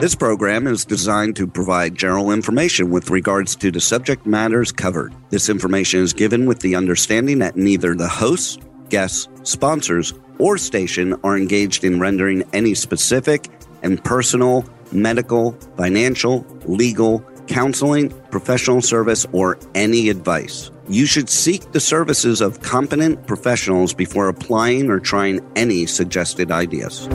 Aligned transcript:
This 0.00 0.14
program 0.14 0.66
is 0.66 0.84
designed 0.84 1.36
to 1.36 1.46
provide 1.46 1.94
general 1.94 2.30
information 2.30 2.90
with 2.90 3.10
regards 3.10 3.54
to 3.56 3.70
the 3.70 3.80
subject 3.80 4.24
matters 4.24 4.72
covered. 4.72 5.14
This 5.28 5.48
information 5.48 6.00
is 6.00 6.12
given 6.14 6.46
with 6.46 6.60
the 6.60 6.74
understanding 6.74 7.38
that 7.40 7.56
neither 7.56 7.94
the 7.94 8.08
hosts, 8.08 8.58
guests, 8.88 9.28
sponsors, 9.42 10.14
or 10.38 10.56
station 10.56 11.20
are 11.22 11.36
engaged 11.36 11.84
in 11.84 12.00
rendering 12.00 12.42
any 12.54 12.74
specific 12.74 13.48
and 13.82 14.02
personal, 14.02 14.64
medical, 14.90 15.52
financial, 15.76 16.46
legal, 16.64 17.20
counseling, 17.46 18.08
professional 18.30 18.80
service, 18.80 19.26
or 19.32 19.58
any 19.74 20.08
advice. 20.08 20.70
You 20.88 21.04
should 21.04 21.28
seek 21.28 21.72
the 21.72 21.80
services 21.80 22.40
of 22.40 22.62
competent 22.62 23.26
professionals 23.26 23.92
before 23.92 24.28
applying 24.28 24.88
or 24.88 24.98
trying 24.98 25.40
any 25.56 25.86
suggested 25.86 26.50
ideas. 26.50 27.06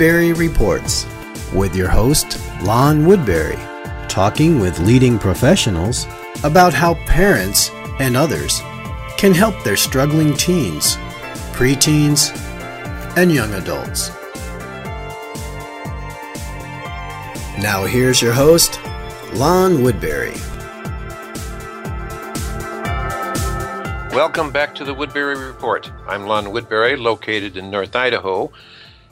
Woodbury 0.00 0.32
Reports 0.32 1.04
with 1.52 1.76
your 1.76 1.88
host, 1.88 2.40
Lon 2.62 3.04
Woodbury, 3.04 3.58
talking 4.08 4.58
with 4.58 4.78
leading 4.78 5.18
professionals 5.18 6.06
about 6.42 6.72
how 6.72 6.94
parents 7.04 7.70
and 7.98 8.16
others 8.16 8.62
can 9.18 9.34
help 9.34 9.62
their 9.62 9.76
struggling 9.76 10.34
teens, 10.38 10.96
preteens, 11.52 12.34
and 13.18 13.30
young 13.30 13.52
adults. 13.52 14.08
Now, 17.60 17.84
here's 17.84 18.22
your 18.22 18.32
host, 18.32 18.80
Lon 19.34 19.82
Woodbury. 19.82 20.32
Welcome 24.16 24.50
back 24.50 24.74
to 24.76 24.84
the 24.84 24.94
Woodbury 24.94 25.38
Report. 25.38 25.92
I'm 26.08 26.26
Lon 26.26 26.52
Woodbury, 26.52 26.96
located 26.96 27.58
in 27.58 27.70
North 27.70 27.94
Idaho. 27.94 28.50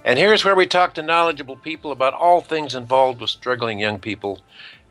And 0.04 0.18
here's 0.18 0.44
where 0.44 0.54
we 0.54 0.66
talk 0.66 0.94
to 0.94 1.02
knowledgeable 1.02 1.56
people 1.56 1.92
about 1.92 2.14
all 2.14 2.40
things 2.40 2.74
involved 2.74 3.20
with 3.20 3.30
struggling 3.30 3.78
young 3.78 3.98
people 3.98 4.40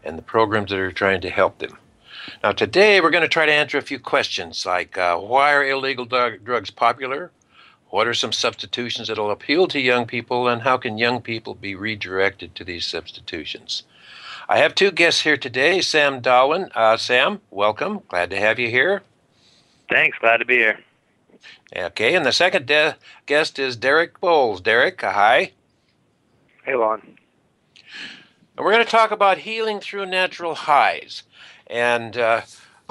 and 0.03 0.17
the 0.17 0.23
programs 0.23 0.69
that 0.69 0.79
are 0.79 0.91
trying 0.91 1.21
to 1.21 1.29
help 1.29 1.57
them. 1.59 1.77
Now, 2.43 2.51
today 2.51 2.99
we're 2.99 3.09
going 3.09 3.21
to 3.23 3.27
try 3.27 3.45
to 3.45 3.51
answer 3.51 3.77
a 3.77 3.81
few 3.81 3.99
questions 3.99 4.65
like 4.65 4.97
uh, 4.97 5.17
why 5.17 5.53
are 5.53 5.65
illegal 5.65 6.05
drugs 6.05 6.69
popular? 6.69 7.31
What 7.89 8.07
are 8.07 8.13
some 8.13 8.33
substitutions 8.33 9.07
that 9.07 9.17
will 9.17 9.31
appeal 9.31 9.67
to 9.69 9.79
young 9.79 10.05
people? 10.05 10.47
And 10.47 10.61
how 10.61 10.77
can 10.77 10.97
young 10.97 11.21
people 11.21 11.55
be 11.55 11.73
redirected 11.73 12.53
to 12.55 12.65
these 12.65 12.85
substitutions? 12.85 13.83
I 14.49 14.57
have 14.57 14.75
two 14.75 14.91
guests 14.91 15.21
here 15.21 15.37
today 15.37 15.81
Sam 15.81 16.21
Dahlin. 16.21 16.69
Uh, 16.75 16.97
Sam, 16.97 17.39
welcome. 17.49 18.01
Glad 18.09 18.29
to 18.31 18.39
have 18.39 18.59
you 18.59 18.69
here. 18.69 19.03
Thanks. 19.89 20.17
Glad 20.19 20.37
to 20.37 20.45
be 20.45 20.57
here. 20.57 20.79
Okay, 21.75 22.15
and 22.15 22.25
the 22.25 22.31
second 22.31 22.65
de- 22.65 22.95
guest 23.25 23.59
is 23.59 23.75
Derek 23.75 24.19
Bowles. 24.19 24.61
Derek, 24.61 25.03
uh, 25.03 25.11
hi. 25.11 25.51
Hey, 26.63 26.75
Lon. 26.75 27.01
And 28.57 28.65
we're 28.65 28.71
going 28.71 28.83
to 28.83 28.89
talk 28.91 29.11
about 29.11 29.37
healing 29.37 29.79
through 29.79 30.07
natural 30.07 30.55
highs 30.55 31.23
and 31.67 32.17
uh, 32.17 32.41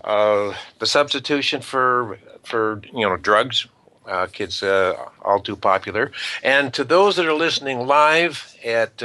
uh, 0.05 0.55
the 0.79 0.87
substitution 0.87 1.61
for 1.61 2.19
for 2.45 2.81
you 2.93 3.09
know 3.09 3.17
drugs. 3.17 3.67
Uh, 4.07 4.27
kids 4.27 4.63
uh, 4.63 4.95
all 5.23 5.41
too 5.41 5.57
popular. 5.57 6.13
And 6.45 6.73
to 6.75 6.85
those 6.85 7.17
that 7.17 7.27
are 7.27 7.35
listening 7.35 7.89
live 7.89 8.55
at 8.65 9.03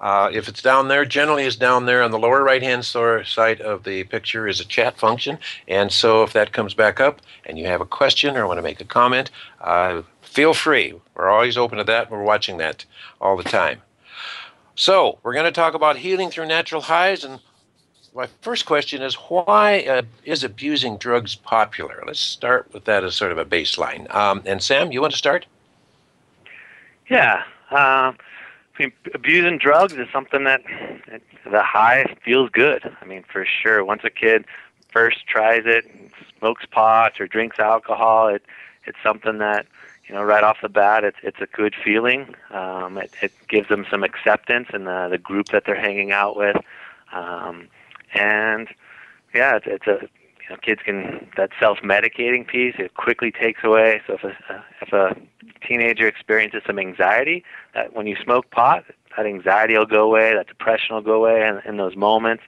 uh, 0.00 0.18
uh, 0.28 0.30
if 0.32 0.48
it's 0.48 0.62
down 0.62 0.88
there, 0.88 1.04
generally 1.04 1.44
is 1.44 1.56
down 1.56 1.86
there 1.86 2.02
on 2.02 2.10
the 2.10 2.18
lower 2.18 2.42
right 2.42 2.62
hand 2.62 2.84
side 2.84 3.60
of 3.60 3.84
the 3.84 4.04
picture 4.04 4.46
is 4.46 4.60
a 4.60 4.64
chat 4.64 4.98
function. 4.98 5.38
And 5.66 5.90
so 5.92 6.22
if 6.22 6.32
that 6.32 6.52
comes 6.52 6.74
back 6.74 7.00
up 7.00 7.20
and 7.46 7.58
you 7.58 7.66
have 7.66 7.80
a 7.80 7.86
question 7.86 8.36
or 8.36 8.46
want 8.46 8.58
to 8.58 8.62
make 8.62 8.80
a 8.80 8.84
comment, 8.84 9.30
uh, 9.60 10.02
feel 10.20 10.54
free. 10.54 10.94
We're 11.14 11.28
always 11.28 11.56
open 11.56 11.78
to 11.78 11.84
that. 11.84 12.10
We're 12.10 12.22
watching 12.22 12.58
that 12.58 12.84
all 13.20 13.36
the 13.36 13.44
time. 13.44 13.80
So 14.74 15.18
we're 15.22 15.34
going 15.34 15.46
to 15.46 15.52
talk 15.52 15.74
about 15.74 15.96
healing 15.96 16.30
through 16.30 16.46
natural 16.46 16.82
highs. 16.82 17.24
And 17.24 17.40
my 18.14 18.28
first 18.42 18.66
question 18.66 19.02
is 19.02 19.14
why 19.14 19.80
uh, 19.82 20.02
is 20.24 20.44
abusing 20.44 20.96
drugs 20.98 21.34
popular? 21.34 22.02
Let's 22.06 22.20
start 22.20 22.72
with 22.72 22.84
that 22.84 23.02
as 23.02 23.14
sort 23.14 23.32
of 23.32 23.38
a 23.38 23.44
baseline. 23.44 24.12
Um, 24.14 24.42
and 24.46 24.62
Sam, 24.62 24.92
you 24.92 25.00
want 25.00 25.12
to 25.12 25.18
start? 25.18 25.46
Yeah. 27.08 27.42
Abusing 29.14 29.58
drugs 29.58 29.94
is 29.94 30.08
something 30.12 30.44
that 30.44 30.62
the 31.50 31.62
high 31.62 32.16
feels 32.24 32.50
good. 32.50 32.94
I 33.00 33.04
mean, 33.04 33.24
for 33.30 33.44
sure. 33.44 33.84
Once 33.84 34.02
a 34.04 34.10
kid 34.10 34.44
first 34.90 35.26
tries 35.26 35.62
it, 35.66 35.84
smokes 36.38 36.64
pot 36.70 37.20
or 37.20 37.26
drinks 37.26 37.58
alcohol, 37.58 38.28
it 38.28 38.42
it's 38.84 38.98
something 39.02 39.38
that 39.38 39.66
you 40.08 40.14
know 40.14 40.22
right 40.22 40.44
off 40.44 40.58
the 40.62 40.68
bat 40.68 41.04
it's 41.04 41.18
it's 41.22 41.40
a 41.40 41.46
good 41.46 41.74
feeling. 41.74 42.34
Um, 42.50 42.98
it, 42.98 43.12
it 43.20 43.32
gives 43.48 43.68
them 43.68 43.86
some 43.90 44.02
acceptance 44.02 44.68
in 44.72 44.84
the 44.84 45.08
the 45.10 45.18
group 45.18 45.48
that 45.48 45.64
they're 45.66 45.80
hanging 45.80 46.12
out 46.12 46.36
with, 46.36 46.56
um, 47.12 47.68
and 48.14 48.68
yeah, 49.34 49.56
it's, 49.56 49.66
it's 49.66 49.86
a 49.86 50.08
you 50.42 50.50
know, 50.50 50.56
kids 50.62 50.80
can 50.84 51.28
that 51.36 51.50
self-medicating 51.60 52.46
piece 52.46 52.76
it 52.78 52.94
quickly 52.94 53.30
takes 53.30 53.62
away. 53.64 54.00
So 54.06 54.14
if 54.14 54.24
a 54.24 54.64
if 54.80 54.92
a 54.92 55.16
teenager 55.68 56.08
experiences 56.08 56.62
some 56.66 56.78
anxiety, 56.78 57.44
that 57.74 57.94
when 57.94 58.06
you 58.06 58.16
smoke 58.24 58.50
pot, 58.50 58.84
that 59.16 59.26
anxiety 59.26 59.76
will 59.76 59.86
go 59.86 60.02
away, 60.04 60.34
that 60.34 60.48
depression 60.48 60.94
will 60.94 61.02
go 61.02 61.14
away 61.22 61.46
in, 61.46 61.60
in 61.68 61.76
those 61.76 61.96
moments. 61.96 62.42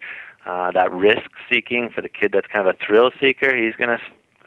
Uh, 0.46 0.70
that 0.70 0.90
risk 0.90 1.30
seeking 1.50 1.90
for 1.90 2.00
the 2.00 2.08
kid 2.08 2.32
that's 2.32 2.46
kind 2.46 2.66
of 2.66 2.74
a 2.74 2.78
thrill 2.84 3.10
seeker, 3.20 3.54
he's 3.54 3.76
going 3.76 3.90
to 3.90 4.00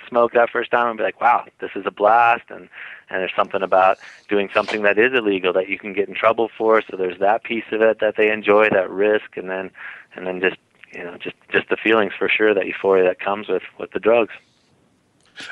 smoke 0.10 0.34
that 0.34 0.50
first 0.50 0.72
time 0.72 0.88
and 0.88 0.98
be 0.98 1.04
like, 1.04 1.22
wow, 1.22 1.46
this 1.60 1.72
is 1.76 1.86
a 1.86 1.92
blast. 1.92 2.44
And, 2.50 2.68
and 3.10 3.22
there's 3.22 3.36
something 3.36 3.62
about 3.62 4.00
doing 4.28 4.50
something 4.54 4.82
that 4.82 4.98
is 4.98 5.14
illegal 5.14 5.54
that 5.54 5.70
you 5.70 5.78
can 5.78 5.94
get 5.94 6.10
in 6.10 6.16
trouble 6.16 6.50
for. 6.58 6.82
So 6.82 6.98
there's 6.98 7.20
that 7.20 7.44
piece 7.44 7.66
of 7.72 7.82
it 7.82 8.00
that 8.00 8.16
they 8.18 8.32
enjoy, 8.32 8.70
that 8.70 8.90
risk, 8.90 9.38
and 9.38 9.50
then, 9.50 9.70
and 10.16 10.26
then 10.26 10.42
just, 10.42 10.58
you 10.92 11.04
know, 11.04 11.18
just, 11.18 11.36
just 11.52 11.70
the 11.70 11.78
feelings 11.78 12.14
for 12.18 12.28
sure, 12.28 12.54
that 12.54 12.66
euphoria 12.66 13.04
that 13.06 13.20
comes 13.20 13.48
with, 13.48 13.64
with 13.80 13.92
the 13.92 14.00
drugs. 14.00 14.34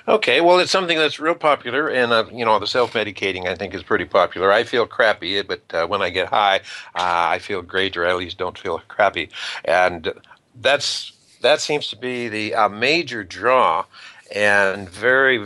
Okay, 0.08 0.42
well, 0.42 0.60
it's 0.60 0.72
something 0.72 0.98
that's 0.98 1.20
real 1.20 1.36
popular, 1.36 1.88
and 1.90 2.12
uh, 2.12 2.26
you 2.32 2.46
know, 2.46 2.60
the 2.60 2.68
self-medicating 2.68 3.48
I 3.48 3.56
think 3.56 3.74
is 3.74 3.84
pretty 3.84 4.06
popular. 4.06 4.52
I 4.52 4.64
feel 4.64 4.86
crappy, 4.86 5.42
but 5.42 5.62
uh, 5.74 5.88
when 5.88 6.02
I 6.02 6.10
get 6.10 6.28
high, 6.28 6.58
uh, 6.96 7.34
I 7.36 7.40
feel 7.40 7.62
great, 7.62 7.98
or 7.98 8.06
at 8.06 8.18
least 8.18 8.38
don't 8.38 8.58
feel 8.58 8.80
crappy, 8.88 9.30
and 9.66 10.14
that's 10.60 11.14
that 11.42 11.62
seems 11.62 11.88
to 11.88 11.96
be 11.96 12.28
the 12.28 12.54
uh, 12.54 12.70
major 12.70 13.24
draw, 13.24 13.86
and 14.34 14.90
very 14.90 15.44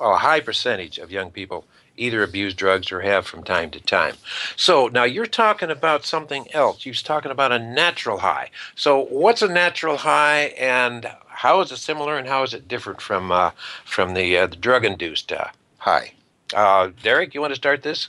a 0.00 0.16
high 0.16 0.40
percentage 0.40 0.98
of 0.98 1.10
young 1.10 1.30
people 1.30 1.64
either 1.96 2.22
abuse 2.22 2.54
drugs 2.54 2.92
or 2.92 3.00
have 3.00 3.26
from 3.26 3.42
time 3.42 3.70
to 3.70 3.80
time. 3.80 4.16
So 4.56 4.88
now 4.88 5.04
you're 5.04 5.26
talking 5.26 5.70
about 5.70 6.04
something 6.04 6.46
else. 6.52 6.84
You're 6.84 6.94
talking 6.94 7.30
about 7.30 7.52
a 7.52 7.58
natural 7.58 8.18
high. 8.18 8.50
So 8.74 9.04
what's 9.06 9.42
a 9.42 9.48
natural 9.48 9.96
high, 9.96 10.54
and 10.58 11.10
how 11.28 11.60
is 11.60 11.72
it 11.72 11.78
similar, 11.78 12.16
and 12.16 12.28
how 12.28 12.42
is 12.42 12.54
it 12.54 12.68
different 12.68 13.00
from 13.00 13.32
uh, 13.32 13.50
from 13.84 14.14
the, 14.14 14.36
uh, 14.36 14.46
the 14.46 14.56
drug-induced 14.56 15.32
uh, 15.32 15.46
high? 15.78 16.12
Uh, 16.54 16.90
Derek, 17.02 17.34
you 17.34 17.40
want 17.40 17.52
to 17.52 17.56
start 17.56 17.82
this? 17.82 18.08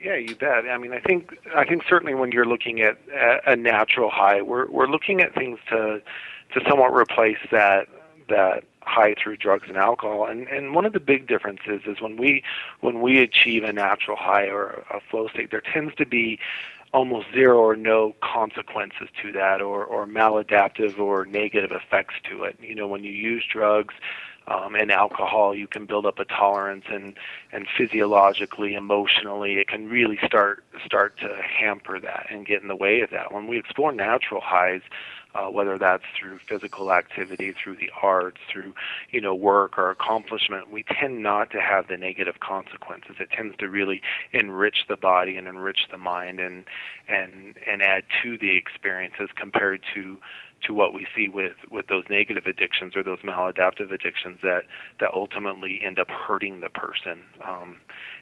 Yeah, 0.00 0.14
you 0.14 0.36
bet. 0.36 0.68
I 0.68 0.78
mean, 0.78 0.92
I 0.92 1.00
think 1.00 1.36
I 1.56 1.64
think 1.64 1.82
certainly 1.88 2.14
when 2.14 2.30
you're 2.30 2.46
looking 2.46 2.80
at 2.80 2.98
a 3.46 3.56
natural 3.56 4.10
high, 4.10 4.42
we're 4.42 4.70
we're 4.70 4.86
looking 4.86 5.20
at 5.20 5.34
things 5.34 5.58
to 5.70 6.00
to 6.54 6.60
somewhat 6.68 6.94
replace 6.94 7.38
that 7.50 7.88
that 8.28 8.62
high 8.88 9.14
through 9.14 9.36
drugs 9.36 9.68
and 9.68 9.76
alcohol. 9.76 10.26
And 10.26 10.48
and 10.48 10.74
one 10.74 10.84
of 10.84 10.92
the 10.92 11.00
big 11.00 11.26
differences 11.26 11.82
is 11.86 12.00
when 12.00 12.16
we 12.16 12.42
when 12.80 13.00
we 13.00 13.18
achieve 13.18 13.64
a 13.64 13.72
natural 13.72 14.16
high 14.16 14.46
or 14.46 14.84
a 14.90 15.00
flow 15.00 15.28
state, 15.28 15.50
there 15.50 15.62
tends 15.62 15.94
to 15.96 16.06
be 16.06 16.38
almost 16.92 17.26
zero 17.34 17.58
or 17.58 17.76
no 17.76 18.14
consequences 18.22 19.08
to 19.22 19.32
that 19.32 19.60
or 19.60 19.84
or 19.84 20.06
maladaptive 20.06 20.98
or 20.98 21.26
negative 21.26 21.70
effects 21.70 22.14
to 22.30 22.44
it. 22.44 22.58
You 22.60 22.74
know, 22.74 22.88
when 22.88 23.04
you 23.04 23.12
use 23.12 23.44
drugs, 23.50 23.94
um, 24.48 24.74
and 24.74 24.90
alcohol, 24.90 25.54
you 25.54 25.66
can 25.66 25.86
build 25.86 26.06
up 26.06 26.18
a 26.18 26.24
tolerance, 26.24 26.84
and 26.90 27.14
and 27.52 27.66
physiologically, 27.76 28.74
emotionally, 28.74 29.54
it 29.54 29.68
can 29.68 29.88
really 29.88 30.18
start 30.24 30.64
start 30.84 31.18
to 31.18 31.36
hamper 31.42 32.00
that 32.00 32.26
and 32.30 32.46
get 32.46 32.62
in 32.62 32.68
the 32.68 32.76
way 32.76 33.00
of 33.00 33.10
that. 33.10 33.32
When 33.32 33.46
we 33.46 33.58
explore 33.58 33.92
natural 33.92 34.40
highs, 34.40 34.82
uh, 35.34 35.46
whether 35.50 35.76
that's 35.76 36.04
through 36.18 36.38
physical 36.48 36.92
activity, 36.92 37.52
through 37.52 37.76
the 37.76 37.90
arts, 38.02 38.38
through 38.50 38.74
you 39.10 39.20
know 39.20 39.34
work 39.34 39.78
or 39.78 39.90
accomplishment, 39.90 40.70
we 40.70 40.82
tend 40.82 41.22
not 41.22 41.50
to 41.50 41.60
have 41.60 41.88
the 41.88 41.96
negative 41.96 42.40
consequences. 42.40 43.16
It 43.20 43.30
tends 43.30 43.56
to 43.58 43.68
really 43.68 44.00
enrich 44.32 44.86
the 44.88 44.96
body 44.96 45.36
and 45.36 45.46
enrich 45.46 45.88
the 45.90 45.98
mind 45.98 46.40
and 46.40 46.64
and 47.06 47.56
and 47.66 47.82
add 47.82 48.04
to 48.22 48.38
the 48.38 48.56
experiences 48.56 49.28
compared 49.36 49.82
to 49.94 50.18
to 50.66 50.74
what 50.74 50.92
we 50.92 51.06
see 51.14 51.28
with 51.28 51.54
with 51.70 51.86
those 51.86 52.04
negative 52.10 52.44
addictions 52.46 52.96
or 52.96 53.02
those 53.02 53.20
maladaptive 53.20 53.92
addictions 53.92 54.38
that 54.42 54.62
that 55.00 55.10
ultimately 55.14 55.80
end 55.84 55.98
up 55.98 56.08
hurting 56.08 56.60
the 56.60 56.68
person. 56.68 57.20
Um, 57.46 57.76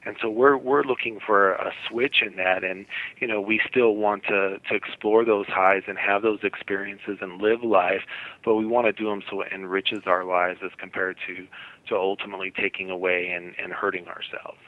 and 0.04 0.16
so 0.20 0.30
we're 0.30 0.56
we're 0.56 0.84
looking 0.84 1.18
for 1.24 1.52
a 1.52 1.72
switch 1.88 2.22
in 2.24 2.36
that, 2.36 2.64
and 2.64 2.86
you 3.20 3.26
know 3.26 3.40
we 3.40 3.60
still 3.68 3.96
want 3.96 4.24
to 4.24 4.58
to 4.68 4.74
explore 4.74 5.24
those 5.24 5.46
highs 5.46 5.82
and 5.86 5.98
have 5.98 6.22
those 6.22 6.40
experiences 6.42 7.18
and 7.20 7.40
live 7.40 7.62
life, 7.62 8.02
but 8.44 8.54
we 8.54 8.66
want 8.66 8.86
to 8.86 8.92
do 8.92 9.08
them 9.08 9.22
so 9.30 9.40
it 9.40 9.52
enriches 9.52 10.02
our 10.06 10.24
lives 10.24 10.60
as 10.64 10.72
compared 10.78 11.16
to 11.26 11.46
to 11.88 11.96
ultimately 11.96 12.50
taking 12.50 12.90
away 12.90 13.28
and 13.28 13.54
and 13.62 13.72
hurting 13.72 14.06
ourselves. 14.06 14.58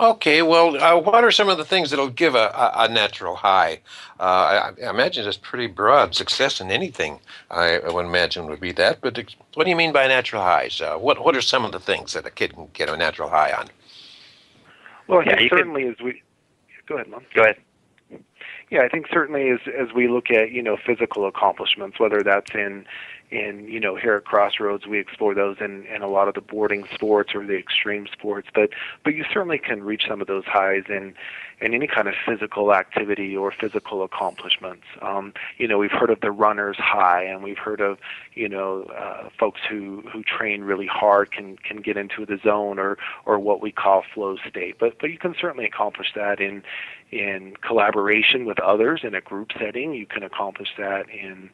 Okay, 0.00 0.40
well, 0.40 0.82
uh, 0.82 0.98
what 0.98 1.24
are 1.24 1.30
some 1.30 1.50
of 1.50 1.58
the 1.58 1.64
things 1.64 1.90
that'll 1.90 2.08
give 2.08 2.34
a, 2.34 2.48
a, 2.48 2.72
a 2.84 2.88
natural 2.88 3.36
high? 3.36 3.80
Uh, 4.18 4.22
I, 4.82 4.86
I, 4.86 4.88
imagine 4.88 5.28
it's 5.28 5.36
pretty 5.36 5.66
broad. 5.66 6.14
Success 6.14 6.58
in 6.58 6.70
anything, 6.70 7.20
I, 7.50 7.80
I, 7.80 7.90
would 7.92 8.06
imagine, 8.06 8.46
would 8.46 8.60
be 8.60 8.72
that. 8.72 9.02
But 9.02 9.22
what 9.52 9.64
do 9.64 9.70
you 9.70 9.76
mean 9.76 9.92
by 9.92 10.06
natural 10.06 10.40
highs? 10.40 10.80
Uh, 10.80 10.96
what 10.96 11.22
What 11.22 11.36
are 11.36 11.42
some 11.42 11.66
of 11.66 11.72
the 11.72 11.80
things 11.80 12.14
that 12.14 12.24
a 12.24 12.30
kid 12.30 12.54
can 12.54 12.68
get 12.72 12.88
a 12.88 12.96
natural 12.96 13.28
high 13.28 13.52
on? 13.52 13.68
Well, 15.06 15.22
yeah, 15.22 15.38
certainly 15.50 15.88
as 15.88 15.96
we 16.02 16.22
go 16.86 16.94
ahead, 16.94 17.08
mom. 17.08 17.26
Go 17.34 17.42
ahead. 17.42 17.58
Yeah, 18.70 18.82
I 18.82 18.88
think 18.88 19.06
certainly 19.12 19.50
as 19.50 19.60
as 19.78 19.92
we 19.92 20.08
look 20.08 20.30
at 20.30 20.50
you 20.50 20.62
know 20.62 20.78
physical 20.78 21.26
accomplishments, 21.26 22.00
whether 22.00 22.22
that's 22.22 22.54
in 22.54 22.86
in 23.30 23.66
you 23.68 23.80
know 23.80 23.96
here 23.96 24.14
at 24.16 24.24
Crossroads 24.24 24.86
we 24.86 24.98
explore 24.98 25.34
those 25.34 25.56
in, 25.60 25.86
in 25.86 26.02
a 26.02 26.08
lot 26.08 26.28
of 26.28 26.34
the 26.34 26.40
boarding 26.40 26.86
sports 26.92 27.34
or 27.34 27.46
the 27.46 27.56
extreme 27.56 28.06
sports 28.12 28.48
but 28.54 28.70
but 29.04 29.14
you 29.14 29.24
certainly 29.32 29.58
can 29.58 29.82
reach 29.82 30.04
some 30.08 30.20
of 30.20 30.26
those 30.26 30.44
highs 30.44 30.84
in 30.88 31.14
in 31.60 31.74
any 31.74 31.86
kind 31.86 32.08
of 32.08 32.14
physical 32.26 32.72
activity 32.72 33.36
or 33.36 33.52
physical 33.52 34.02
accomplishments. 34.02 34.84
Um, 35.02 35.32
you 35.58 35.68
know 35.68 35.78
we've 35.78 35.92
heard 35.92 36.10
of 36.10 36.20
the 36.20 36.30
runner's 36.30 36.76
high 36.76 37.22
and 37.22 37.42
we've 37.42 37.58
heard 37.58 37.80
of 37.80 37.98
you 38.34 38.48
know 38.48 38.84
uh, 38.96 39.28
folks 39.38 39.60
who 39.68 40.02
who 40.12 40.22
train 40.22 40.62
really 40.62 40.86
hard 40.86 41.30
can 41.30 41.56
can 41.56 41.78
get 41.78 41.96
into 41.96 42.26
the 42.26 42.38
zone 42.42 42.78
or 42.78 42.98
or 43.26 43.38
what 43.38 43.60
we 43.60 43.70
call 43.70 44.02
flow 44.12 44.36
state. 44.48 44.76
But 44.78 44.98
but 45.00 45.10
you 45.10 45.18
can 45.18 45.34
certainly 45.40 45.66
accomplish 45.66 46.08
that 46.14 46.40
in 46.40 46.62
in 47.12 47.54
collaboration 47.60 48.44
with 48.44 48.58
others 48.60 49.00
in 49.04 49.14
a 49.14 49.20
group 49.20 49.50
setting. 49.58 49.94
You 49.94 50.06
can 50.06 50.22
accomplish 50.22 50.68
that 50.78 51.08
in 51.10 51.50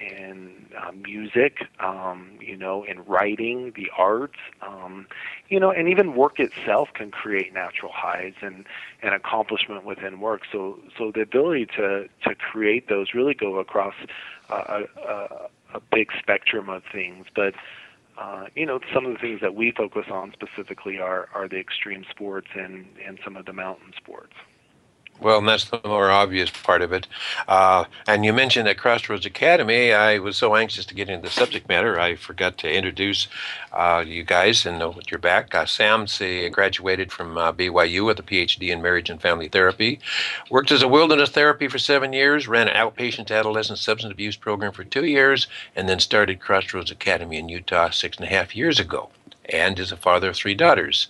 in 0.00 0.66
uh, 0.76 0.92
music, 0.92 1.66
um, 1.78 2.38
you 2.40 2.56
know, 2.56 2.82
in 2.84 3.04
writing, 3.04 3.72
the 3.76 3.90
arts, 3.96 4.38
um, 4.62 5.06
you 5.48 5.60
know, 5.60 5.70
and 5.70 5.88
even 5.88 6.14
work 6.14 6.40
itself 6.40 6.88
can 6.94 7.10
create 7.10 7.52
natural 7.52 7.92
highs 7.94 8.34
and, 8.40 8.64
and 9.02 9.14
accomplishment 9.14 9.84
within 9.84 10.20
work. 10.20 10.42
So, 10.50 10.78
so 10.96 11.12
the 11.12 11.20
ability 11.20 11.66
to, 11.76 12.08
to 12.24 12.34
create 12.34 12.88
those 12.88 13.14
really 13.14 13.34
go 13.34 13.58
across 13.58 13.94
uh, 14.48 14.82
a, 14.96 15.48
a 15.74 15.80
big 15.92 16.10
spectrum 16.18 16.68
of 16.68 16.82
things. 16.90 17.26
But, 17.34 17.54
uh, 18.18 18.46
you 18.54 18.66
know, 18.66 18.80
some 18.92 19.06
of 19.06 19.12
the 19.12 19.18
things 19.18 19.40
that 19.40 19.54
we 19.54 19.70
focus 19.70 20.06
on 20.10 20.32
specifically 20.32 20.98
are, 20.98 21.28
are 21.34 21.48
the 21.48 21.58
extreme 21.58 22.04
sports 22.10 22.48
and, 22.54 22.86
and 23.06 23.18
some 23.24 23.36
of 23.36 23.46
the 23.46 23.52
mountain 23.52 23.92
sports. 23.96 24.34
Well, 25.20 25.38
and 25.38 25.48
that's 25.48 25.66
the 25.66 25.80
more 25.84 26.10
obvious 26.10 26.48
part 26.48 26.80
of 26.80 26.94
it. 26.94 27.06
Uh, 27.46 27.84
and 28.06 28.24
you 28.24 28.32
mentioned 28.32 28.66
at 28.68 28.78
Crossroads 28.78 29.26
Academy, 29.26 29.92
I 29.92 30.18
was 30.18 30.38
so 30.38 30.56
anxious 30.56 30.86
to 30.86 30.94
get 30.94 31.10
into 31.10 31.28
the 31.28 31.30
subject 31.30 31.68
matter, 31.68 32.00
I 32.00 32.16
forgot 32.16 32.56
to 32.58 32.72
introduce 32.72 33.28
uh, 33.70 34.02
you 34.06 34.24
guys 34.24 34.64
and 34.64 34.78
know 34.78 34.92
that 34.92 35.10
you're 35.10 35.18
back. 35.18 35.54
Uh, 35.54 35.66
Sam 35.66 36.06
say, 36.06 36.48
graduated 36.48 37.12
from 37.12 37.36
uh, 37.36 37.52
BYU 37.52 38.06
with 38.06 38.18
a 38.18 38.22
PhD 38.22 38.70
in 38.70 38.80
marriage 38.80 39.10
and 39.10 39.20
family 39.20 39.48
therapy, 39.48 40.00
worked 40.50 40.72
as 40.72 40.82
a 40.82 40.88
wilderness 40.88 41.28
therapy 41.28 41.68
for 41.68 41.78
seven 41.78 42.14
years, 42.14 42.48
ran 42.48 42.68
an 42.68 42.74
outpatient 42.74 43.30
adolescent 43.30 43.78
substance 43.78 44.12
abuse 44.12 44.36
program 44.36 44.72
for 44.72 44.84
two 44.84 45.04
years, 45.04 45.48
and 45.76 45.86
then 45.86 46.00
started 46.00 46.40
Crossroads 46.40 46.90
Academy 46.90 47.36
in 47.36 47.50
Utah 47.50 47.90
six 47.90 48.16
and 48.16 48.26
a 48.26 48.30
half 48.30 48.56
years 48.56 48.80
ago, 48.80 49.10
and 49.50 49.78
is 49.78 49.92
a 49.92 49.98
father 49.98 50.30
of 50.30 50.36
three 50.36 50.54
daughters. 50.54 51.08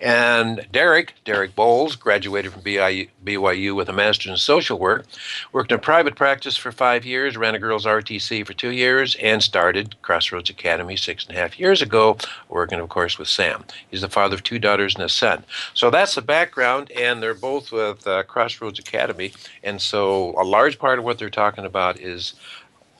And 0.00 0.66
Derek, 0.72 1.14
Derek 1.24 1.54
Bowles, 1.54 1.96
graduated 1.96 2.52
from 2.52 2.62
BYU 2.62 3.74
with 3.74 3.88
a 3.88 3.92
master's 3.92 4.30
in 4.30 4.36
social 4.36 4.78
work, 4.78 5.06
worked 5.52 5.72
in 5.72 5.76
a 5.76 5.80
private 5.80 6.14
practice 6.16 6.56
for 6.56 6.72
five 6.72 7.04
years, 7.04 7.36
ran 7.36 7.54
a 7.54 7.58
girls' 7.58 7.84
RTC 7.86 8.46
for 8.46 8.52
two 8.52 8.70
years, 8.70 9.16
and 9.22 9.42
started 9.42 10.00
Crossroads 10.02 10.50
Academy 10.50 10.96
six 10.96 11.26
and 11.26 11.36
a 11.36 11.40
half 11.40 11.58
years 11.58 11.82
ago, 11.82 12.16
working, 12.48 12.80
of 12.80 12.88
course, 12.88 13.18
with 13.18 13.28
Sam. 13.28 13.64
He's 13.90 14.00
the 14.00 14.08
father 14.08 14.34
of 14.34 14.42
two 14.42 14.58
daughters 14.58 14.94
and 14.94 15.04
a 15.04 15.08
son. 15.08 15.44
So 15.74 15.90
that's 15.90 16.14
the 16.14 16.22
background, 16.22 16.90
and 16.92 17.22
they're 17.22 17.34
both 17.34 17.72
with 17.72 18.06
uh, 18.06 18.22
Crossroads 18.24 18.78
Academy. 18.78 19.32
And 19.62 19.80
so 19.80 20.34
a 20.38 20.44
large 20.44 20.78
part 20.78 20.98
of 20.98 21.04
what 21.04 21.18
they're 21.18 21.30
talking 21.30 21.64
about 21.64 21.98
is 22.00 22.34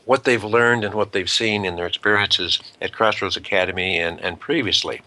what 0.06 0.24
they've 0.24 0.44
learned 0.44 0.84
and 0.84 0.94
what 0.94 1.12
they've 1.12 1.28
seen 1.28 1.64
in 1.66 1.76
their 1.76 1.86
experiences 1.86 2.60
at 2.80 2.92
Crossroads 2.92 3.36
Academy 3.36 3.98
and, 3.98 4.18
and 4.20 4.40
previously. 4.40 5.02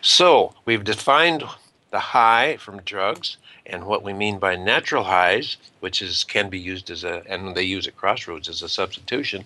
So 0.00 0.54
we've 0.64 0.84
defined 0.84 1.44
the 1.90 1.98
high 1.98 2.56
from 2.56 2.80
drugs 2.82 3.36
and 3.66 3.84
what 3.84 4.02
we 4.02 4.12
mean 4.12 4.38
by 4.38 4.56
natural 4.56 5.04
highs, 5.04 5.56
which 5.80 6.00
is 6.00 6.22
can 6.24 6.48
be 6.48 6.58
used 6.58 6.90
as 6.90 7.02
a 7.02 7.22
and 7.28 7.54
they 7.54 7.62
use 7.62 7.86
at 7.86 7.96
Crossroads 7.96 8.48
as 8.48 8.62
a 8.62 8.68
substitution. 8.68 9.44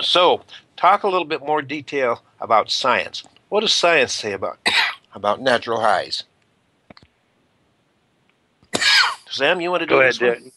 So 0.00 0.42
talk 0.76 1.02
a 1.02 1.08
little 1.08 1.26
bit 1.26 1.40
more 1.44 1.60
detail 1.60 2.22
about 2.40 2.70
science. 2.70 3.24
What 3.50 3.60
does 3.60 3.72
science 3.72 4.12
say 4.12 4.32
about 4.32 4.58
about 5.14 5.40
natural 5.40 5.80
highs? 5.80 6.24
Sam, 9.30 9.60
you 9.60 9.70
want 9.70 9.80
to 9.80 9.86
do 9.86 9.96
Go 9.96 10.02
this 10.02 10.20
ahead, 10.20 10.52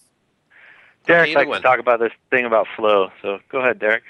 Derek 1.05 1.35
likes 1.35 1.51
to 1.51 1.59
talk 1.61 1.79
about 1.79 1.99
this 1.99 2.11
thing 2.29 2.45
about 2.45 2.67
flow. 2.75 3.09
So 3.21 3.39
go 3.49 3.59
ahead, 3.59 3.79
Derek. 3.79 4.03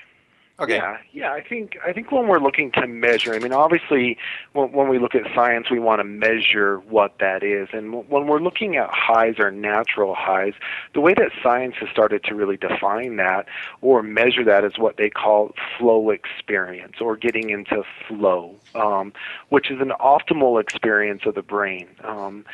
Okay. 0.59 0.75
Yeah, 0.75 0.97
yeah. 1.11 1.33
I 1.33 1.41
think 1.41 1.77
I 1.83 1.93
think 1.93 2.11
when 2.11 2.27
we're 2.27 2.39
looking 2.39 2.71
to 2.73 2.85
measure, 2.85 3.33
I 3.33 3.39
mean, 3.39 3.53
obviously, 3.53 4.19
when, 4.51 4.71
when 4.71 4.87
we 4.87 4.99
look 4.99 5.15
at 5.15 5.23
science, 5.33 5.71
we 5.71 5.79
want 5.79 5.99
to 5.99 6.03
measure 6.03 6.77
what 6.77 7.15
that 7.19 7.41
is. 7.41 7.69
And 7.73 8.07
when 8.07 8.27
we're 8.27 8.39
looking 8.39 8.77
at 8.77 8.87
highs 8.91 9.39
or 9.39 9.49
natural 9.49 10.13
highs, 10.13 10.53
the 10.93 11.01
way 11.01 11.15
that 11.15 11.31
science 11.41 11.73
has 11.79 11.89
started 11.89 12.23
to 12.25 12.35
really 12.35 12.57
define 12.57 13.15
that 13.15 13.47
or 13.81 14.03
measure 14.03 14.43
that 14.43 14.63
is 14.63 14.77
what 14.77 14.97
they 14.97 15.09
call 15.09 15.53
flow 15.79 16.11
experience 16.11 16.97
or 17.01 17.17
getting 17.17 17.49
into 17.49 17.81
flow, 18.07 18.55
um, 18.75 19.11
which 19.49 19.71
is 19.71 19.81
an 19.81 19.91
optimal 19.99 20.61
experience 20.61 21.23
of 21.25 21.33
the 21.33 21.41
brain. 21.41 21.87
Um, 22.03 22.45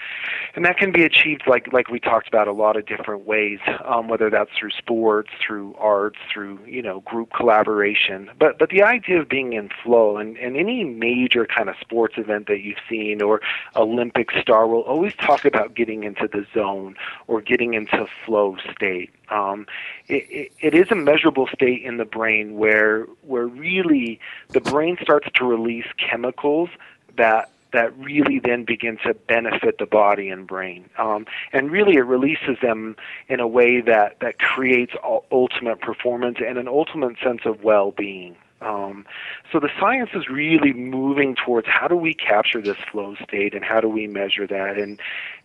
and 0.56 0.64
that 0.64 0.78
can 0.78 0.94
be 0.94 1.04
achieved, 1.04 1.44
like 1.48 1.74
like 1.74 1.90
we 1.90 2.00
talked 2.00 2.30
about, 2.30 2.48
a 2.48 2.54
lot 2.54 2.78
of 2.78 2.86
different 2.86 3.26
ways. 3.26 3.60
Um, 3.84 4.08
whether 4.08 4.30
that's 4.30 4.52
through 4.58 4.72
sports, 4.72 5.32
through 5.46 5.76
arts, 5.78 6.18
through 6.34 6.60
you 6.66 6.82
know 6.82 7.02
group 7.02 7.34
collaboration 7.36 7.89
but 8.38 8.58
but 8.60 8.70
the 8.70 8.84
idea 8.84 9.20
of 9.20 9.30
being 9.30 9.54
in 9.54 9.70
flow 9.84 10.18
and, 10.18 10.38
and 10.38 10.58
any 10.58 10.84
major 10.84 11.46
kind 11.46 11.70
of 11.70 11.76
sports 11.80 12.16
event 12.18 12.48
that 12.48 12.62
you've 12.62 12.78
seen 12.90 13.22
or 13.22 13.42
Olympic 13.76 14.32
star 14.42 14.68
will 14.68 14.82
always 14.82 15.14
talk 15.16 15.46
about 15.46 15.76
getting 15.76 16.04
into 16.04 16.28
the 16.28 16.46
zone 16.54 16.96
or 17.28 17.42
getting 17.42 17.74
into 17.74 18.06
flow 18.26 18.58
state. 18.76 19.12
Um, 19.30 19.68
it, 20.08 20.26
it, 20.30 20.52
it 20.60 20.74
is 20.74 20.92
a 20.92 20.96
measurable 20.96 21.48
state 21.48 21.84
in 21.84 21.98
the 21.98 22.06
brain 22.06 22.58
where 22.58 23.06
where 23.22 23.48
really 23.48 24.20
the 24.50 24.62
brain 24.62 24.98
starts 25.02 25.28
to 25.36 25.46
release 25.46 25.88
chemicals 25.98 26.70
that 27.18 27.50
that 27.74 27.98
really 27.98 28.40
then 28.40 28.64
begin 28.64 28.98
to 29.06 29.14
benefit 29.14 29.78
the 29.78 29.86
body 29.86 30.30
and 30.30 30.48
brain. 30.48 30.90
Um, 30.98 31.26
and 31.54 31.72
really, 31.72 31.96
it 31.96 32.02
releases 32.02 32.58
them 32.62 32.96
in 33.28 33.40
a 33.40 33.48
way 33.48 33.82
that, 33.82 34.20
that 34.22 34.40
creates 34.40 34.94
ultimate 35.32 35.82
performance 35.82 36.38
and 36.46 36.58
an 36.58 36.68
ultimate 36.68 37.18
sense 37.24 37.42
of 37.46 37.64
well 37.64 37.92
being. 37.92 38.36
Um, 38.62 39.06
so 39.52 39.60
the 39.60 39.70
science 39.80 40.10
is 40.14 40.28
really 40.28 40.74
moving 40.74 41.36
towards 41.36 41.68
how 41.68 41.88
do 41.88 41.96
we 41.96 42.14
capture 42.14 42.62
this 42.62 42.78
flow 42.92 43.16
state 43.24 43.54
and 43.54 43.64
how 43.64 43.80
do 43.80 43.88
we 43.88 44.06
measure 44.08 44.46
that 44.48 44.78
and 44.78 45.00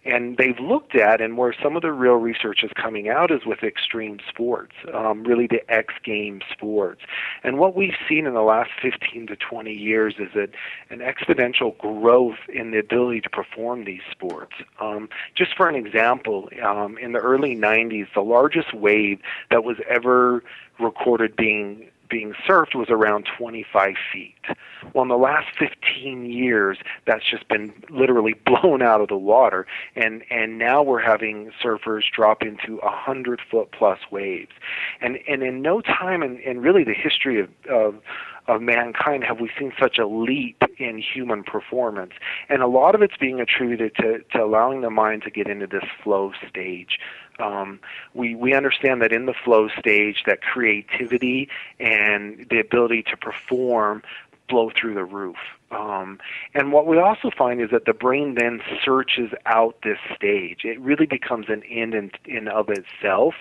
and 0.04 0.36
they've 0.36 0.58
looked 0.58 0.94
at 0.94 1.20
and 1.20 1.36
where 1.36 1.54
some 1.62 1.76
of 1.76 1.82
the 1.82 1.92
real 1.92 2.14
research 2.14 2.62
is 2.62 2.70
coming 2.74 3.08
out 3.08 3.30
is 3.30 3.46
with 3.46 3.62
extreme 3.62 4.18
sports, 4.28 4.72
um, 4.92 5.24
really 5.24 5.46
the 5.46 5.62
X 5.72 5.94
game 6.04 6.40
sports. 6.52 7.00
And 7.42 7.58
what 7.58 7.74
we've 7.74 7.96
seen 8.08 8.26
in 8.26 8.34
the 8.34 8.42
last 8.42 8.70
15 8.80 9.26
to 9.28 9.36
20 9.36 9.72
years 9.72 10.14
is 10.18 10.28
that 10.34 10.50
an 10.90 11.00
exponential 11.00 11.76
growth 11.78 12.38
in 12.52 12.70
the 12.70 12.78
ability 12.78 13.22
to 13.22 13.30
perform 13.30 13.84
these 13.84 14.02
sports. 14.10 14.52
Um, 14.80 15.08
just 15.34 15.56
for 15.56 15.68
an 15.68 15.74
example, 15.74 16.48
um, 16.62 16.98
in 16.98 17.12
the 17.12 17.20
early 17.20 17.56
90s, 17.56 18.06
the 18.14 18.22
largest 18.22 18.74
wave 18.74 19.20
that 19.50 19.64
was 19.64 19.76
ever 19.88 20.42
recorded 20.78 21.36
being 21.36 21.88
being 22.08 22.34
surfed 22.46 22.74
was 22.74 22.88
around 22.90 23.26
25 23.38 23.94
feet. 24.12 24.34
Well, 24.92 25.02
in 25.02 25.08
the 25.08 25.16
last 25.16 25.48
15 25.58 26.26
years, 26.26 26.78
that's 27.06 27.24
just 27.28 27.48
been 27.48 27.72
literally 27.90 28.34
blown 28.46 28.82
out 28.82 29.00
of 29.00 29.08
the 29.08 29.16
water, 29.16 29.66
and 29.96 30.22
and 30.30 30.58
now 30.58 30.82
we're 30.82 31.00
having 31.00 31.50
surfers 31.62 32.02
drop 32.14 32.42
into 32.42 32.80
hundred 32.82 33.40
foot 33.50 33.70
plus 33.72 33.98
waves, 34.10 34.52
and 35.00 35.18
and 35.28 35.42
in 35.42 35.62
no 35.62 35.80
time 35.80 36.22
in, 36.22 36.38
in 36.38 36.60
really 36.60 36.84
the 36.84 36.94
history 36.94 37.40
of, 37.40 37.48
of 37.70 37.94
of 38.46 38.60
mankind 38.60 39.24
have 39.24 39.40
we 39.40 39.50
seen 39.58 39.72
such 39.80 39.98
a 39.98 40.06
leap 40.06 40.62
in 40.78 40.98
human 40.98 41.42
performance. 41.42 42.12
And 42.48 42.62
a 42.62 42.66
lot 42.66 42.94
of 42.94 43.02
it's 43.02 43.16
being 43.16 43.40
attributed 43.40 43.94
to, 43.96 44.18
to 44.32 44.44
allowing 44.44 44.82
the 44.82 44.90
mind 44.90 45.22
to 45.22 45.30
get 45.30 45.48
into 45.48 45.66
this 45.66 45.84
flow 46.02 46.32
stage. 46.48 46.98
Um, 47.38 47.80
we, 48.14 48.34
we 48.34 48.54
understand 48.54 49.02
that 49.02 49.12
in 49.12 49.26
the 49.26 49.34
flow 49.34 49.68
stage 49.78 50.22
that 50.26 50.42
creativity 50.42 51.48
and 51.80 52.46
the 52.50 52.60
ability 52.60 53.02
to 53.04 53.16
perform 53.16 54.02
blow 54.48 54.70
through 54.78 54.94
the 54.94 55.04
roof. 55.04 55.36
Um, 55.70 56.20
and 56.54 56.72
what 56.72 56.86
we 56.86 56.98
also 56.98 57.30
find 57.30 57.60
is 57.60 57.70
that 57.70 57.86
the 57.86 57.94
brain 57.94 58.34
then 58.34 58.60
searches 58.84 59.30
out 59.46 59.76
this 59.82 59.98
stage. 60.14 60.64
It 60.64 60.78
really 60.80 61.06
becomes 61.06 61.46
an 61.48 61.62
end 61.64 61.94
in, 61.94 62.10
in 62.24 62.48
of 62.48 62.68
itself, 62.68 63.34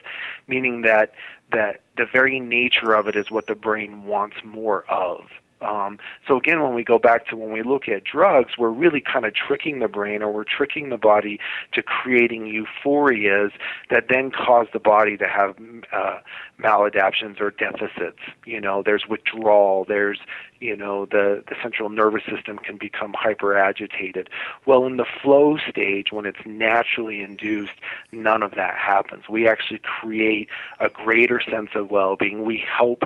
meaning 0.48 0.82
that 0.82 1.14
that 1.52 1.82
the 1.98 2.06
very 2.12 2.40
nature 2.40 2.94
of 2.94 3.08
it 3.08 3.16
is 3.16 3.30
what 3.30 3.46
the 3.46 3.54
brain 3.54 4.06
wants 4.06 4.38
more 4.44 4.84
of. 4.90 5.26
Um, 5.64 6.00
so 6.28 6.38
again, 6.38 6.62
when 6.62 6.74
we 6.74 6.84
go 6.84 7.00
back 7.00 7.28
to 7.28 7.38
when 7.38 7.52
we 7.52 7.64
look 7.64 7.88
at 7.88 8.04
drugs, 8.04 8.54
we're 8.58 8.70
really 8.70 9.02
kind 9.02 9.26
of 9.26 9.34
tricking 9.34 9.80
the 9.80 9.88
brain 9.88 10.22
or 10.22 10.32
we're 10.32 10.44
tricking 10.44 10.90
the 10.90 10.98
body 10.98 11.40
to 11.74 11.82
creating 11.82 12.46
euphorias 12.46 13.52
that 13.90 14.06
then 14.10 14.32
cause 14.32 14.68
the 14.74 14.80
body 14.80 15.18
to 15.18 15.28
have 15.28 15.56
uh, 15.92 16.20
maladaptions 16.62 17.40
or 17.40 17.52
deficits. 17.52 18.20
You 18.46 18.62
know, 18.62 18.84
there's 18.86 19.04
withdrawal, 19.10 19.86
there's 19.88 20.20
you 20.64 20.76
know 20.76 21.06
the 21.06 21.44
the 21.48 21.56
central 21.62 21.90
nervous 21.90 22.24
system 22.24 22.58
can 22.58 22.78
become 22.78 23.14
hyper 23.18 23.58
agitated 23.58 24.30
well 24.66 24.86
in 24.86 24.98
the 24.98 25.06
flow 25.22 25.58
stage 25.70 26.12
when 26.12 26.26
it's 26.26 26.40
naturally 26.46 27.22
induced 27.22 27.74
none 28.12 28.44
of 28.44 28.52
that 28.56 28.76
happens. 28.78 29.28
We 29.30 29.48
actually 29.48 29.80
create 29.80 30.50
a 30.80 30.90
greater 30.90 31.42
sense 31.42 31.70
of 31.76 31.92
well-being. 31.92 32.44
We 32.44 32.58
help 32.58 33.04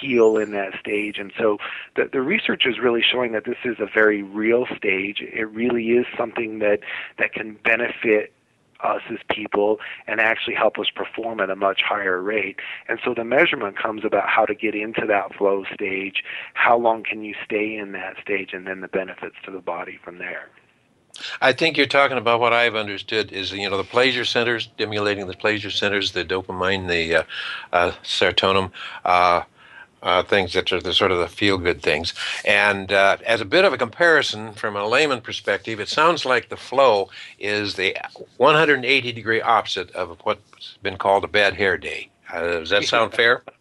heal 0.00 0.36
in 0.36 0.52
that 0.52 0.78
stage. 0.78 1.18
And 1.18 1.32
so 1.38 1.58
the 1.96 2.08
the 2.12 2.20
research 2.20 2.66
is 2.66 2.78
really 2.78 3.02
showing 3.02 3.32
that 3.32 3.44
this 3.44 3.58
is 3.64 3.76
a 3.78 3.86
very 3.86 4.22
real 4.22 4.66
stage. 4.76 5.20
It 5.20 5.48
really 5.50 5.90
is 5.90 6.06
something 6.16 6.58
that 6.58 6.80
that 7.18 7.32
can 7.32 7.54
benefit 7.64 8.32
us 8.80 9.02
as 9.10 9.18
people 9.30 9.78
and 10.06 10.20
actually 10.20 10.54
help 10.54 10.78
us 10.78 10.86
perform 10.94 11.40
at 11.40 11.50
a 11.50 11.56
much 11.56 11.80
higher 11.82 12.20
rate. 12.22 12.56
And 12.88 12.98
so 13.04 13.14
the 13.14 13.24
measurement 13.24 13.76
comes 13.76 14.04
about 14.04 14.28
how 14.28 14.44
to 14.44 14.54
get 14.54 14.74
into 14.74 15.06
that 15.06 15.34
flow 15.34 15.64
stage, 15.74 16.22
how 16.54 16.78
long 16.78 17.02
can 17.02 17.24
you 17.24 17.34
stay 17.44 17.76
in 17.76 17.92
that 17.92 18.16
stage, 18.22 18.50
and 18.52 18.66
then 18.66 18.80
the 18.80 18.88
benefits 18.88 19.36
to 19.44 19.50
the 19.50 19.60
body 19.60 19.98
from 20.02 20.18
there. 20.18 20.48
I 21.40 21.52
think 21.52 21.76
you're 21.76 21.86
talking 21.86 22.16
about 22.16 22.38
what 22.38 22.52
I've 22.52 22.76
understood 22.76 23.32
is 23.32 23.52
you 23.52 23.68
know 23.68 23.76
the 23.76 23.84
pleasure 23.84 24.24
centers, 24.24 24.68
stimulating 24.74 25.26
the 25.26 25.34
pleasure 25.34 25.70
centers, 25.70 26.12
the 26.12 26.24
dopamine, 26.24 26.88
the 26.88 27.16
uh, 27.16 27.22
uh, 27.72 27.92
serotonin. 28.04 28.70
Uh, 29.04 29.42
uh, 30.02 30.22
things 30.22 30.52
that 30.52 30.72
are 30.72 30.80
the 30.80 30.94
sort 30.94 31.10
of 31.10 31.18
the 31.18 31.28
feel 31.28 31.58
good 31.58 31.82
things. 31.82 32.14
And 32.44 32.92
uh, 32.92 33.18
as 33.26 33.40
a 33.40 33.44
bit 33.44 33.64
of 33.64 33.72
a 33.72 33.78
comparison 33.78 34.52
from 34.52 34.76
a 34.76 34.86
layman 34.86 35.20
perspective, 35.20 35.80
it 35.80 35.88
sounds 35.88 36.24
like 36.24 36.48
the 36.48 36.56
flow 36.56 37.10
is 37.38 37.74
the 37.74 37.96
180 38.36 39.12
degree 39.12 39.40
opposite 39.40 39.90
of 39.92 40.18
what's 40.22 40.78
been 40.82 40.96
called 40.96 41.24
a 41.24 41.28
bad 41.28 41.54
hair 41.54 41.76
day. 41.76 42.08
Uh, 42.32 42.40
does 42.40 42.70
that 42.70 42.84
sound 42.84 43.12
fair? 43.12 43.42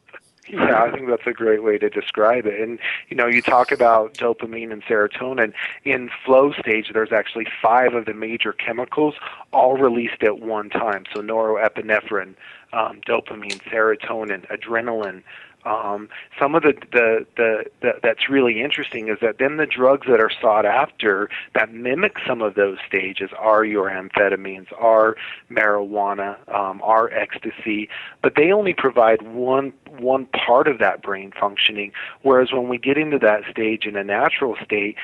Yeah, 0.50 0.82
I 0.82 0.92
think 0.92 1.10
that's 1.10 1.28
a 1.28 1.34
great 1.34 1.62
way 1.62 1.78
to 1.78 1.90
describe 1.90 2.46
it. 2.46 2.60
And 2.62 2.80
you 3.10 3.18
know, 3.18 3.28
you 3.28 3.42
talk 3.42 3.72
about 3.72 4.14
dopamine 4.14 4.72
and 4.72 4.82
serotonin. 4.84 5.52
In 5.84 6.10
flow 6.26 6.54
stage, 6.54 6.92
there's 6.94 7.12
actually 7.12 7.48
five 7.62 7.94
of 7.94 8.06
the 8.06 8.14
major 8.14 8.54
chemicals 8.54 9.16
all 9.52 9.76
released 9.78 10.24
at 10.24 10.40
one 10.40 10.70
time. 10.70 11.04
So 11.14 11.22
norepinephrine, 11.22 12.36
um, 12.72 13.02
dopamine, 13.06 13.60
serotonin, 13.64 14.48
adrenaline, 14.48 15.24
um, 15.68 16.10
some 16.40 16.56
of 16.56 16.64
the, 16.64 16.74
the, 16.92 17.26
the, 17.36 17.66
the 17.82 17.92
that's 18.02 18.30
really 18.30 18.62
interesting 18.62 19.10
is 19.10 19.18
that 19.22 19.38
then 19.40 19.58
the 19.58 19.66
drugs 19.66 20.08
that 20.08 20.20
are 20.20 20.32
sought 20.42 20.66
after 20.66 21.30
that 21.56 21.74
mimic 21.74 22.18
some 22.26 22.42
of 22.42 22.56
those 22.56 22.78
stages 22.88 23.30
are 23.38 23.66
your 23.66 23.90
amphetamines, 23.90 24.68
are 24.80 25.16
marijuana, 25.52 26.38
um, 26.54 26.82
are 26.84 27.12
ecstasy, 27.12 27.90
but 28.22 28.34
they 28.36 28.52
only 28.52 28.74
provide 28.74 29.22
one 29.22 29.74
one 29.98 30.26
part 30.28 30.68
of 30.68 30.80
that 30.80 31.02
brain 31.02 31.34
functioning. 31.38 31.92
Whereas 32.22 32.52
when 32.52 32.70
we 32.70 32.78
get 32.78 32.98
into 32.98 33.20
that 33.20 33.42
stage 33.50 33.86
in 33.86 33.96
a 33.96 34.04
natural 34.04 34.56
state, 34.64 34.96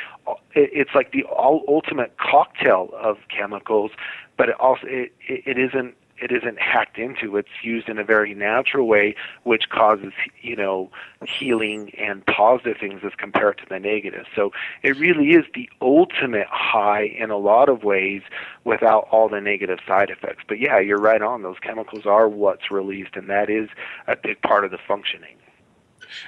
it, 0.56 0.70
it's 0.74 0.92
like 0.96 1.12
the 1.12 1.26
ultimate 1.38 2.16
cocktail 2.18 2.90
of 2.94 3.18
chemicals, 3.30 3.92
but 4.38 4.50
it 4.50 4.56
also 4.60 4.86
it, 4.88 5.12
it 5.28 5.58
isn't 5.58 5.96
it 6.24 6.32
isn't 6.32 6.60
hacked 6.60 6.98
into. 6.98 7.38
It's 7.38 7.50
used 7.62 7.90
in 7.90 8.00
a 8.00 8.04
very 8.04 8.34
natural 8.34 8.88
way, 8.88 9.16
which 9.44 9.70
causes 9.70 10.14
you 10.42 10.56
know 10.56 10.90
healing 11.28 11.92
and 11.98 12.26
positive 12.26 12.78
things 12.80 13.02
as 13.04 13.12
compared 13.18 13.58
to 13.60 13.66
the 13.70 13.80
negative. 13.80 14.26
So 14.36 14.52
it 14.82 14.98
really 14.98 15.32
is 15.32 15.46
the 15.54 15.70
ultimate 15.82 16.48
high 16.50 17.04
in 17.04 17.30
a 17.30 17.38
lot 17.38 17.70
of 17.70 17.84
ways, 17.84 18.22
without 18.64 19.08
all 19.12 19.28
the 19.28 19.42
negative 19.42 19.80
side 19.86 20.10
effects. 20.10 20.44
But 20.48 20.60
yeah, 20.60 20.80
you're 20.80 21.00
right 21.00 21.22
on. 21.22 21.42
Those 21.42 21.60
chemicals 21.62 22.06
are 22.06 22.30
what's 22.30 22.72
released, 22.72 23.16
and 23.16 23.30
that 23.30 23.50
is 23.50 23.70
a 24.08 24.16
big 24.16 24.42
part 24.42 24.64
of 24.66 24.72
the 24.72 24.80
functioning. 24.88 25.36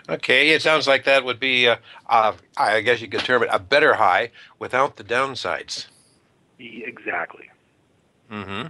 Okay, 0.10 0.50
it 0.50 0.62
sounds 0.62 0.88
like 0.88 1.04
that 1.04 1.24
would 1.24 1.40
be, 1.40 1.68
uh, 1.68 1.78
uh, 2.08 2.34
I 2.58 2.82
guess 2.82 3.02
you 3.02 3.08
could 3.08 3.22
term 3.22 3.44
it 3.44 3.50
a 3.52 3.60
better 3.60 3.96
high 3.96 4.32
without 4.58 4.96
the 4.96 5.04
downsides. 5.04 5.88
Exactly. 6.58 7.50
Mm-hmm. 8.32 8.68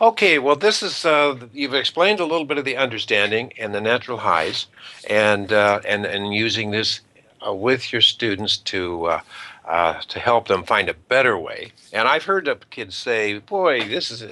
Okay, 0.00 0.38
well, 0.38 0.56
this 0.56 0.82
is 0.82 1.04
uh, 1.04 1.38
you've 1.52 1.74
explained 1.74 2.20
a 2.20 2.24
little 2.24 2.44
bit 2.44 2.58
of 2.58 2.64
the 2.64 2.76
understanding 2.76 3.52
and 3.58 3.74
the 3.74 3.80
natural 3.80 4.18
highs, 4.18 4.66
and 5.08 5.52
uh, 5.52 5.80
and 5.86 6.04
and 6.04 6.34
using 6.34 6.70
this 6.70 7.00
uh, 7.46 7.52
with 7.52 7.92
your 7.92 8.02
students 8.02 8.56
to 8.58 9.06
uh, 9.06 9.20
uh, 9.64 10.00
to 10.08 10.18
help 10.18 10.48
them 10.48 10.64
find 10.64 10.88
a 10.88 10.94
better 10.94 11.38
way. 11.38 11.72
And 11.92 12.08
I've 12.08 12.24
heard 12.24 12.46
the 12.46 12.56
kids 12.70 12.96
say, 12.96 13.38
"Boy, 13.38 13.88
this 13.88 14.10
is." 14.10 14.24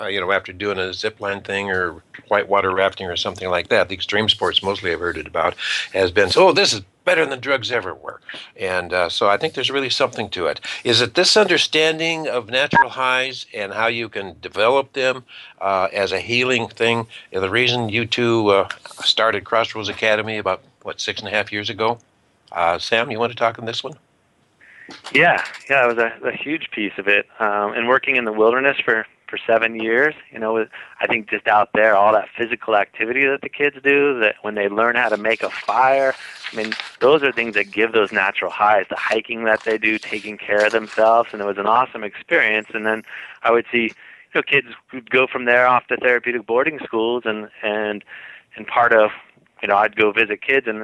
Uh, 0.00 0.06
you 0.06 0.18
know, 0.20 0.32
after 0.32 0.52
doing 0.52 0.78
a 0.78 0.94
zip 0.94 1.20
line 1.20 1.42
thing 1.42 1.70
or 1.70 2.02
whitewater 2.28 2.72
rafting 2.74 3.06
or 3.06 3.16
something 3.16 3.50
like 3.50 3.68
that, 3.68 3.88
the 3.88 3.94
extreme 3.94 4.28
sports 4.28 4.62
mostly 4.62 4.92
I've 4.92 5.00
heard 5.00 5.18
it 5.18 5.26
about 5.26 5.54
has 5.92 6.10
been, 6.10 6.30
oh, 6.36 6.52
this 6.52 6.72
is 6.72 6.80
better 7.04 7.26
than 7.26 7.40
drugs 7.40 7.70
ever 7.70 7.94
were. 7.94 8.20
And 8.56 8.92
uh, 8.92 9.08
so 9.08 9.28
I 9.28 9.36
think 9.36 9.54
there's 9.54 9.70
really 9.70 9.90
something 9.90 10.30
to 10.30 10.46
it. 10.46 10.60
Is 10.84 11.00
it 11.00 11.14
this 11.14 11.36
understanding 11.36 12.28
of 12.28 12.48
natural 12.48 12.90
highs 12.90 13.46
and 13.52 13.72
how 13.72 13.88
you 13.88 14.08
can 14.08 14.36
develop 14.40 14.92
them 14.92 15.24
uh, 15.60 15.88
as 15.92 16.12
a 16.12 16.20
healing 16.20 16.68
thing? 16.68 17.06
The 17.32 17.50
reason 17.50 17.88
you 17.88 18.06
two 18.06 18.48
uh, 18.48 18.68
started 19.02 19.44
Crossroads 19.44 19.88
Academy 19.88 20.38
about, 20.38 20.62
what, 20.82 21.00
six 21.00 21.20
and 21.20 21.28
a 21.28 21.32
half 21.32 21.52
years 21.52 21.68
ago? 21.68 21.98
Uh, 22.52 22.78
Sam, 22.78 23.10
you 23.10 23.18
want 23.18 23.32
to 23.32 23.36
talk 23.36 23.58
on 23.58 23.66
this 23.66 23.84
one? 23.84 23.94
Yeah, 25.12 25.44
yeah, 25.68 25.84
it 25.84 25.96
was 25.96 25.98
a, 25.98 26.12
a 26.26 26.32
huge 26.32 26.70
piece 26.70 26.92
of 26.98 27.06
it. 27.06 27.26
Um, 27.38 27.74
and 27.74 27.86
working 27.86 28.16
in 28.16 28.24
the 28.24 28.32
wilderness 28.32 28.76
for 28.84 29.06
for 29.30 29.38
seven 29.46 29.80
years. 29.80 30.14
You 30.32 30.40
know, 30.40 30.66
I 31.00 31.06
think 31.06 31.30
just 31.30 31.46
out 31.46 31.70
there, 31.72 31.96
all 31.96 32.12
that 32.12 32.28
physical 32.36 32.76
activity 32.76 33.24
that 33.26 33.40
the 33.42 33.48
kids 33.48 33.76
do, 33.82 34.18
that 34.20 34.34
when 34.42 34.56
they 34.56 34.68
learn 34.68 34.96
how 34.96 35.08
to 35.08 35.16
make 35.16 35.42
a 35.42 35.50
fire, 35.50 36.14
I 36.52 36.56
mean, 36.56 36.72
those 36.98 37.22
are 37.22 37.32
things 37.32 37.54
that 37.54 37.70
give 37.70 37.92
those 37.92 38.12
natural 38.12 38.50
highs. 38.50 38.86
The 38.90 38.96
hiking 38.96 39.44
that 39.44 39.62
they 39.64 39.78
do, 39.78 39.98
taking 39.98 40.36
care 40.36 40.66
of 40.66 40.72
themselves, 40.72 41.30
and 41.32 41.40
it 41.40 41.44
was 41.44 41.58
an 41.58 41.66
awesome 41.66 42.02
experience. 42.02 42.68
And 42.74 42.84
then 42.84 43.04
I 43.42 43.52
would 43.52 43.66
see, 43.70 43.84
you 43.84 44.34
know, 44.34 44.42
kids 44.42 44.68
would 44.92 45.08
go 45.10 45.26
from 45.26 45.44
there 45.44 45.66
off 45.66 45.86
to 45.86 45.96
therapeutic 45.96 46.46
boarding 46.46 46.80
schools, 46.84 47.22
and 47.24 47.48
and 47.62 48.04
and 48.56 48.66
part 48.66 48.92
of, 48.92 49.12
you 49.62 49.68
know, 49.68 49.76
I'd 49.76 49.94
go 49.94 50.10
visit 50.10 50.42
kids, 50.42 50.66
and 50.66 50.82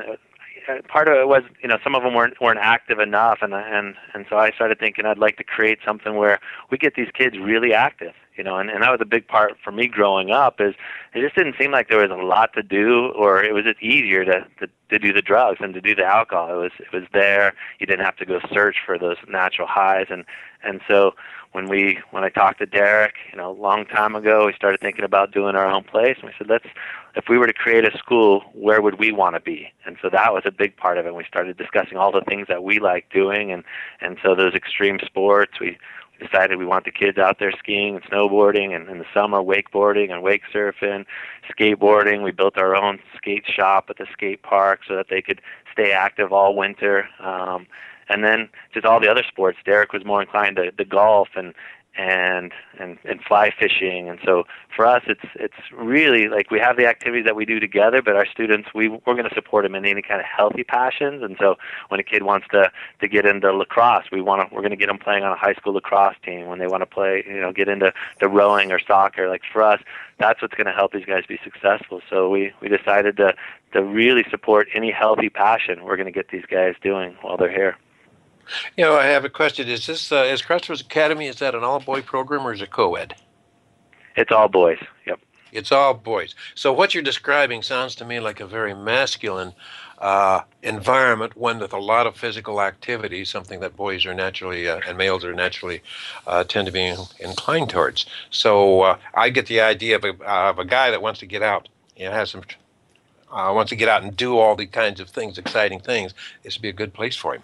uh, 0.69 0.83
part 0.89 1.09
of 1.09 1.15
it 1.15 1.29
was 1.29 1.43
you 1.63 1.69
know 1.69 1.79
some 1.83 1.95
of 1.95 2.03
them 2.03 2.15
weren't 2.15 2.41
weren't 2.41 2.59
active 2.61 2.99
enough 2.99 3.39
and 3.41 3.55
and 3.55 3.95
and 4.15 4.27
so 4.29 4.37
I 4.37 4.51
started 4.51 4.79
thinking 4.79 5.07
I'd 5.07 5.19
like 5.19 5.37
to 5.37 5.45
create 5.45 5.79
something 5.85 6.17
where 6.17 6.41
we 6.71 6.79
get 6.79 6.95
these 6.97 7.11
kids 7.15 7.39
really 7.39 7.73
active 7.73 8.15
you 8.37 8.45
know 8.45 8.57
and, 8.59 8.71
and 8.71 8.83
that 8.83 8.91
was 8.91 9.01
a 9.01 9.07
big 9.07 9.27
part 9.27 9.57
for 9.63 9.73
me 9.73 9.87
growing 9.87 10.31
up 10.31 10.61
is 10.61 10.75
it 11.15 11.21
just 11.21 11.35
didn't 11.35 11.55
seem 11.59 11.71
like 11.71 11.89
there 11.89 11.99
was 11.99 12.11
a 12.11 12.15
lot 12.15 12.53
to 12.53 12.63
do 12.63 13.13
or 13.17 13.43
it 13.43 13.55
was 13.55 13.65
just 13.65 13.83
easier 13.83 14.25
to 14.25 14.47
to, 14.59 14.69
to 14.91 14.99
do 14.99 15.13
the 15.13 15.23
drugs 15.23 15.59
and 15.61 15.75
to 15.75 15.81
do 15.81 15.95
the 15.95 16.05
alcohol 16.05 16.51
it 16.51 16.63
was 16.63 16.73
it 16.79 16.93
was 16.93 17.05
there 17.13 17.55
you 17.79 17.87
didn't 17.87 18.05
have 18.05 18.17
to 18.17 18.25
go 18.25 18.41
search 18.53 18.77
for 18.85 18.99
those 18.99 19.17
natural 19.29 19.69
highs 19.69 20.07
and 20.11 20.25
and 20.63 20.81
so 20.89 21.15
when 21.57 21.71
we 21.71 21.99
when 22.11 22.23
I 22.23 22.29
talked 22.29 22.59
to 22.59 22.67
Derek, 22.67 23.15
you 23.33 23.39
know, 23.39 23.51
a 23.51 23.59
long 23.59 23.87
time 23.87 24.15
ago, 24.15 24.45
we 24.45 24.53
started 24.53 24.79
thinking 24.79 25.05
about 25.05 25.33
doing 25.33 25.57
our 25.57 25.67
own 25.67 25.85
place, 25.85 26.17
and 26.21 26.29
we 26.29 26.35
said, 26.37 26.51
let's 26.51 26.67
if 27.15 27.31
we 27.31 27.39
were 27.39 27.47
to 27.47 27.55
create 27.55 27.87
a 27.87 27.97
school, 27.97 28.43
where 28.53 28.83
would 28.83 28.99
we 28.99 29.11
want 29.11 29.37
to 29.37 29.41
be? 29.41 29.73
And 29.87 29.97
so 30.03 30.11
that 30.11 30.35
was 30.35 30.43
a 30.45 30.51
big 30.51 30.77
part 30.77 30.99
of 30.99 31.07
it. 31.07 31.15
We 31.15 31.25
started 31.25 31.57
discussing 31.57 31.97
all 31.97 32.13
the 32.13 32.21
things 32.21 32.47
that 32.49 32.63
we 32.63 32.79
like 32.79 33.09
doing, 33.11 33.51
and 33.53 33.65
and 34.03 34.19
so 34.23 34.35
those 34.35 34.55
extreme 34.55 34.99
sports, 35.05 35.59
we 35.59 35.79
decided 36.19 36.59
we 36.59 36.67
want 36.67 36.85
the 36.85 36.91
kids 36.91 37.19
out 37.19 37.39
there 37.39 37.53
skiing 37.53 37.97
and 37.97 38.05
snowboarding, 38.05 38.75
and 38.75 38.89
in 38.89 38.99
the 38.99 39.05
summer 39.13 39.39
wakeboarding 39.39 40.11
and 40.11 40.23
wake 40.23 40.43
surfing, 40.53 41.05
skateboarding. 41.51 42.23
We 42.23 42.33
built 42.33 42.59
our 42.59 42.75
own 42.75 42.99
skate 43.17 43.45
shop 43.47 43.87
at 43.91 43.99
the 43.99 44.07
skate 44.13 44.43
park 44.43 44.81
so 44.87 44.97
that 44.97 45.07
they 45.09 45.23
could 45.23 45.41
stay 45.73 45.93
active 45.93 46.33
all 46.33 46.55
winter. 46.55 47.09
Um, 47.21 47.67
and 48.09 48.23
then 48.23 48.49
just 48.73 48.87
all 48.87 49.01
the 49.01 49.11
other 49.11 49.25
sports. 49.27 49.59
Derek 49.65 49.93
was 49.93 50.05
more 50.05 50.21
inclined 50.21 50.57
to, 50.57 50.71
to 50.71 50.85
golf 50.85 51.29
and 51.35 51.55
and 51.97 52.53
and 52.79 52.99
and 53.05 53.23
fly 53.23 53.53
fishing. 53.59 54.09
And 54.09 54.19
so 54.25 54.45
for 54.75 54.85
us 54.87 55.03
it's 55.07 55.25
it's 55.35 55.55
really 55.73 56.29
like 56.29 56.51
we 56.51 56.59
have 56.59 56.77
the 56.77 56.87
activities 56.87 57.25
that 57.25 57.37
we 57.37 57.45
do 57.45 57.59
together 57.59 58.03
but 58.03 58.17
our 58.17 58.27
students 58.27 58.69
we 58.75 58.89
we're 58.89 59.15
going 59.15 59.29
to 59.29 59.35
support 59.35 59.65
them 59.65 59.75
in 59.75 59.85
any 59.85 60.03
kind 60.03 60.21
of 60.21 60.27
healthy 60.27 60.65
passions. 60.65 61.23
And 61.23 61.37
so 61.39 61.57
when 61.89 62.01
a 62.01 62.03
kid 62.03 62.23
wants 62.23 62.47
to 62.53 62.71
to 63.01 63.09
get 63.09 63.25
into 63.25 63.53
lacrosse 63.53 64.07
we 64.13 64.21
want 64.21 64.49
to 64.49 64.55
we're 64.55 64.63
going 64.63 64.71
to 64.71 64.77
get 64.77 64.89
them 64.89 64.99
playing 64.99 65.25
on 65.25 65.33
a 65.33 65.37
high 65.37 65.55
school 65.55 65.75
lacrosse 65.75 66.17
team. 66.25 66.47
When 66.47 66.59
they 66.59 66.67
want 66.67 66.83
to 66.83 66.87
play 66.87 67.25
you 67.27 67.41
know 67.41 67.53
get 67.53 67.69
into 67.69 67.93
the 68.21 68.29
rowing 68.29 68.73
or 68.73 68.79
soccer 68.79 69.29
like 69.29 69.43
for 69.53 69.63
us 69.63 69.81
that's 70.19 70.41
what's 70.41 70.55
going 70.55 70.67
to 70.67 70.73
help 70.73 70.93
these 70.93 71.05
guys 71.05 71.25
be 71.27 71.39
successful. 71.43 72.01
So 72.11 72.29
we 72.29 72.53
we 72.61 72.69
decided 72.69 73.17
to 73.19 73.35
to 73.73 73.83
really 73.83 74.25
support 74.31 74.69
any 74.75 74.91
healthy 74.91 75.29
passion 75.29 75.85
we're 75.85 75.97
going 75.97 76.07
to 76.07 76.13
get 76.13 76.29
these 76.29 76.47
guys 76.47 76.75
doing 76.83 77.17
while 77.23 77.37
they're 77.37 77.51
here 77.51 77.77
you 78.77 78.85
know, 78.85 78.97
I 78.97 79.07
have 79.07 79.25
a 79.25 79.31
question. 79.31 79.69
Is 79.69 79.87
this 79.87 80.13
uh, 80.13 80.25
is 80.29 80.43
Crossroads 80.43 80.81
Academy? 80.81 81.27
Is 81.27 81.37
that 81.37 81.55
an 81.55 81.65
all 81.65 81.81
boy 81.81 82.03
program 82.03 82.47
or 82.47 82.53
is 82.53 82.63
it 82.63 82.71
co-ed? 82.71 83.15
It's 84.17 84.33
all 84.33 84.49
boys. 84.49 84.79
Yep. 85.07 85.21
It's 85.53 85.73
all 85.73 85.95
boys. 85.95 86.35
So 86.55 86.73
what 86.73 86.95
you're 86.95 87.03
describing 87.03 87.63
sounds 87.63 87.95
to 87.97 88.05
me 88.05 88.21
like 88.21 88.41
a 88.41 88.47
very 88.47 88.75
masculine 88.75 89.53
uh, 89.99 90.43
environment, 90.63 91.37
one 91.37 91.59
with 91.59 91.73
a 91.73 91.79
lot 91.79 92.07
of 92.07 92.17
physical 92.17 92.61
activity, 92.61 93.25
something 93.25 93.61
that 93.61 93.77
boys 93.77 94.05
are 94.05 94.15
naturally 94.15 94.69
uh, 94.69 94.81
and 94.87 94.99
males 94.99 95.25
are 95.25 95.33
naturally 95.33 95.83
uh, 96.27 96.45
tend 96.45 96.67
to 96.67 96.73
be 96.73 96.95
inclined 97.21 97.71
towards. 97.71 98.07
So 98.31 98.83
uh, 98.83 98.99
I 99.15 99.31
get 99.31 99.47
the 99.47 99.61
idea 99.61 99.97
of 99.97 100.05
a, 100.05 100.13
of 100.25 100.59
a 100.59 100.65
guy 100.65 100.91
that 100.91 101.01
wants 101.01 101.21
to 101.21 101.27
get 101.27 101.43
out, 101.43 101.69
know, 101.99 102.11
has 102.11 102.31
some 102.31 102.43
uh, 103.31 103.53
wants 103.55 103.71
to 103.71 103.77
get 103.77 103.89
out 103.89 104.03
and 104.03 104.17
do 104.17 104.39
all 104.39 104.55
the 104.57 104.67
kinds 104.67 105.01
of 105.01 105.09
things, 105.09 105.39
exciting 105.39 105.81
things. 105.81 106.15
This 106.43 106.57
would 106.57 106.63
be 106.63 106.69
a 106.69 106.73
good 106.73 106.95
place 106.95 107.17
for 107.17 107.35
him. 107.35 107.43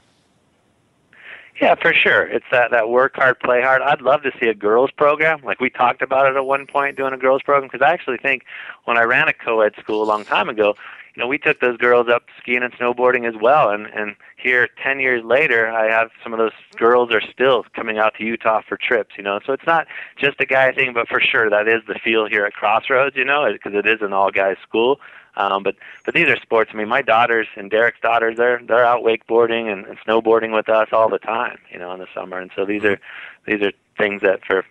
Yeah, 1.60 1.74
for 1.74 1.92
sure. 1.92 2.24
It's 2.26 2.46
that 2.50 2.70
that 2.70 2.88
work 2.88 3.16
hard, 3.16 3.38
play 3.40 3.62
hard. 3.62 3.82
I'd 3.82 4.00
love 4.00 4.22
to 4.22 4.32
see 4.40 4.48
a 4.48 4.54
girls 4.54 4.90
program. 4.90 5.42
Like 5.44 5.60
we 5.60 5.70
talked 5.70 6.02
about 6.02 6.26
it 6.26 6.36
at 6.36 6.44
one 6.44 6.66
point, 6.66 6.96
doing 6.96 7.12
a 7.12 7.18
girls 7.18 7.42
program. 7.42 7.68
Because 7.70 7.84
I 7.86 7.92
actually 7.92 8.16
think 8.16 8.44
when 8.84 8.96
I 8.96 9.02
ran 9.02 9.28
a 9.28 9.32
co-ed 9.32 9.74
school 9.78 10.02
a 10.02 10.06
long 10.06 10.24
time 10.24 10.48
ago, 10.48 10.74
you 11.14 11.20
know, 11.22 11.26
we 11.28 11.36
took 11.36 11.60
those 11.60 11.76
girls 11.76 12.08
up 12.08 12.24
skiing 12.40 12.62
and 12.62 12.72
snowboarding 12.72 13.28
as 13.28 13.34
well. 13.40 13.68
And 13.68 13.86
and 13.88 14.16
here, 14.36 14.68
ten 14.82 14.98
years 14.98 15.22
later, 15.24 15.70
I 15.70 15.90
have 15.90 16.08
some 16.22 16.32
of 16.32 16.38
those 16.38 16.52
girls 16.76 17.12
are 17.12 17.20
still 17.20 17.64
coming 17.76 17.98
out 17.98 18.14
to 18.16 18.24
Utah 18.24 18.62
for 18.66 18.78
trips. 18.78 19.10
You 19.18 19.22
know, 19.22 19.38
so 19.44 19.52
it's 19.52 19.66
not 19.66 19.86
just 20.16 20.40
a 20.40 20.46
guy 20.46 20.72
thing, 20.72 20.94
but 20.94 21.06
for 21.06 21.20
sure 21.20 21.50
that 21.50 21.68
is 21.68 21.82
the 21.86 21.98
feel 22.02 22.26
here 22.26 22.46
at 22.46 22.54
Crossroads. 22.54 23.14
You 23.14 23.26
know, 23.26 23.46
because 23.52 23.74
it 23.74 23.86
is 23.86 24.00
an 24.00 24.14
all 24.14 24.30
guys 24.30 24.56
school. 24.62 25.00
Um, 25.36 25.62
but 25.62 25.76
but 26.04 26.14
these 26.14 26.28
are 26.28 26.36
sports. 26.36 26.70
I 26.74 26.76
mean, 26.76 26.88
my 26.88 27.02
daughters 27.02 27.46
and 27.56 27.70
Derek's 27.70 28.00
daughters, 28.00 28.36
they're 28.36 28.60
they're 28.62 28.84
out 28.84 29.02
wakeboarding 29.02 29.72
and, 29.72 29.86
and 29.86 29.98
snowboarding 30.00 30.54
with 30.54 30.68
us 30.68 30.88
all 30.92 31.08
the 31.08 31.18
time, 31.18 31.58
you 31.70 31.78
know, 31.78 31.92
in 31.92 32.00
the 32.00 32.08
summer. 32.14 32.38
And 32.38 32.50
so 32.54 32.64
these 32.64 32.84
are 32.84 33.00
these 33.46 33.62
are 33.62 33.72
things 33.96 34.22
that 34.22 34.44
for 34.44 34.64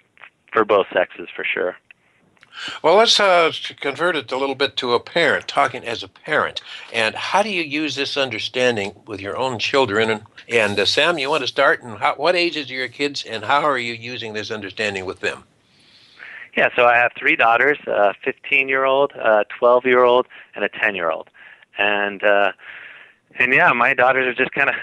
for 0.51 0.65
both 0.65 0.88
sexes 0.94 1.30
for 1.36 1.44
sure. 1.44 1.75
Well, 2.84 2.98
let's 2.98 3.20
uh, 3.20 3.51
convert 3.80 4.15
it 4.15 4.32
a 4.32 4.38
little 4.38 4.56
bit 4.56 4.75
to 4.77 4.94
a 4.94 5.00
parent, 5.00 5.48
talking 5.48 5.86
as 5.86 6.03
a 6.03 6.08
parent. 6.08 6.62
And 6.94 7.15
how 7.15 7.44
do 7.44 7.50
you 7.50 7.63
use 7.63 7.96
this 7.96 8.18
understanding 8.18 8.94
with 9.08 9.22
your 9.22 9.38
own 9.38 9.58
children? 9.58 10.10
And, 10.10 10.24
and 10.50 10.80
uh, 10.80 10.86
Sam, 10.86 11.18
you 11.18 11.30
want 11.30 11.41
to 11.41 11.48
start? 11.48 11.82
And 11.82 11.98
how, 11.98 12.15
what 12.15 12.36
ages 12.36 12.70
are 12.70 12.74
your 12.74 12.89
kids, 12.89 13.24
and 13.24 13.46
how 13.46 13.62
are 13.62 13.77
you 13.77 13.94
using 13.94 14.34
this 14.34 14.51
understanding 14.51 15.06
with 15.06 15.22
them? 15.22 15.46
Yeah, 16.55 16.70
so 16.75 16.86
I 16.86 16.98
have 16.98 17.12
three 17.17 17.36
daughters: 17.36 17.77
a 17.88 18.13
15-year-old, 18.25 19.13
a 19.13 19.46
12-year-old, 19.62 20.27
and 20.55 20.65
a 20.65 20.70
10-year-old. 20.70 21.29
And 21.77 22.24
uh, 22.24 22.51
and 23.39 23.53
yeah, 23.53 23.72
my 23.74 23.93
daughters 23.93 24.27
are 24.27 24.34
just 24.34 24.51
kind 24.51 24.70
of 24.70 24.75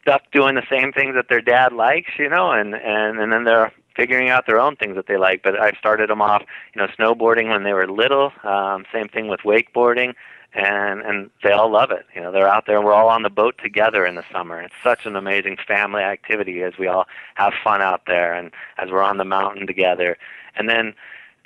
stuck 0.00 0.22
doing 0.32 0.54
the 0.54 0.62
same 0.70 0.92
things 0.92 1.14
that 1.14 1.28
their 1.28 1.40
dad 1.40 1.72
likes, 1.72 2.12
you 2.18 2.28
know, 2.28 2.52
and 2.52 2.74
and 2.74 3.18
and 3.18 3.32
then 3.32 3.44
they're 3.44 3.72
figuring 3.94 4.28
out 4.30 4.46
their 4.46 4.60
own 4.60 4.76
things 4.76 4.94
that 4.96 5.06
they 5.06 5.16
like. 5.16 5.42
But 5.42 5.60
I've 5.60 5.76
started 5.78 6.10
them 6.10 6.22
off, 6.22 6.42
you 6.74 6.80
know, 6.80 6.88
snowboarding 6.98 7.48
when 7.48 7.64
they 7.64 7.72
were 7.72 7.86
little. 7.86 8.32
Um, 8.44 8.84
same 8.92 9.08
thing 9.08 9.28
with 9.28 9.40
wakeboarding, 9.40 10.14
and 10.54 11.00
and 11.02 11.30
they 11.42 11.50
all 11.50 11.70
love 11.70 11.90
it. 11.90 12.06
You 12.14 12.22
know, 12.22 12.32
they're 12.32 12.48
out 12.48 12.64
there. 12.66 12.76
and 12.76 12.84
We're 12.84 12.94
all 12.94 13.08
on 13.08 13.22
the 13.22 13.30
boat 13.30 13.56
together 13.62 14.06
in 14.06 14.14
the 14.14 14.24
summer. 14.32 14.60
It's 14.62 14.74
such 14.82 15.06
an 15.06 15.16
amazing 15.16 15.56
family 15.66 16.02
activity 16.02 16.62
as 16.62 16.74
we 16.78 16.86
all 16.86 17.06
have 17.34 17.52
fun 17.62 17.82
out 17.82 18.02
there, 18.06 18.32
and 18.32 18.50
as 18.78 18.90
we're 18.90 19.02
on 19.02 19.18
the 19.18 19.24
mountain 19.24 19.66
together. 19.66 20.16
And 20.56 20.68
then 20.68 20.94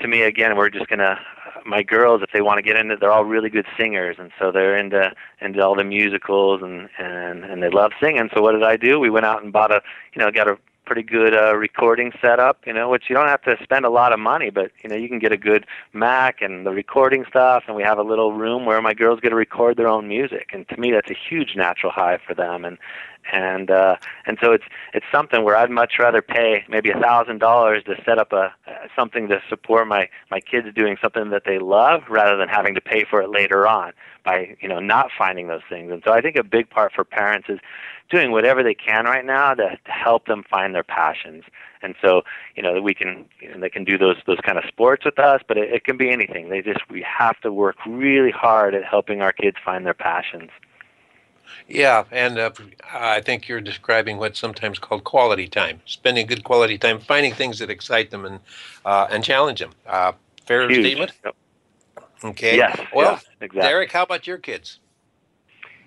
to 0.01 0.09
me 0.09 0.23
again 0.23 0.57
we're 0.57 0.71
just 0.71 0.89
gonna 0.89 1.19
my 1.67 1.83
girls 1.83 2.23
if 2.23 2.31
they 2.33 2.41
want 2.41 2.57
to 2.57 2.63
get 2.63 2.77
into 2.77 2.97
they're 2.97 3.13
all 3.13 3.25
really 3.25 3.51
good 3.51 3.67
singers 3.77 4.17
and 4.19 4.31
so 4.39 4.51
they're 4.51 4.79
into 4.79 5.13
into 5.41 5.61
all 5.63 5.75
the 5.75 5.85
musicals 5.85 6.63
and 6.63 6.89
and 6.99 7.45
and 7.45 7.63
they 7.63 7.69
love 7.69 7.93
singing. 8.01 8.31
So 8.35 8.43
what 8.43 8.53
did 8.53 8.63
i 8.63 8.77
do? 8.77 8.99
We 8.99 9.11
went 9.11 9.27
out 9.27 9.43
and 9.43 9.53
bought 9.53 9.71
a 9.71 9.83
you 10.15 10.23
know 10.23 10.31
got 10.31 10.49
a 10.49 10.57
pretty 10.91 11.05
good 11.05 11.33
uh, 11.33 11.55
recording 11.55 12.11
setup, 12.21 12.67
you 12.67 12.73
know, 12.73 12.91
which 12.91 13.05
you 13.09 13.15
don't 13.15 13.29
have 13.29 13.41
to 13.43 13.57
spend 13.63 13.85
a 13.85 13.89
lot 13.89 14.13
of 14.13 14.19
money, 14.19 14.51
but 14.51 14.73
you 14.83 14.91
know, 14.91 14.97
you 14.97 15.09
can 15.09 15.21
get 15.21 15.31
a 15.31 15.37
good 15.37 15.65
Mac 15.93 16.43
and 16.43 16.67
the 16.67 16.73
recording 16.73 17.25
stuff, 17.29 17.63
and 17.69 17.77
we 17.77 17.83
have 17.85 17.97
a 17.97 18.03
little 18.03 18.33
room 18.33 18.67
where 18.67 18.83
my 18.83 18.93
girls 18.93 19.21
get 19.21 19.29
to 19.29 19.37
record 19.37 19.77
their 19.77 19.87
own 19.87 20.09
music, 20.09 20.49
and 20.53 20.69
to 20.69 20.77
me, 20.81 20.91
that's 20.91 21.09
a 21.09 21.15
huge 21.15 21.55
natural 21.55 21.93
high 21.93 22.19
for 22.27 22.35
them, 22.35 22.65
and 22.65 22.77
and 23.33 23.71
uh, 23.71 23.99
and 24.27 24.37
so 24.43 24.51
it's 24.51 24.65
it's 24.93 25.07
something 25.13 25.45
where 25.45 25.57
I'd 25.57 25.71
much 25.71 25.93
rather 26.01 26.23
pay 26.23 26.65
maybe 26.69 26.91
a 26.91 26.99
thousand 26.99 27.39
dollars 27.39 27.85
to 27.85 27.95
set 28.05 28.19
up 28.19 28.33
a 28.33 28.53
something 28.97 29.29
to 29.29 29.41
support 29.49 29.87
my 29.87 30.09
my 30.29 30.41
kids 30.41 30.67
doing 30.75 30.97
something 31.01 31.31
that 31.31 31.45
they 31.47 31.61
love 31.61 32.03
rather 32.09 32.37
than 32.37 32.49
having 32.49 32.75
to 32.75 32.81
pay 32.81 33.05
for 33.09 33.23
it 33.23 33.31
later 33.31 33.65
on 33.65 33.93
by 34.25 34.57
you 34.61 34.69
know 34.69 34.81
not 34.81 35.11
finding 35.17 35.49
those 35.49 35.63
things. 35.69 35.93
And 35.93 36.03
so 36.05 36.13
I 36.13 36.21
think 36.21 36.37
a 36.37 36.45
big 36.45 36.69
part 36.71 36.93
for 36.93 37.05
parents 37.05 37.49
is 37.49 37.59
doing 38.11 38.33
whatever 38.33 38.63
they 38.63 38.75
can 38.75 39.05
right 39.05 39.25
now 39.25 39.55
to, 39.55 39.79
to 39.85 39.91
help 39.91 40.27
them 40.27 40.45
find 40.51 40.75
their 40.75 40.83
passions. 40.83 41.45
And 41.83 41.95
so, 42.03 42.23
you 42.57 42.63
know, 42.63 42.83
we 42.83 42.93
can 42.93 43.25
you 43.41 43.53
know, 43.53 43.61
they 43.61 43.71
can 43.71 43.85
do 43.85 43.97
those 43.97 44.17
those 44.27 44.41
kind 44.45 44.59
of 44.59 44.65
sports 44.67 45.05
with 45.05 45.19
us, 45.19 45.41
but 45.47 45.57
it, 45.57 45.73
it 45.73 45.85
can 45.85 45.97
be 45.97 46.11
anything. 46.11 46.51
They 46.51 46.61
just 46.61 46.81
we 46.91 47.03
have 47.03 47.41
to 47.41 47.53
work 47.53 47.77
really 47.87 48.31
hard 48.31 48.75
at 48.75 48.85
helping 48.85 49.23
our 49.23 49.33
kids 49.33 49.57
find 49.65 49.87
their 49.87 49.95
passions. 49.95 50.51
Yeah, 51.69 52.05
and 52.11 52.39
uh, 52.39 52.51
I 52.93 53.21
think 53.21 53.49
you're 53.49 53.61
describing 53.61 54.19
what's 54.19 54.39
sometimes 54.39 54.79
called 54.79 55.05
quality 55.05 55.49
time, 55.49 55.81
spending 55.85 56.27
good 56.27 56.45
quality 56.45 56.79
time, 56.79 57.01
finding 57.01 57.33
things 57.33 57.59
that 57.59 57.71
excite 57.71 58.11
them 58.11 58.25
and 58.25 58.41
uh, 58.85 59.07
and 59.11 59.25
challenge 59.25 59.61
them. 59.61 59.73
Uh, 59.87 60.13
fair 60.47 60.69
Huge. 60.69 60.85
statement. 60.85 61.13
Yep. 61.25 61.37
Okay. 62.25 62.57
Yes. 62.57 62.79
Well, 62.95 63.13
yes, 63.13 63.25
exactly. 63.41 63.69
Derek, 63.69 63.93
how 63.93 64.03
about 64.05 64.27
your 64.27 64.39
kids? 64.39 64.81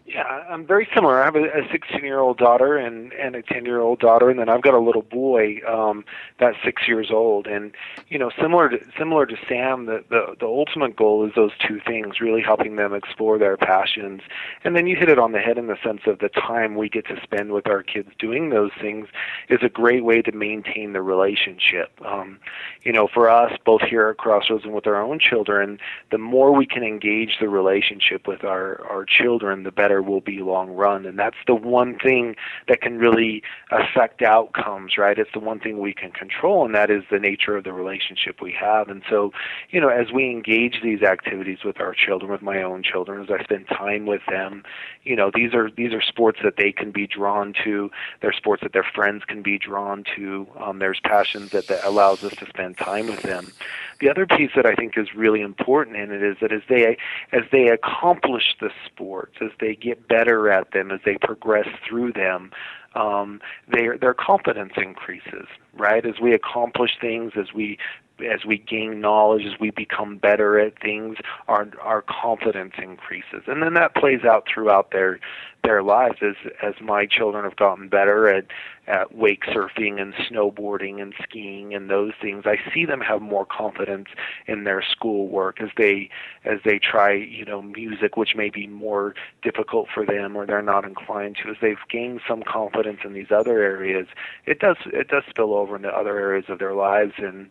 Yeah, 0.06 0.24
I'm 0.24 0.68
very 0.68 0.88
similar. 0.94 1.22
I 1.22 1.26
have 1.26 1.38
a, 1.38 1.46
a 1.46 1.68
16 1.72 2.04
year 2.04 2.20
old 2.20 2.38
daughter 2.38 2.76
and 2.76 3.14
and 3.14 3.38
a 3.38 3.42
10 3.42 3.66
year 3.66 3.80
old 3.80 4.00
daughter, 4.00 4.30
and 4.30 4.38
then 4.38 4.50
I've 4.50 4.62
got 4.62 4.74
a 4.74 4.80
little 4.80 5.02
boy 5.02 5.62
um, 5.66 6.04
that's 6.40 6.58
six 6.64 6.90
years 6.90 7.10
old. 7.10 7.48
And 7.48 7.72
you 8.10 8.20
know, 8.20 8.30
similar 8.40 8.68
to 8.68 8.80
similar 8.98 9.26
to 9.26 9.38
Sam, 9.48 9.86
the, 9.86 10.04
the 10.10 10.36
the 10.42 10.46
ultimate 10.46 10.98
goal 10.98 11.26
is 11.26 11.32
those 11.36 11.52
two 11.66 11.80
things: 11.88 12.20
really 12.20 12.42
helping 12.42 12.76
them 12.76 12.94
explore 12.94 13.38
their 13.38 13.56
passions. 13.56 14.22
And 14.66 14.76
then 14.76 14.88
you 14.88 14.98
hit 14.98 15.08
it 15.08 15.18
on 15.18 15.32
the 15.32 15.40
head 15.40 15.58
in 15.58 15.68
the 15.68 15.78
sense 15.82 16.02
of 16.06 16.20
the 16.20 16.30
time 16.30 16.76
we 16.76 16.90
get 16.90 17.08
to 17.08 17.20
spend 17.24 17.54
with 17.54 17.68
our 17.68 17.82
kids 17.82 18.10
doing 18.20 18.50
those 18.50 18.72
things 18.82 19.08
is 19.48 19.60
a 19.64 19.70
great 19.70 20.04
way 20.04 20.22
to 20.22 20.34
maintain 20.34 20.92
the 20.92 21.02
relationship. 21.02 21.92
Um, 22.06 22.40
you 22.84 22.92
know, 22.92 23.08
for 23.08 23.30
us, 23.30 23.58
both 23.66 23.82
here 23.82 24.10
at 24.10 24.18
Crossroads 24.18 24.66
and 24.66 24.74
with 24.74 24.86
our 24.86 25.02
own 25.02 25.18
children, 25.18 25.80
the 26.12 26.18
more 26.18 26.54
we 26.54 26.66
can 26.66 26.84
engage 26.84 27.38
the 27.40 27.48
relationship 27.48 28.28
with 28.28 28.44
our 28.44 28.86
our 28.90 29.06
children, 29.06 29.64
the 29.64 29.72
better 29.72 29.94
will 30.04 30.22
be 30.22 30.40
long 30.40 30.72
run. 30.72 31.06
And 31.06 31.18
that's 31.18 31.38
the 31.48 31.56
one 31.56 31.98
thing 31.98 32.36
that 32.68 32.82
can 32.82 32.98
really 32.98 33.44
affect 33.72 34.22
outcomes, 34.22 34.98
right? 34.98 35.18
It's 35.18 35.32
the 35.34 35.40
one 35.40 35.60
thing 35.60 35.80
we 35.80 35.94
can 35.94 36.12
control, 36.12 36.66
and 36.66 36.76
that 36.76 36.90
is 36.90 37.04
the 37.10 37.20
nature 37.20 37.58
of 37.58 37.64
the 37.64 37.74
relationship 37.74 38.42
we 38.42 38.52
have. 38.54 38.90
And 38.90 39.04
so, 39.10 39.32
you 39.70 39.80
know, 39.80 39.90
as 39.90 40.12
we 40.12 40.30
engage 40.30 40.82
these 40.82 41.02
activities 41.02 41.60
with 41.64 41.80
our 41.80 41.94
children, 41.94 42.32
with 42.32 42.42
my 42.42 42.62
own 42.62 42.84
children, 42.84 43.22
as 43.22 43.30
I 43.30 43.44
spend 43.44 43.68
time 43.68 44.06
with 44.06 44.22
them, 44.30 44.64
you 45.04 45.16
know, 45.16 45.32
these 45.34 45.54
are 45.54 45.70
these 45.70 45.94
are 45.94 46.02
sports 46.02 46.40
that 46.44 46.56
they 46.58 46.72
can 46.72 46.92
be 46.92 47.08
drawn 47.08 47.54
to. 47.64 47.92
They're 48.22 48.34
sports 48.34 48.64
that 48.64 48.74
their 48.74 48.88
friends 48.96 49.24
can 49.26 49.42
be 49.42 49.58
drawn 49.58 50.04
to. 50.16 50.48
Um, 50.60 50.80
there's 50.80 51.00
passions 51.02 51.52
that, 51.52 51.68
that 51.68 51.84
allows 51.84 52.24
us 52.24 52.34
to 52.36 52.46
spend 52.48 52.78
time 52.78 53.08
with 53.08 53.22
them. 53.22 53.52
The 54.00 54.10
other 54.10 54.26
piece 54.26 54.52
that 54.56 54.66
I 54.66 54.76
think 54.76 54.98
is 54.98 55.14
really 55.16 55.42
important 55.42 55.98
in 55.98 56.12
it 56.12 56.24
is 56.24 56.38
that 56.42 56.52
as 56.52 56.62
they 56.68 56.98
as 57.32 57.44
they 57.52 57.68
accomplish 57.70 58.56
the 58.60 58.72
sports, 58.86 59.36
as 59.42 59.52
they 59.60 59.76
get 59.84 60.08
better 60.08 60.50
at 60.50 60.72
them, 60.72 60.92
as 60.92 61.00
they 61.06 61.18
progress 61.18 61.68
through 61.88 62.14
them, 62.14 62.52
um, 62.96 63.42
their 63.68 63.98
their 63.98 64.14
confidence 64.14 64.74
increases, 64.78 65.48
right? 65.74 66.06
As 66.06 66.20
we 66.22 66.34
accomplish 66.34 66.92
things, 67.02 67.34
as 67.36 67.54
we 67.54 67.78
as 68.20 68.46
we 68.46 68.58
gain 68.58 69.02
knowledge, 69.02 69.46
as 69.46 69.60
we 69.60 69.72
become 69.72 70.18
better 70.18 70.60
at 70.60 70.80
things, 70.80 71.18
our 71.48 71.68
our 71.82 72.04
confidence 72.04 72.74
increases, 72.78 73.44
and 73.48 73.62
then 73.64 73.74
that 73.74 73.96
plays 73.96 74.24
out 74.24 74.48
throughout 74.48 74.92
their 74.92 75.20
their 75.64 75.82
lives 75.82 76.18
as 76.22 76.36
as 76.62 76.74
my 76.82 77.06
children 77.06 77.44
have 77.44 77.56
gotten 77.56 77.88
better 77.88 78.28
at 78.28 78.46
at 78.86 79.16
wake 79.16 79.44
surfing 79.46 80.02
and 80.02 80.14
snowboarding 80.14 81.02
and 81.02 81.14
skiing 81.24 81.74
and 81.74 81.90
those 81.90 82.12
things 82.22 82.44
i 82.46 82.58
see 82.74 82.86
them 82.86 83.00
have 83.00 83.22
more 83.22 83.46
confidence 83.46 84.10
in 84.46 84.66
their 84.66 84.84
schoolwork 84.84 85.62
as 85.62 85.70
they 85.78 86.10
as 86.44 86.60
they 86.66 86.78
try 86.78 87.14
you 87.14 87.46
know 87.46 87.62
music 87.62 88.18
which 88.18 88.36
may 88.36 88.50
be 88.50 88.68
more 88.68 89.16
difficult 89.42 89.88
for 89.94 90.06
them 90.06 90.36
or 90.36 90.46
they're 90.46 90.62
not 90.62 90.84
inclined 90.84 91.38
to. 91.42 91.50
As 91.50 91.56
they've 91.62 91.78
gained 91.90 92.20
some 92.28 92.44
confidence 92.44 93.00
in 93.06 93.14
these 93.14 93.32
other 93.32 93.64
areas 93.64 94.08
it 94.46 94.60
does 94.60 94.78
it 94.88 95.08
does 95.08 95.24
spill 95.30 95.54
over 95.54 95.78
into 95.78 95.90
other 95.90 96.20
areas 96.20 96.46
of 96.50 96.60
their 96.60 96.74
lives 96.74 97.14
and 97.18 97.48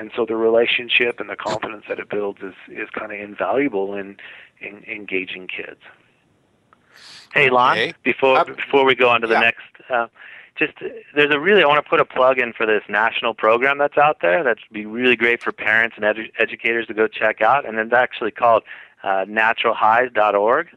and 0.00 0.10
so 0.16 0.24
the 0.26 0.34
relationship 0.36 1.20
and 1.20 1.28
the 1.28 1.36
confidence 1.36 1.84
that 1.88 1.98
it 2.00 2.08
builds 2.08 2.40
is 2.42 2.54
is 2.68 2.88
kind 2.90 3.12
of 3.12 3.20
invaluable 3.20 3.94
in 3.94 4.16
in 4.60 4.82
engaging 4.88 5.46
kids 5.46 5.80
Hey, 7.32 7.48
Lon, 7.48 7.72
Okay. 7.78 7.94
before 8.02 8.38
Uh, 8.38 8.44
before 8.44 8.84
we 8.84 8.94
go 8.96 9.08
on 9.08 9.20
to 9.20 9.26
the 9.28 9.34
yeah. 9.34 9.40
next, 9.48 9.70
uh, 9.88 10.08
just 10.56 10.72
there's 11.14 11.32
a 11.32 11.38
really 11.38 11.62
I 11.62 11.66
want 11.66 11.82
to 11.84 11.88
put 11.88 12.00
a 12.00 12.04
plug 12.04 12.38
in 12.40 12.52
for 12.52 12.66
this 12.66 12.82
national 12.88 13.34
program 13.34 13.78
that's 13.78 13.96
out 13.96 14.18
there. 14.20 14.42
That'd 14.42 14.64
be 14.72 14.84
really 14.84 15.14
great 15.16 15.40
for 15.42 15.52
parents 15.52 15.94
and 15.96 16.04
edu- 16.04 16.32
educators 16.38 16.86
to 16.88 16.94
go 16.94 17.06
check 17.06 17.40
out, 17.40 17.64
and 17.66 17.78
it's 17.78 17.92
actually 17.92 18.32
called 18.32 18.64
uh, 19.04 19.24
naturalhighs.org, 19.28 20.68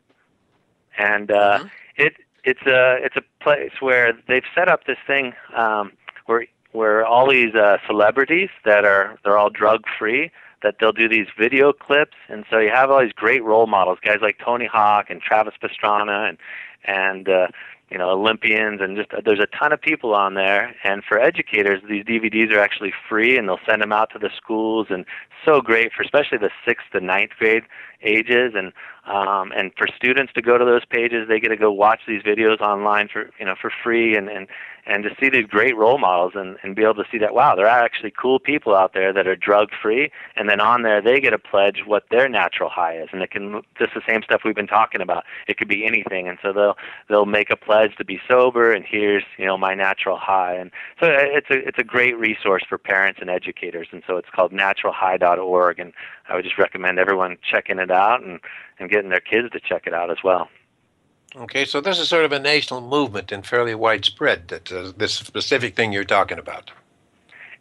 and 0.98 1.32
uh, 1.32 1.60
Mhm. 1.60 1.72
it 1.98 2.14
it's 2.44 2.66
a 2.68 2.98
it's 3.06 3.16
a 3.18 3.24
place 3.42 3.74
where 3.82 4.14
they've 4.28 4.46
set 4.54 4.68
up 4.70 4.86
this 4.86 5.00
thing 5.08 5.34
um, 5.56 5.92
where 6.28 6.46
where 6.74 7.06
all 7.06 7.30
these 7.30 7.56
uh, 7.56 7.78
celebrities 7.88 8.50
that 8.66 8.84
are 8.84 9.18
they're 9.24 9.38
all 9.38 9.50
drug 9.50 9.84
free 9.98 10.32
that 10.64 10.76
they'll 10.80 10.92
do 10.94 11.08
these 11.08 11.28
video 11.38 11.74
clips. 11.74 12.16
And 12.30 12.46
so 12.50 12.58
you 12.58 12.72
have 12.74 12.90
all 12.90 13.02
these 13.02 13.14
great 13.14 13.44
role 13.44 13.68
models 13.68 14.00
guys 14.04 14.18
like 14.22 14.38
Tony 14.44 14.66
Hawk 14.66 15.08
and 15.10 15.22
Travis 15.22 15.54
Pastrana 15.62 16.30
and 16.30 16.38
and 16.86 17.30
uh, 17.30 17.48
you 17.90 17.98
know 17.98 18.10
Olympians 18.10 18.82
and 18.82 18.98
just 18.98 19.10
there's 19.24 19.40
a 19.40 19.58
ton 19.58 19.72
of 19.72 19.82
people 19.82 20.14
on 20.16 20.34
there. 20.34 20.76
And 20.84 21.04
for 21.08 21.20
educators 21.20 21.82
these 21.88 22.04
DVDs 22.04 22.52
are 22.52 22.60
actually 22.60 22.94
free 23.08 23.38
and 23.38 23.48
they'll 23.48 23.60
send 23.68 23.82
them 23.82 23.94
out 23.94 24.10
to 24.14 24.20
the 24.20 24.30
schools 24.36 24.88
and 24.90 25.06
so 25.46 25.62
great 25.62 25.92
for 25.94 26.02
especially 26.02 26.40
the 26.40 26.50
sixth 26.66 26.88
to 26.94 27.00
ninth 27.00 27.32
grade 27.38 27.64
ages. 28.02 28.54
And 28.56 28.74
um, 29.06 29.52
and 29.56 29.72
for 29.78 29.88
students 29.96 30.32
to 30.34 30.42
go 30.42 30.58
to 30.58 30.66
those 30.66 30.86
pages 30.86 31.28
they 31.28 31.40
get 31.40 31.50
to 31.50 31.58
go 31.58 31.72
watch 31.72 32.02
these 32.08 32.22
videos 32.24 32.60
online 32.62 33.08
for 33.08 33.30
you 33.40 33.46
know 33.46 33.56
for 33.60 33.72
free 33.84 34.16
and 34.16 34.30
and 34.30 34.48
and 34.86 35.04
to 35.04 35.10
see 35.20 35.30
these 35.30 35.46
great 35.46 35.78
role 35.78 35.98
models 35.98 36.34
and, 36.36 36.58
and 36.62 36.76
be 36.76 36.84
able 36.84 36.96
to 36.96 37.06
see 37.12 37.18
that 37.18 37.34
wow 37.34 37.56
there 37.56 37.68
are 37.68 37.84
actually 37.84 38.12
cool 38.12 38.40
people 38.40 38.76
out 38.76 38.94
there 38.94 39.14
that 39.14 39.28
are 39.28 39.36
drug 39.36 39.70
free. 39.82 40.12
And 40.36 40.50
then 40.50 40.60
on 40.60 40.84
there 40.84 41.02
they 41.02 41.20
get 41.20 41.34
a 41.34 41.40
pledge 41.40 41.84
what 41.86 42.04
their 42.10 42.30
natural 42.30 42.70
high 42.70 42.98
is. 42.98 43.10
And 43.12 43.22
it 43.22 43.32
can 43.32 43.62
just 43.78 43.94
the 43.94 44.02
same 44.08 44.22
stuff 44.24 44.42
we've 44.44 44.56
been 44.56 44.68
talking 44.68 45.02
about. 45.02 45.24
It 45.48 45.58
could 45.58 45.68
be 45.68 45.86
anything. 45.86 46.28
And 46.28 46.38
so 46.42 46.54
they'll 46.54 46.78
they'll 47.10 47.26
make 47.26 47.50
a 47.50 47.56
pledge 47.56 47.96
to 47.98 48.06
be 48.06 48.20
sober 48.28 48.72
and 48.72 48.86
here's 48.88 49.24
you 49.38 49.46
know 49.46 49.58
my 49.58 49.74
natural 49.74 50.18
high. 50.18 50.56
And 50.56 50.72
so 51.00 51.08
it's 51.10 51.50
a 51.50 51.68
it's 51.68 51.80
a 51.80 51.84
great 51.84 52.18
resource 52.18 52.64
for 52.68 52.78
parents 52.78 53.20
and 53.22 53.30
educators. 53.30 53.88
And 53.92 54.04
so 54.08 54.18
it's 54.18 54.30
called 54.30 54.52
naturalhigh.org 54.52 55.80
and 55.80 55.94
I 56.30 56.36
would 56.36 56.46
just 56.46 56.58
recommend 56.58 57.00
everyone 57.00 57.38
checking 57.44 57.80
it 57.80 57.92
out 57.92 58.24
and 58.24 58.40
and 58.84 58.92
getting 58.92 59.10
their 59.10 59.20
kids 59.20 59.50
to 59.52 59.60
check 59.60 59.88
it 59.88 59.94
out 59.94 60.12
as 60.12 60.18
well 60.24 60.48
Okay, 61.36 61.66
so 61.66 61.82
this 61.82 61.98
is 61.98 62.08
sort 62.08 62.26
of 62.26 62.32
a 62.32 62.40
national 62.40 62.82
movement 62.82 63.32
and 63.32 63.46
fairly 63.46 63.74
widespread. 63.74 64.50
That 64.50 64.72
uh, 64.72 64.92
this 64.96 65.16
specific 65.16 65.76
thing 65.76 65.92
you're 65.92 66.04
talking 66.04 66.38
about. 66.38 66.72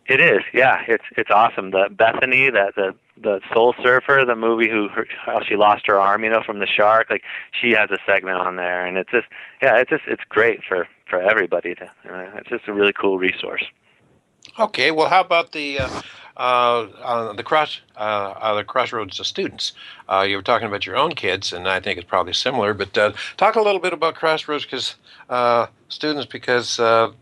It 0.07 0.21
is, 0.21 0.43
yeah. 0.53 0.83
It's 0.87 1.05
it's 1.17 1.31
awesome. 1.31 1.71
The 1.71 1.89
Bethany, 1.91 2.51
that 2.51 2.75
the 2.75 2.95
the 3.17 3.41
Soul 3.53 3.75
Surfer, 3.83 4.25
the 4.27 4.37
movie 4.37 4.69
who 4.69 4.89
her, 4.89 5.07
how 5.25 5.43
she 5.43 5.57
lost 5.57 5.87
her 5.87 5.99
arm, 5.99 6.23
you 6.25 6.31
know, 6.31 6.43
from 6.45 6.59
the 6.59 6.67
shark. 6.67 7.09
Like 7.09 7.23
she 7.59 7.71
has 7.71 7.91
a 7.91 7.99
segment 8.05 8.37
on 8.37 8.57
there, 8.57 8.85
and 8.85 8.99
it's 8.99 9.11
just 9.11 9.27
yeah, 9.63 9.79
it's 9.79 9.91
just 9.91 10.05
it's 10.07 10.25
great 10.29 10.61
for 10.69 10.87
for 11.09 11.23
everybody. 11.23 11.75
To 11.77 11.85
uh, 11.85 12.31
it's 12.37 12.51
just 12.51 12.69
a 12.69 12.75
really 12.75 12.93
cool 12.93 13.19
resource. 13.19 13.65
Okay, 14.59 14.91
well, 14.91 15.09
how 15.09 15.21
about 15.21 15.53
the 15.53 15.79
uh, 15.81 16.03
uh, 16.37 16.41
uh, 16.41 17.33
the 17.33 17.43
cross 17.43 17.81
uh, 17.97 17.99
uh, 17.99 18.55
the 18.55 18.65
crossroads 18.65 19.19
of 19.21 19.27
students? 19.27 19.73
Uh, 20.09 20.25
you 20.29 20.37
were 20.37 20.43
talking 20.43 20.69
about 20.69 20.85
your 20.85 20.97
own 20.97 21.15
kids, 21.15 21.53
and 21.53 21.69
I 21.69 21.81
think 21.81 21.99
it's 21.99 22.09
probably 22.09 22.33
similar. 22.33 22.75
But 22.75 22.97
uh, 22.99 23.13
talk 23.37 23.57
a 23.57 23.63
little 23.63 23.81
bit 23.81 23.93
about 23.93 24.15
crossroads, 24.15 24.65
because 24.65 24.97
uh, 25.31 25.67
students, 25.89 26.27
because 26.27 26.79
uh, 26.79 27.13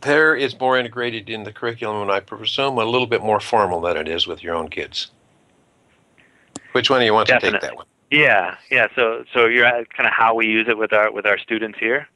there 0.00 0.36
more 0.58 0.78
integrated 0.78 1.28
in 1.28 1.44
the 1.44 1.52
curriculum, 1.52 2.02
and 2.02 2.10
I 2.10 2.20
presume 2.20 2.78
a 2.78 2.84
little 2.84 3.06
bit 3.06 3.22
more 3.22 3.40
formal 3.40 3.80
than 3.80 3.96
it 3.96 4.08
is 4.08 4.26
with 4.26 4.42
your 4.42 4.54
own 4.54 4.68
kids. 4.68 5.10
Which 6.72 6.90
one 6.90 7.00
do 7.00 7.06
you 7.06 7.14
want 7.14 7.28
to 7.28 7.40
take 7.40 7.60
that 7.60 7.76
one? 7.76 7.86
Yeah, 8.10 8.56
yeah. 8.70 8.88
So 8.96 9.24
so 9.32 9.46
you're 9.46 9.66
at 9.66 9.92
kind 9.92 10.06
of 10.06 10.12
how 10.12 10.34
we 10.34 10.46
use 10.46 10.66
it 10.68 10.78
with 10.78 10.92
our 10.92 11.12
with 11.12 11.26
our 11.26 11.38
students 11.38 11.78
here. 11.78 12.08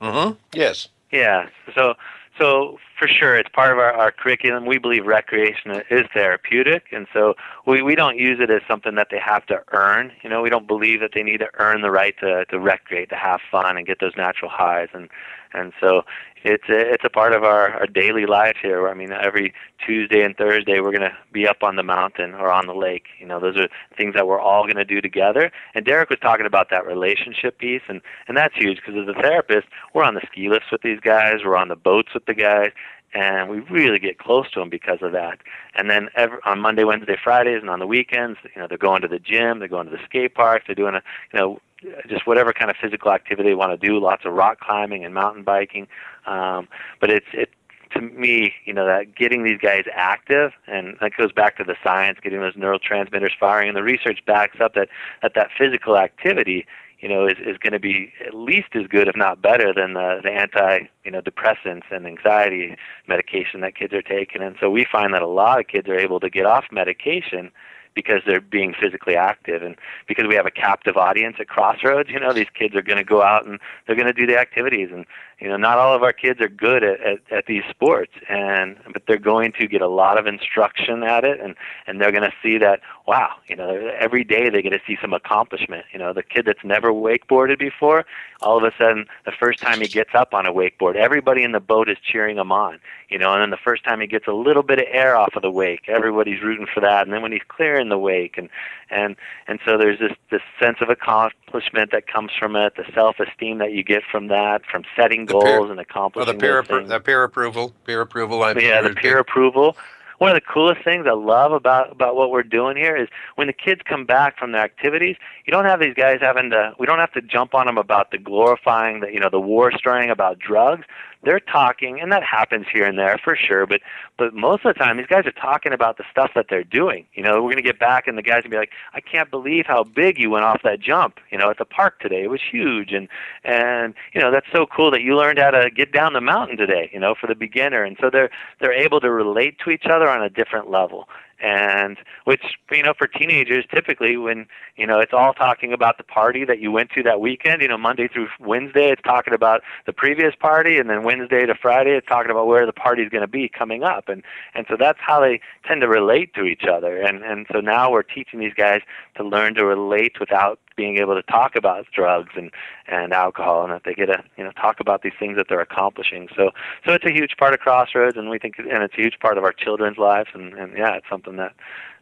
Mm-hmm. 0.00 0.36
Yes. 0.52 0.88
Yeah. 1.12 1.48
So 1.74 1.94
so 2.38 2.78
for 3.00 3.08
sure, 3.08 3.34
it's 3.34 3.48
part 3.48 3.72
of 3.72 3.78
our, 3.78 3.92
our 3.94 4.12
curriculum. 4.12 4.66
We 4.66 4.76
believe 4.76 5.06
recreation 5.06 5.82
is 5.88 6.02
therapeutic, 6.12 6.84
and 6.92 7.06
so 7.14 7.34
we, 7.66 7.80
we 7.80 7.94
don't 7.94 8.18
use 8.18 8.40
it 8.40 8.50
as 8.50 8.60
something 8.68 8.94
that 8.96 9.08
they 9.10 9.18
have 9.18 9.46
to 9.46 9.62
earn. 9.72 10.12
You 10.22 10.28
know, 10.28 10.42
we 10.42 10.50
don't 10.50 10.66
believe 10.66 11.00
that 11.00 11.12
they 11.14 11.22
need 11.22 11.38
to 11.38 11.48
earn 11.58 11.80
the 11.80 11.90
right 11.90 12.14
to, 12.20 12.44
to 12.44 12.58
recreate, 12.60 13.08
to 13.08 13.16
have 13.16 13.40
fun, 13.50 13.78
and 13.78 13.86
get 13.86 14.00
those 14.00 14.12
natural 14.18 14.50
highs. 14.50 14.88
And 14.92 15.08
and 15.52 15.72
so 15.80 16.02
it's 16.42 16.68
a, 16.68 16.78
it's 16.78 17.04
a 17.04 17.10
part 17.10 17.34
of 17.34 17.44
our, 17.44 17.70
our 17.70 17.86
daily 17.86 18.24
life 18.24 18.56
here. 18.62 18.88
I 18.88 18.94
mean, 18.94 19.12
every 19.12 19.52
Tuesday 19.84 20.22
and 20.22 20.36
Thursday 20.36 20.80
we're 20.80 20.92
going 20.92 21.02
to 21.02 21.16
be 21.32 21.46
up 21.46 21.62
on 21.62 21.76
the 21.76 21.82
mountain 21.82 22.34
or 22.34 22.50
on 22.50 22.66
the 22.66 22.74
lake. 22.74 23.06
You 23.18 23.26
know, 23.26 23.40
those 23.40 23.56
are 23.56 23.68
things 23.96 24.14
that 24.14 24.26
we're 24.26 24.40
all 24.40 24.64
going 24.64 24.76
to 24.76 24.84
do 24.84 25.00
together. 25.00 25.50
And 25.74 25.84
Derek 25.84 26.08
was 26.08 26.18
talking 26.20 26.46
about 26.46 26.70
that 26.70 26.86
relationship 26.86 27.58
piece, 27.58 27.82
and 27.88 28.00
and 28.28 28.36
that's 28.36 28.54
huge 28.56 28.76
because 28.76 28.94
as 29.02 29.14
a 29.14 29.20
therapist, 29.20 29.66
we're 29.94 30.04
on 30.04 30.14
the 30.14 30.22
ski 30.30 30.48
lifts 30.48 30.70
with 30.70 30.82
these 30.82 31.00
guys, 31.00 31.40
we're 31.44 31.56
on 31.56 31.68
the 31.68 31.76
boats 31.76 32.14
with 32.14 32.26
the 32.26 32.34
guys, 32.34 32.70
and 33.12 33.48
we 33.48 33.60
really 33.60 33.98
get 33.98 34.18
close 34.18 34.50
to 34.52 34.60
them 34.60 34.68
because 34.68 34.98
of 35.02 35.12
that. 35.12 35.38
And 35.74 35.90
then 35.90 36.08
every, 36.14 36.38
on 36.44 36.60
Monday, 36.60 36.84
Wednesday, 36.84 37.16
Fridays, 37.22 37.60
and 37.60 37.70
on 37.70 37.78
the 37.78 37.86
weekends, 37.86 38.38
you 38.54 38.60
know, 38.60 38.68
they're 38.68 38.78
going 38.78 39.02
to 39.02 39.08
the 39.08 39.18
gym, 39.18 39.58
they're 39.58 39.68
going 39.68 39.86
to 39.86 39.96
the 39.96 40.02
skate 40.04 40.34
park, 40.34 40.62
they're 40.66 40.74
doing 40.74 40.94
a, 40.94 41.02
you 41.32 41.38
know, 41.38 41.60
just 42.08 42.26
whatever 42.26 42.52
kind 42.52 42.70
of 42.70 42.76
physical 42.76 43.10
activity 43.10 43.50
they 43.50 43.54
want 43.54 43.78
to 43.78 43.86
do. 43.86 43.98
Lots 43.98 44.24
of 44.24 44.34
rock 44.34 44.60
climbing 44.60 45.04
and 45.04 45.14
mountain 45.14 45.42
biking. 45.42 45.88
Um, 46.26 46.68
but 47.00 47.10
it's 47.10 47.26
it 47.32 47.50
to 47.92 48.00
me, 48.00 48.54
you 48.64 48.72
know, 48.72 48.86
that 48.86 49.16
getting 49.16 49.42
these 49.42 49.58
guys 49.58 49.84
active, 49.92 50.52
and 50.66 50.96
that 51.00 51.12
goes 51.16 51.32
back 51.32 51.56
to 51.56 51.64
the 51.64 51.74
science, 51.82 52.18
getting 52.22 52.40
those 52.40 52.54
neurotransmitters 52.54 53.32
firing, 53.38 53.68
and 53.68 53.76
the 53.76 53.82
research 53.82 54.20
backs 54.26 54.60
up 54.60 54.74
that 54.74 54.88
that, 55.22 55.34
that 55.34 55.48
physical 55.56 55.96
activity, 55.96 56.66
you 57.00 57.08
know, 57.08 57.26
is, 57.26 57.36
is 57.38 57.56
going 57.58 57.72
to 57.72 57.80
be 57.80 58.12
at 58.26 58.34
least 58.34 58.68
as 58.74 58.86
good, 58.86 59.08
if 59.08 59.16
not 59.16 59.40
better, 59.40 59.72
than 59.74 59.94
the, 59.94 60.20
the 60.22 60.30
anti, 60.30 60.80
you 61.04 61.10
know, 61.10 61.20
depressants 61.20 61.90
and 61.90 62.06
anxiety 62.06 62.76
medication 63.08 63.60
that 63.62 63.74
kids 63.74 63.92
are 63.94 64.02
taking. 64.02 64.42
And 64.42 64.56
so 64.60 64.70
we 64.70 64.86
find 64.90 65.14
that 65.14 65.22
a 65.22 65.26
lot 65.26 65.58
of 65.58 65.66
kids 65.66 65.88
are 65.88 65.98
able 65.98 66.20
to 66.20 66.30
get 66.30 66.46
off 66.46 66.64
medication 66.70 67.50
because 67.94 68.22
they're 68.26 68.40
being 68.40 68.74
physically 68.80 69.16
active 69.16 69.62
and 69.62 69.76
because 70.06 70.26
we 70.28 70.34
have 70.34 70.46
a 70.46 70.50
captive 70.50 70.96
audience 70.96 71.36
at 71.40 71.48
Crossroads, 71.48 72.08
you 72.08 72.20
know, 72.20 72.32
these 72.32 72.46
kids 72.54 72.74
are 72.76 72.82
going 72.82 72.98
to 72.98 73.04
go 73.04 73.22
out 73.22 73.46
and 73.46 73.58
they're 73.86 73.96
going 73.96 74.06
to 74.06 74.12
do 74.12 74.26
the 74.26 74.38
activities 74.38 74.90
and 74.92 75.06
you 75.40 75.48
know, 75.48 75.56
not 75.56 75.78
all 75.78 75.94
of 75.94 76.02
our 76.02 76.12
kids 76.12 76.40
are 76.40 76.48
good 76.48 76.84
at, 76.84 77.00
at, 77.00 77.18
at 77.30 77.46
these 77.46 77.62
sports 77.70 78.12
and 78.28 78.76
but 78.92 79.02
they're 79.06 79.18
going 79.18 79.52
to 79.52 79.66
get 79.66 79.80
a 79.80 79.88
lot 79.88 80.18
of 80.18 80.26
instruction 80.26 81.02
at 81.02 81.24
it 81.24 81.40
and 81.40 81.54
and 81.86 82.00
they're 82.00 82.12
going 82.12 82.22
to 82.22 82.32
see 82.42 82.58
that 82.58 82.80
wow, 83.06 83.34
you 83.48 83.56
know, 83.56 83.90
every 83.98 84.22
day 84.22 84.50
they 84.50 84.62
get 84.62 84.70
to 84.70 84.78
see 84.86 84.96
some 85.00 85.12
accomplishment. 85.12 85.84
You 85.92 85.98
know, 85.98 86.12
the 86.12 86.22
kid 86.22 86.46
that's 86.46 86.62
never 86.62 86.92
wakeboarded 86.92 87.58
before, 87.58 88.06
all 88.40 88.58
of 88.58 88.64
a 88.64 88.72
sudden 88.78 89.06
the 89.24 89.32
first 89.32 89.58
time 89.58 89.80
he 89.80 89.88
gets 89.88 90.10
up 90.14 90.32
on 90.32 90.46
a 90.46 90.52
wakeboard, 90.52 90.94
everybody 90.94 91.42
in 91.42 91.52
the 91.52 91.60
boat 91.60 91.88
is 91.88 91.96
cheering 92.00 92.38
him 92.38 92.52
on. 92.52 92.78
You 93.08 93.18
know, 93.18 93.32
and 93.32 93.42
then 93.42 93.50
the 93.50 93.56
first 93.56 93.82
time 93.82 94.00
he 94.00 94.06
gets 94.06 94.28
a 94.28 94.32
little 94.32 94.62
bit 94.62 94.78
of 94.78 94.84
air 94.88 95.16
off 95.16 95.34
of 95.34 95.42
the 95.42 95.50
wake, 95.50 95.88
everybody's 95.88 96.40
rooting 96.42 96.66
for 96.72 96.80
that. 96.80 97.02
And 97.02 97.12
then 97.12 97.22
when 97.22 97.32
he's 97.32 97.40
clearing 97.48 97.88
the 97.88 97.98
wake 97.98 98.38
and 98.38 98.48
and 98.90 99.16
and 99.48 99.58
so 99.64 99.76
there's 99.76 99.98
this 99.98 100.12
this 100.30 100.42
sense 100.60 100.78
of 100.80 100.90
accomplishment 100.90 101.90
that 101.90 102.06
comes 102.06 102.30
from 102.38 102.54
it, 102.56 102.74
the 102.76 102.84
self-esteem 102.94 103.58
that 103.58 103.72
you 103.72 103.82
get 103.82 104.02
from 104.10 104.28
that, 104.28 104.62
from 104.70 104.84
setting 104.96 105.26
goals 105.30 105.44
peer- 105.44 105.60
and 105.70 105.70
oh, 105.70 105.84
Well, 106.14 106.28
accomplishing 106.28 106.38
the 106.38 106.40
peer 106.40 106.62
appro- 106.62 106.88
the 106.88 107.00
peer 107.00 107.22
approval, 107.24 107.72
peer 107.84 108.00
approval. 108.00 108.42
I 108.42 108.52
yeah, 108.52 108.82
the 108.82 108.90
peer 108.90 109.18
approval. 109.18 109.76
One 110.18 110.30
of 110.30 110.34
the 110.34 110.42
coolest 110.42 110.84
things 110.84 111.06
I 111.08 111.14
love 111.14 111.52
about 111.52 111.92
about 111.92 112.14
what 112.14 112.30
we're 112.30 112.42
doing 112.42 112.76
here 112.76 112.94
is 112.94 113.08
when 113.36 113.46
the 113.46 113.54
kids 113.54 113.80
come 113.88 114.04
back 114.04 114.38
from 114.38 114.52
their 114.52 114.60
activities, 114.60 115.16
you 115.46 115.50
don't 115.50 115.64
have 115.64 115.80
these 115.80 115.94
guys 115.94 116.18
having 116.20 116.50
to. 116.50 116.74
We 116.78 116.86
don't 116.86 116.98
have 116.98 117.12
to 117.12 117.22
jump 117.22 117.54
on 117.54 117.64
them 117.64 117.78
about 117.78 118.10
the 118.10 118.18
glorifying, 118.18 119.00
the 119.00 119.10
you 119.10 119.18
know, 119.18 119.30
the 119.30 119.40
war 119.40 119.72
storying 119.72 120.10
about 120.10 120.38
drugs. 120.38 120.84
They're 121.22 121.40
talking, 121.40 122.00
and 122.00 122.10
that 122.12 122.22
happens 122.22 122.66
here 122.72 122.84
and 122.84 122.98
there 122.98 123.18
for 123.22 123.36
sure. 123.36 123.66
But 123.66 123.80
but 124.16 124.34
most 124.34 124.64
of 124.64 124.74
the 124.74 124.78
time, 124.78 124.96
these 124.96 125.06
guys 125.06 125.26
are 125.26 125.32
talking 125.32 125.72
about 125.72 125.98
the 125.98 126.04
stuff 126.10 126.30
that 126.34 126.46
they're 126.48 126.64
doing. 126.64 127.06
You 127.14 127.22
know, 127.22 127.34
we're 127.36 127.52
going 127.52 127.56
to 127.56 127.62
get 127.62 127.78
back, 127.78 128.06
and 128.06 128.16
the 128.16 128.22
guys 128.22 128.42
gonna 128.42 128.50
be 128.50 128.56
like, 128.56 128.72
"I 128.94 129.00
can't 129.00 129.30
believe 129.30 129.66
how 129.66 129.84
big 129.84 130.18
you 130.18 130.30
went 130.30 130.44
off 130.44 130.62
that 130.62 130.80
jump." 130.80 131.20
You 131.30 131.38
know, 131.38 131.50
at 131.50 131.58
the 131.58 131.64
park 131.64 132.00
today, 132.00 132.22
it 132.22 132.30
was 132.30 132.40
huge, 132.42 132.92
and 132.92 133.08
and 133.44 133.94
you 134.14 134.20
know 134.20 134.30
that's 134.30 134.46
so 134.52 134.66
cool 134.66 134.90
that 134.90 135.02
you 135.02 135.16
learned 135.16 135.38
how 135.38 135.50
to 135.50 135.70
get 135.70 135.92
down 135.92 136.14
the 136.14 136.20
mountain 136.20 136.56
today. 136.56 136.90
You 136.92 137.00
know, 137.00 137.14
for 137.14 137.26
the 137.26 137.34
beginner, 137.34 137.84
and 137.84 137.96
so 138.00 138.10
they're 138.10 138.30
they're 138.60 138.72
able 138.72 139.00
to 139.00 139.10
relate 139.10 139.58
to 139.64 139.70
each 139.70 139.86
other 139.86 140.08
on 140.08 140.22
a 140.22 140.30
different 140.30 140.70
level 140.70 141.08
and 141.40 141.98
which 142.24 142.42
you 142.70 142.82
know 142.82 142.94
for 142.96 143.06
teenagers 143.06 143.64
typically 143.72 144.16
when 144.16 144.46
you 144.76 144.86
know 144.86 144.98
it's 144.98 145.12
all 145.12 145.32
talking 145.32 145.72
about 145.72 145.98
the 145.98 146.04
party 146.04 146.44
that 146.44 146.60
you 146.60 146.70
went 146.70 146.90
to 146.90 147.02
that 147.02 147.20
weekend 147.20 147.62
you 147.62 147.68
know 147.68 147.78
monday 147.78 148.08
through 148.08 148.28
wednesday 148.40 148.90
it's 148.90 149.02
talking 149.02 149.34
about 149.34 149.62
the 149.86 149.92
previous 149.92 150.34
party 150.34 150.78
and 150.78 150.90
then 150.90 151.02
wednesday 151.02 151.46
to 151.46 151.54
friday 151.54 151.96
it's 151.96 152.06
talking 152.06 152.30
about 152.30 152.46
where 152.46 152.66
the 152.66 152.72
party 152.72 153.02
is 153.02 153.08
going 153.08 153.22
to 153.22 153.28
be 153.28 153.48
coming 153.48 153.82
up. 153.82 154.08
And 154.08 154.22
and 154.54 154.66
so 154.68 154.76
that's 154.78 154.98
how 155.00 155.20
they 155.20 155.40
tend 155.66 155.80
to 155.82 155.88
relate 155.88 156.34
to 156.34 156.44
each 156.44 156.64
other. 156.64 157.00
And 157.00 157.22
and 157.22 157.46
so 157.52 157.60
now 157.60 157.90
we're 157.90 158.02
teaching 158.02 158.40
these 158.40 158.54
guys 158.54 158.80
to 159.16 159.24
learn 159.24 159.54
to 159.54 159.64
relate 159.64 160.18
without 160.18 160.58
being 160.80 160.96
able 160.96 161.14
to 161.14 161.22
talk 161.22 161.56
about 161.56 161.84
drugs 161.94 162.32
and 162.36 162.50
and 162.86 163.12
alcohol 163.12 163.64
and 163.64 163.70
that 163.70 163.82
they 163.84 163.92
get 163.92 164.06
to 164.06 164.24
you 164.38 164.44
know 164.44 164.52
talk 164.52 164.80
about 164.80 165.02
these 165.02 165.12
things 165.18 165.36
that 165.36 165.46
they're 165.48 165.60
accomplishing. 165.60 166.26
So 166.34 166.52
so 166.86 166.94
it's 166.94 167.04
a 167.04 167.12
huge 167.12 167.36
part 167.36 167.52
of 167.52 167.60
crossroads 167.60 168.16
and 168.16 168.30
we 168.30 168.38
think 168.38 168.58
and 168.58 168.82
it's 168.82 168.94
a 168.96 169.02
huge 169.02 169.18
part 169.20 169.36
of 169.36 169.44
our 169.44 169.52
children's 169.52 169.98
lives 169.98 170.30
and 170.32 170.54
and 170.54 170.72
yeah 170.78 170.94
it's 170.94 171.08
something 171.10 171.36
that 171.36 171.52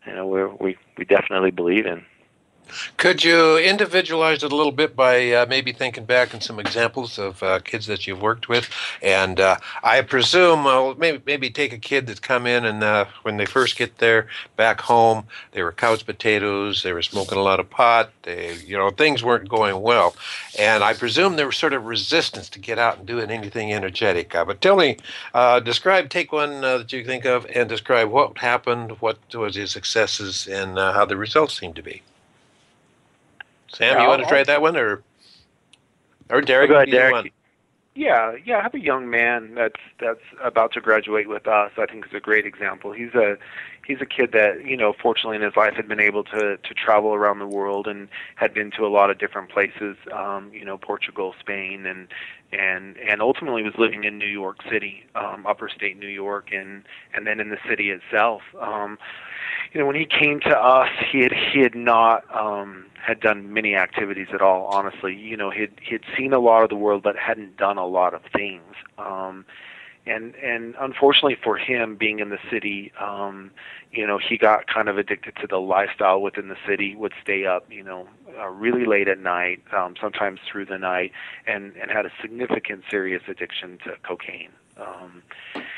you 0.06 0.14
know 0.14 0.26
we 0.28 0.44
we 0.64 0.76
we 0.96 1.04
definitely 1.04 1.50
believe 1.50 1.86
in 1.86 2.04
could 2.96 3.24
you 3.24 3.58
individualize 3.58 4.42
it 4.42 4.52
a 4.52 4.56
little 4.56 4.72
bit 4.72 4.94
by 4.94 5.32
uh, 5.32 5.46
maybe 5.48 5.72
thinking 5.72 6.04
back 6.04 6.34
on 6.34 6.40
some 6.40 6.58
examples 6.58 7.18
of 7.18 7.42
uh, 7.42 7.60
kids 7.60 7.86
that 7.86 8.06
you've 8.06 8.22
worked 8.22 8.48
with? 8.48 8.68
And 9.02 9.40
uh, 9.40 9.56
I 9.82 10.02
presume 10.02 10.66
uh, 10.66 10.94
maybe 10.94 11.22
maybe 11.26 11.50
take 11.50 11.72
a 11.72 11.78
kid 11.78 12.06
that's 12.06 12.20
come 12.20 12.46
in 12.46 12.64
and 12.64 12.82
uh, 12.82 13.06
when 13.22 13.36
they 13.36 13.46
first 13.46 13.76
get 13.76 13.98
there 13.98 14.28
back 14.56 14.80
home, 14.80 15.24
they 15.52 15.62
were 15.62 15.72
couch 15.72 16.04
potatoes, 16.04 16.82
they 16.82 16.92
were 16.92 17.02
smoking 17.02 17.38
a 17.38 17.42
lot 17.42 17.60
of 17.60 17.70
pot, 17.70 18.10
they 18.22 18.56
you 18.66 18.76
know 18.76 18.90
things 18.90 19.22
weren't 19.22 19.48
going 19.48 19.80
well, 19.80 20.14
and 20.58 20.82
I 20.82 20.94
presume 20.94 21.36
there 21.36 21.46
was 21.46 21.56
sort 21.56 21.72
of 21.72 21.86
resistance 21.86 22.48
to 22.50 22.58
get 22.58 22.78
out 22.78 22.98
and 22.98 23.06
doing 23.06 23.30
anything 23.30 23.72
energetic. 23.72 24.34
Uh, 24.34 24.44
but 24.44 24.60
tell 24.60 24.76
me, 24.76 24.96
describe 25.64 26.08
take 26.08 26.32
one 26.32 26.60
that 26.60 26.92
you 26.92 27.04
think 27.04 27.24
of 27.24 27.46
and 27.54 27.68
describe 27.68 28.10
what 28.10 28.38
happened, 28.38 29.00
what 29.00 29.18
was 29.34 29.54
his 29.54 29.70
successes, 29.70 30.46
and 30.46 30.78
how 30.78 31.04
the 31.04 31.16
results 31.16 31.58
seemed 31.58 31.76
to 31.76 31.82
be. 31.82 32.02
Sam, 33.68 34.00
you 34.00 34.08
want 34.08 34.22
to 34.22 34.28
try 34.28 34.44
that 34.44 34.62
one, 34.62 34.76
or 34.76 35.02
or 36.30 36.40
Derek? 36.40 36.70
Ahead, 36.70 36.90
Derek. 36.90 37.32
Yeah, 37.94 38.36
yeah. 38.44 38.58
I 38.58 38.62
have 38.62 38.74
a 38.74 38.80
young 38.80 39.10
man 39.10 39.54
that's 39.54 39.80
that's 40.00 40.22
about 40.42 40.72
to 40.72 40.80
graduate 40.80 41.28
with 41.28 41.46
us. 41.46 41.72
I 41.76 41.86
think 41.86 42.06
is 42.06 42.14
a 42.14 42.20
great 42.20 42.46
example. 42.46 42.92
He's 42.92 43.14
a 43.14 43.36
he's 43.88 44.00
a 44.00 44.06
kid 44.06 44.30
that 44.32 44.64
you 44.64 44.76
know, 44.76 44.92
fortunately 44.92 45.36
in 45.36 45.42
his 45.42 45.56
life, 45.56 45.74
had 45.74 45.88
been 45.88 46.00
able 46.00 46.22
to 46.24 46.58
to 46.58 46.74
travel 46.74 47.12
around 47.12 47.40
the 47.40 47.46
world 47.46 47.88
and 47.88 48.08
had 48.36 48.54
been 48.54 48.70
to 48.72 48.86
a 48.86 48.88
lot 48.88 49.10
of 49.10 49.18
different 49.18 49.50
places. 49.50 49.96
Um, 50.12 50.52
you 50.52 50.64
know, 50.64 50.78
Portugal, 50.78 51.34
Spain, 51.40 51.86
and 51.86 52.06
and 52.52 52.96
and 52.98 53.20
ultimately 53.20 53.62
was 53.64 53.74
living 53.76 54.04
in 54.04 54.18
New 54.18 54.26
York 54.26 54.58
City, 54.70 55.04
um, 55.16 55.46
upper 55.46 55.68
state 55.68 55.98
New 55.98 56.06
York, 56.06 56.50
and 56.52 56.84
and 57.14 57.26
then 57.26 57.40
in 57.40 57.48
the 57.48 57.58
city 57.68 57.90
itself. 57.90 58.42
Um, 58.60 58.98
you 59.72 59.80
know, 59.80 59.86
when 59.86 59.96
he 59.96 60.06
came 60.06 60.40
to 60.40 60.56
us, 60.56 60.90
he 61.10 61.20
had 61.20 61.32
he 61.32 61.60
had 61.60 61.74
not 61.74 62.24
um, 62.34 62.86
had 63.04 63.20
done 63.20 63.52
many 63.52 63.74
activities 63.74 64.28
at 64.32 64.42
all. 64.42 64.66
Honestly, 64.66 65.16
you 65.16 65.36
know, 65.36 65.50
he'd 65.50 65.72
he'd 65.82 66.02
seen 66.16 66.32
a 66.32 66.38
lot 66.38 66.62
of 66.62 66.68
the 66.68 66.76
world, 66.76 67.02
but 67.02 67.16
hadn't 67.16 67.56
done 67.56 67.78
a 67.78 67.86
lot 67.86 68.14
of 68.14 68.20
things. 68.34 68.74
Um, 68.98 69.46
and 70.06 70.34
and 70.36 70.74
unfortunately 70.80 71.36
for 71.42 71.56
him, 71.56 71.96
being 71.96 72.18
in 72.18 72.30
the 72.30 72.38
city, 72.50 72.92
um, 73.00 73.50
you 73.90 74.06
know, 74.06 74.18
he 74.18 74.36
got 74.36 74.66
kind 74.66 74.88
of 74.88 74.98
addicted 74.98 75.36
to 75.36 75.46
the 75.46 75.58
lifestyle 75.58 76.20
within 76.20 76.48
the 76.48 76.56
city. 76.66 76.94
Would 76.96 77.12
stay 77.22 77.46
up, 77.46 77.66
you 77.70 77.82
know, 77.82 78.08
uh, 78.38 78.48
really 78.48 78.86
late 78.86 79.08
at 79.08 79.18
night, 79.18 79.62
um, 79.72 79.94
sometimes 80.00 80.40
through 80.50 80.66
the 80.66 80.78
night, 80.78 81.12
and 81.46 81.74
and 81.76 81.90
had 81.90 82.06
a 82.06 82.10
significant, 82.20 82.84
serious 82.90 83.22
addiction 83.28 83.78
to 83.84 83.94
cocaine. 84.02 84.50
Um, 84.76 85.22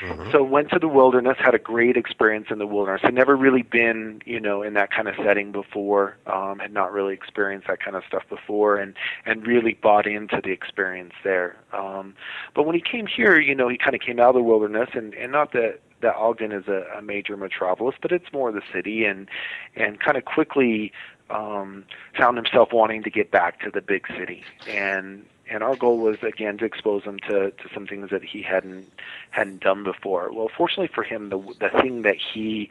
mm-hmm. 0.01 0.31
So 0.31 0.43
went 0.43 0.69
to 0.71 0.79
the 0.79 0.87
wilderness, 0.87 1.37
had 1.39 1.55
a 1.55 1.59
great 1.59 1.97
experience 1.97 2.47
in 2.49 2.59
the 2.59 2.67
wilderness. 2.67 3.01
Had 3.03 3.13
never 3.13 3.35
really 3.35 3.61
been, 3.61 4.21
you 4.25 4.39
know, 4.39 4.61
in 4.61 4.73
that 4.73 4.91
kind 4.91 5.07
of 5.07 5.15
setting 5.23 5.51
before. 5.51 6.17
Um, 6.27 6.59
had 6.59 6.73
not 6.73 6.91
really 6.91 7.13
experienced 7.13 7.67
that 7.67 7.83
kind 7.83 7.95
of 7.95 8.03
stuff 8.07 8.23
before, 8.29 8.77
and 8.77 8.93
and 9.25 9.45
really 9.45 9.73
bought 9.81 10.07
into 10.07 10.41
the 10.43 10.51
experience 10.51 11.13
there. 11.23 11.57
Um, 11.73 12.15
but 12.53 12.63
when 12.63 12.75
he 12.75 12.81
came 12.81 13.07
here, 13.07 13.39
you 13.39 13.55
know, 13.55 13.69
he 13.69 13.77
kind 13.77 13.95
of 13.95 14.01
came 14.01 14.19
out 14.19 14.29
of 14.29 14.35
the 14.35 14.43
wilderness, 14.43 14.89
and 14.93 15.13
and 15.13 15.31
not 15.31 15.53
that 15.53 15.79
that 16.01 16.15
Ogden 16.15 16.51
is 16.51 16.67
a, 16.67 16.85
a 16.97 17.01
major 17.01 17.37
metropolis, 17.37 17.95
but 18.01 18.11
it's 18.11 18.31
more 18.33 18.51
the 18.51 18.61
city, 18.73 19.05
and 19.05 19.27
and 19.75 19.99
kind 19.99 20.17
of 20.17 20.25
quickly 20.25 20.91
um, 21.29 21.85
found 22.17 22.37
himself 22.37 22.69
wanting 22.73 23.03
to 23.03 23.09
get 23.09 23.31
back 23.31 23.59
to 23.61 23.71
the 23.71 23.81
big 23.81 24.05
city, 24.17 24.43
and 24.67 25.25
and 25.51 25.63
our 25.63 25.75
goal 25.75 25.97
was 25.97 26.17
again 26.23 26.57
to 26.59 26.65
expose 26.65 27.03
him 27.03 27.19
to, 27.27 27.51
to 27.51 27.69
some 27.73 27.85
things 27.85 28.09
that 28.09 28.23
he 28.23 28.41
hadn't 28.41 28.91
hadn't 29.31 29.61
done 29.61 29.83
before. 29.83 30.31
Well, 30.31 30.49
fortunately 30.55 30.89
for 30.93 31.03
him, 31.03 31.29
the 31.29 31.39
the 31.59 31.69
thing 31.81 32.03
that 32.03 32.17
he 32.17 32.69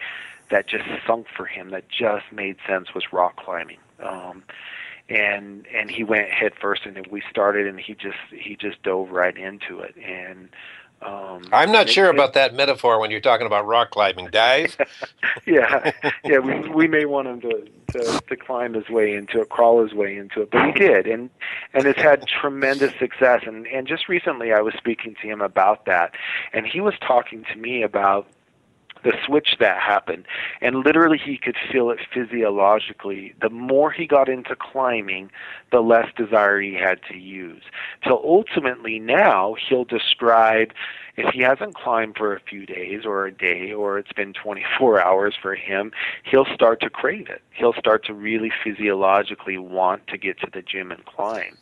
that 0.50 0.66
just 0.66 0.84
sunk 1.06 1.26
for 1.36 1.44
him, 1.44 1.70
that 1.70 1.88
just 1.88 2.24
made 2.32 2.56
sense, 2.66 2.94
was 2.94 3.12
rock 3.12 3.36
climbing. 3.36 3.78
Um, 4.02 4.42
and 5.08 5.66
and 5.74 5.90
he 5.90 6.04
went 6.04 6.30
head 6.30 6.52
first, 6.60 6.86
and 6.86 7.06
we 7.08 7.22
started, 7.28 7.66
and 7.66 7.78
he 7.78 7.94
just 7.94 8.18
he 8.30 8.56
just 8.56 8.82
dove 8.82 9.10
right 9.10 9.36
into 9.36 9.80
it, 9.80 9.94
and 9.96 10.48
um, 11.02 11.42
I'm 11.50 11.72
not 11.72 11.88
sure 11.88 12.06
it, 12.06 12.14
about 12.14 12.34
that 12.34 12.54
metaphor 12.54 13.00
when 13.00 13.10
you're 13.10 13.20
talking 13.20 13.46
about 13.46 13.66
rock 13.66 13.90
climbing. 13.90 14.28
Dive? 14.30 14.76
yeah, 15.46 15.92
yeah. 16.24 16.38
We 16.38 16.68
we 16.68 16.88
may 16.88 17.06
want 17.06 17.26
him 17.28 17.40
to, 17.42 17.66
to 17.92 18.20
to 18.29 18.37
climb 18.37 18.74
his 18.74 18.88
way 18.88 19.14
into 19.14 19.40
it, 19.40 19.48
crawl 19.48 19.83
his 19.83 19.94
way 19.94 20.16
into 20.16 20.42
it, 20.42 20.50
but 20.50 20.66
he 20.66 20.72
did, 20.72 21.07
and 21.07 21.31
and 21.74 21.87
it's 21.87 22.00
had 22.00 22.26
tremendous 22.26 22.92
success. 22.98 23.42
And 23.46 23.66
and 23.66 23.87
just 23.87 24.09
recently, 24.09 24.53
I 24.53 24.61
was 24.61 24.74
speaking 24.74 25.14
to 25.20 25.26
him 25.26 25.40
about 25.40 25.87
that, 25.87 26.14
and 26.53 26.66
he 26.66 26.81
was 26.81 26.94
talking 27.07 27.44
to 27.53 27.59
me 27.59 27.83
about 27.83 28.26
the 29.02 29.12
switch 29.24 29.56
that 29.60 29.78
happened. 29.78 30.26
And 30.60 30.84
literally, 30.84 31.18
he 31.18 31.38
could 31.38 31.56
feel 31.70 31.90
it 31.90 31.98
physiologically. 32.12 33.34
The 33.40 33.50
more 33.50 33.90
he 33.90 34.06
got 34.06 34.28
into 34.28 34.56
climbing, 34.56 35.30
the 35.72 35.80
less 35.80 36.08
desire 36.16 36.60
he 36.60 36.74
had 36.74 37.00
to 37.10 37.16
use. 37.16 37.62
Till 38.04 38.20
ultimately, 38.24 38.98
now 38.98 39.54
he'll 39.68 39.84
describe 39.84 40.72
if 41.16 41.34
he 41.34 41.40
hasn't 41.40 41.74
climbed 41.74 42.16
for 42.16 42.34
a 42.34 42.40
few 42.40 42.66
days 42.66 43.04
or 43.04 43.26
a 43.26 43.32
day 43.32 43.72
or 43.72 43.98
it's 43.98 44.12
been 44.12 44.32
24 44.32 45.00
hours 45.02 45.34
for 45.40 45.54
him, 45.54 45.92
he'll 46.24 46.46
start 46.46 46.80
to 46.80 46.90
crave 46.90 47.28
it. 47.28 47.42
He'll 47.52 47.74
start 47.74 48.04
to 48.06 48.14
really 48.14 48.50
physiologically 48.64 49.58
want 49.58 50.06
to 50.08 50.16
get 50.16 50.40
to 50.40 50.48
the 50.52 50.62
gym 50.62 50.90
and 50.90 51.04
climb. 51.04 51.56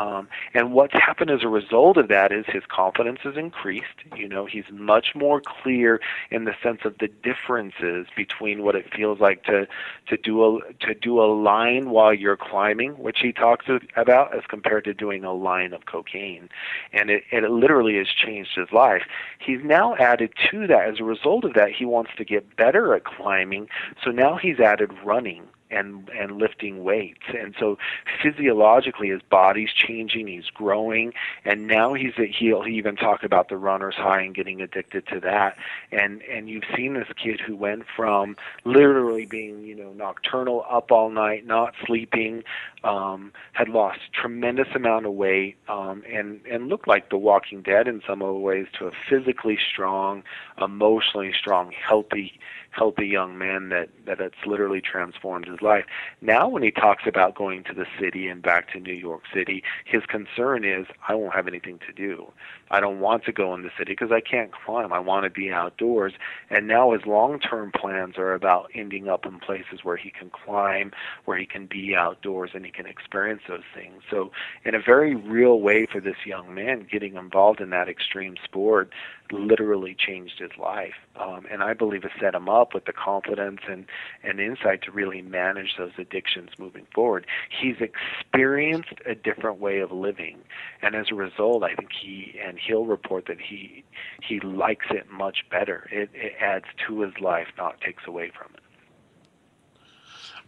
Um, 0.00 0.28
and 0.54 0.72
what's 0.72 0.94
happened 0.94 1.30
as 1.30 1.42
a 1.42 1.48
result 1.48 1.98
of 1.98 2.08
that 2.08 2.32
is 2.32 2.46
his 2.48 2.62
confidence 2.66 3.18
has 3.22 3.36
increased. 3.36 3.84
You 4.16 4.28
know, 4.28 4.46
he's 4.46 4.64
much 4.72 5.14
more 5.14 5.42
clear 5.44 6.00
in 6.30 6.44
the 6.44 6.54
sense 6.62 6.80
of 6.86 6.96
the 6.98 7.08
differences 7.08 8.06
between 8.16 8.62
what 8.62 8.74
it 8.74 8.86
feels 8.94 9.20
like 9.20 9.44
to 9.44 9.68
to 10.06 10.16
do 10.16 10.42
a 10.42 10.72
to 10.86 10.94
do 10.94 11.20
a 11.20 11.28
line 11.30 11.90
while 11.90 12.14
you're 12.14 12.38
climbing, 12.38 12.92
which 12.92 13.18
he 13.20 13.30
talks 13.30 13.66
about, 13.94 14.34
as 14.34 14.44
compared 14.48 14.84
to 14.84 14.94
doing 14.94 15.22
a 15.22 15.34
line 15.34 15.74
of 15.74 15.84
cocaine. 15.84 16.48
And 16.94 17.10
it, 17.10 17.24
it 17.30 17.50
literally 17.50 17.98
has 17.98 18.08
changed 18.08 18.52
his 18.56 18.72
life. 18.72 19.02
He's 19.38 19.62
now 19.62 19.96
added 19.96 20.32
to 20.50 20.66
that 20.66 20.88
as 20.88 21.00
a 21.00 21.04
result 21.04 21.44
of 21.44 21.52
that. 21.54 21.72
He 21.72 21.84
wants 21.84 22.12
to 22.16 22.24
get 22.24 22.56
better 22.56 22.94
at 22.94 23.04
climbing, 23.04 23.68
so 24.02 24.10
now 24.10 24.36
he's 24.36 24.60
added 24.60 24.92
running 25.04 25.46
and 25.70 26.08
and 26.10 26.38
lifting 26.38 26.82
weights. 26.82 27.22
And 27.28 27.54
so 27.58 27.78
physiologically 28.22 29.08
his 29.08 29.22
body's 29.22 29.72
changing 29.72 30.26
he's 30.26 30.48
growing 30.52 31.12
and 31.44 31.66
now 31.66 31.94
he's 31.94 32.12
a, 32.18 32.26
he'll 32.26 32.62
he 32.62 32.74
even 32.74 32.96
talked 32.96 33.24
about 33.24 33.48
the 33.48 33.56
runner's 33.56 33.94
high 33.94 34.22
and 34.22 34.34
getting 34.34 34.60
addicted 34.60 35.06
to 35.08 35.20
that. 35.20 35.56
And 35.92 36.22
and 36.22 36.48
you've 36.48 36.64
seen 36.76 36.94
this 36.94 37.08
kid 37.22 37.40
who 37.40 37.56
went 37.56 37.84
from 37.96 38.36
literally 38.64 39.26
being 39.26 39.62
you 39.64 39.74
know 39.74 39.92
nocturnal 39.92 40.64
up 40.70 40.90
all 40.90 41.10
night 41.10 41.46
not 41.46 41.74
sleeping 41.86 42.42
um 42.84 43.32
had 43.52 43.68
lost 43.68 43.98
tremendous 44.12 44.68
amount 44.74 45.06
of 45.06 45.12
weight 45.12 45.56
um 45.68 46.02
and 46.10 46.40
and 46.50 46.68
looked 46.68 46.88
like 46.88 47.10
the 47.10 47.16
walking 47.16 47.62
dead 47.62 47.86
in 47.86 48.00
some 48.06 48.22
of 48.22 48.28
the 48.28 48.40
ways 48.40 48.66
to 48.78 48.86
a 48.86 48.92
physically 49.08 49.58
strong 49.72 50.22
emotionally 50.60 51.32
strong 51.38 51.72
healthy 51.72 52.38
healthy 52.70 53.06
young 53.06 53.36
man 53.36 53.68
that 53.68 53.88
that 54.06 54.20
it's 54.20 54.46
literally 54.46 54.80
transformed 54.80 55.46
his 55.46 55.60
life. 55.60 55.84
Now, 56.20 56.48
when 56.48 56.62
he 56.62 56.70
talks 56.70 57.04
about 57.06 57.34
going 57.34 57.64
to 57.64 57.74
the 57.74 57.86
city 57.98 58.28
and 58.28 58.42
back 58.42 58.72
to 58.72 58.80
New 58.80 58.94
York 58.94 59.22
City, 59.32 59.62
his 59.84 60.02
concern 60.06 60.64
is 60.64 60.86
I 61.08 61.14
won't 61.14 61.34
have 61.34 61.48
anything 61.48 61.78
to 61.86 61.92
do. 61.92 62.32
I 62.70 62.80
don't 62.80 63.00
want 63.00 63.24
to 63.24 63.32
go 63.32 63.52
in 63.54 63.62
the 63.62 63.70
city 63.76 63.92
because 63.92 64.12
I 64.12 64.20
can't 64.20 64.52
climb. 64.52 64.92
I 64.92 65.00
want 65.00 65.24
to 65.24 65.30
be 65.30 65.50
outdoors. 65.50 66.12
And 66.50 66.68
now 66.68 66.92
his 66.92 67.04
long-term 67.04 67.72
plans 67.72 68.16
are 68.16 68.32
about 68.32 68.70
ending 68.74 69.08
up 69.08 69.26
in 69.26 69.40
places 69.40 69.80
where 69.82 69.96
he 69.96 70.10
can 70.10 70.30
climb, 70.30 70.92
where 71.24 71.36
he 71.36 71.46
can 71.46 71.66
be 71.66 71.96
outdoors, 71.96 72.50
and 72.54 72.64
he 72.64 72.70
can 72.70 72.86
experience 72.86 73.42
those 73.48 73.64
things. 73.74 74.02
So, 74.08 74.30
in 74.64 74.74
a 74.74 74.80
very 74.80 75.16
real 75.16 75.60
way 75.60 75.86
for 75.86 76.00
this 76.00 76.24
young 76.24 76.54
man, 76.54 76.86
getting 76.90 77.16
involved 77.16 77.60
in 77.60 77.70
that 77.70 77.88
extreme 77.88 78.36
sport 78.44 78.92
literally 79.32 79.96
changed 79.98 80.38
his 80.38 80.50
life. 80.58 80.94
Um, 81.16 81.46
and 81.50 81.62
I 81.62 81.74
believe 81.74 82.04
it 82.04 82.12
set 82.20 82.34
him 82.34 82.48
up 82.48 82.74
with 82.74 82.84
the 82.84 82.92
confidence 82.92 83.60
and, 83.68 83.86
and 84.22 84.40
insight 84.40 84.82
to 84.82 84.90
really 84.90 85.22
manage 85.22 85.76
those 85.78 85.92
addictions 85.98 86.50
moving 86.58 86.86
forward. 86.94 87.26
He's 87.48 87.76
experienced 87.80 88.94
a 89.06 89.14
different 89.14 89.60
way 89.60 89.80
of 89.80 89.92
living. 89.92 90.38
And 90.82 90.94
as 90.94 91.06
a 91.10 91.14
result, 91.14 91.62
I 91.62 91.74
think 91.74 91.90
he, 92.00 92.38
and 92.44 92.58
he'll 92.58 92.86
report 92.86 93.26
that 93.26 93.40
he, 93.40 93.84
he 94.22 94.40
likes 94.40 94.86
it 94.90 95.10
much 95.10 95.44
better. 95.50 95.88
It, 95.90 96.10
it 96.14 96.32
adds 96.40 96.66
to 96.86 97.00
his 97.02 97.12
life, 97.20 97.48
not 97.56 97.80
takes 97.80 98.04
away 98.06 98.30
from 98.36 98.52
it. 98.54 98.60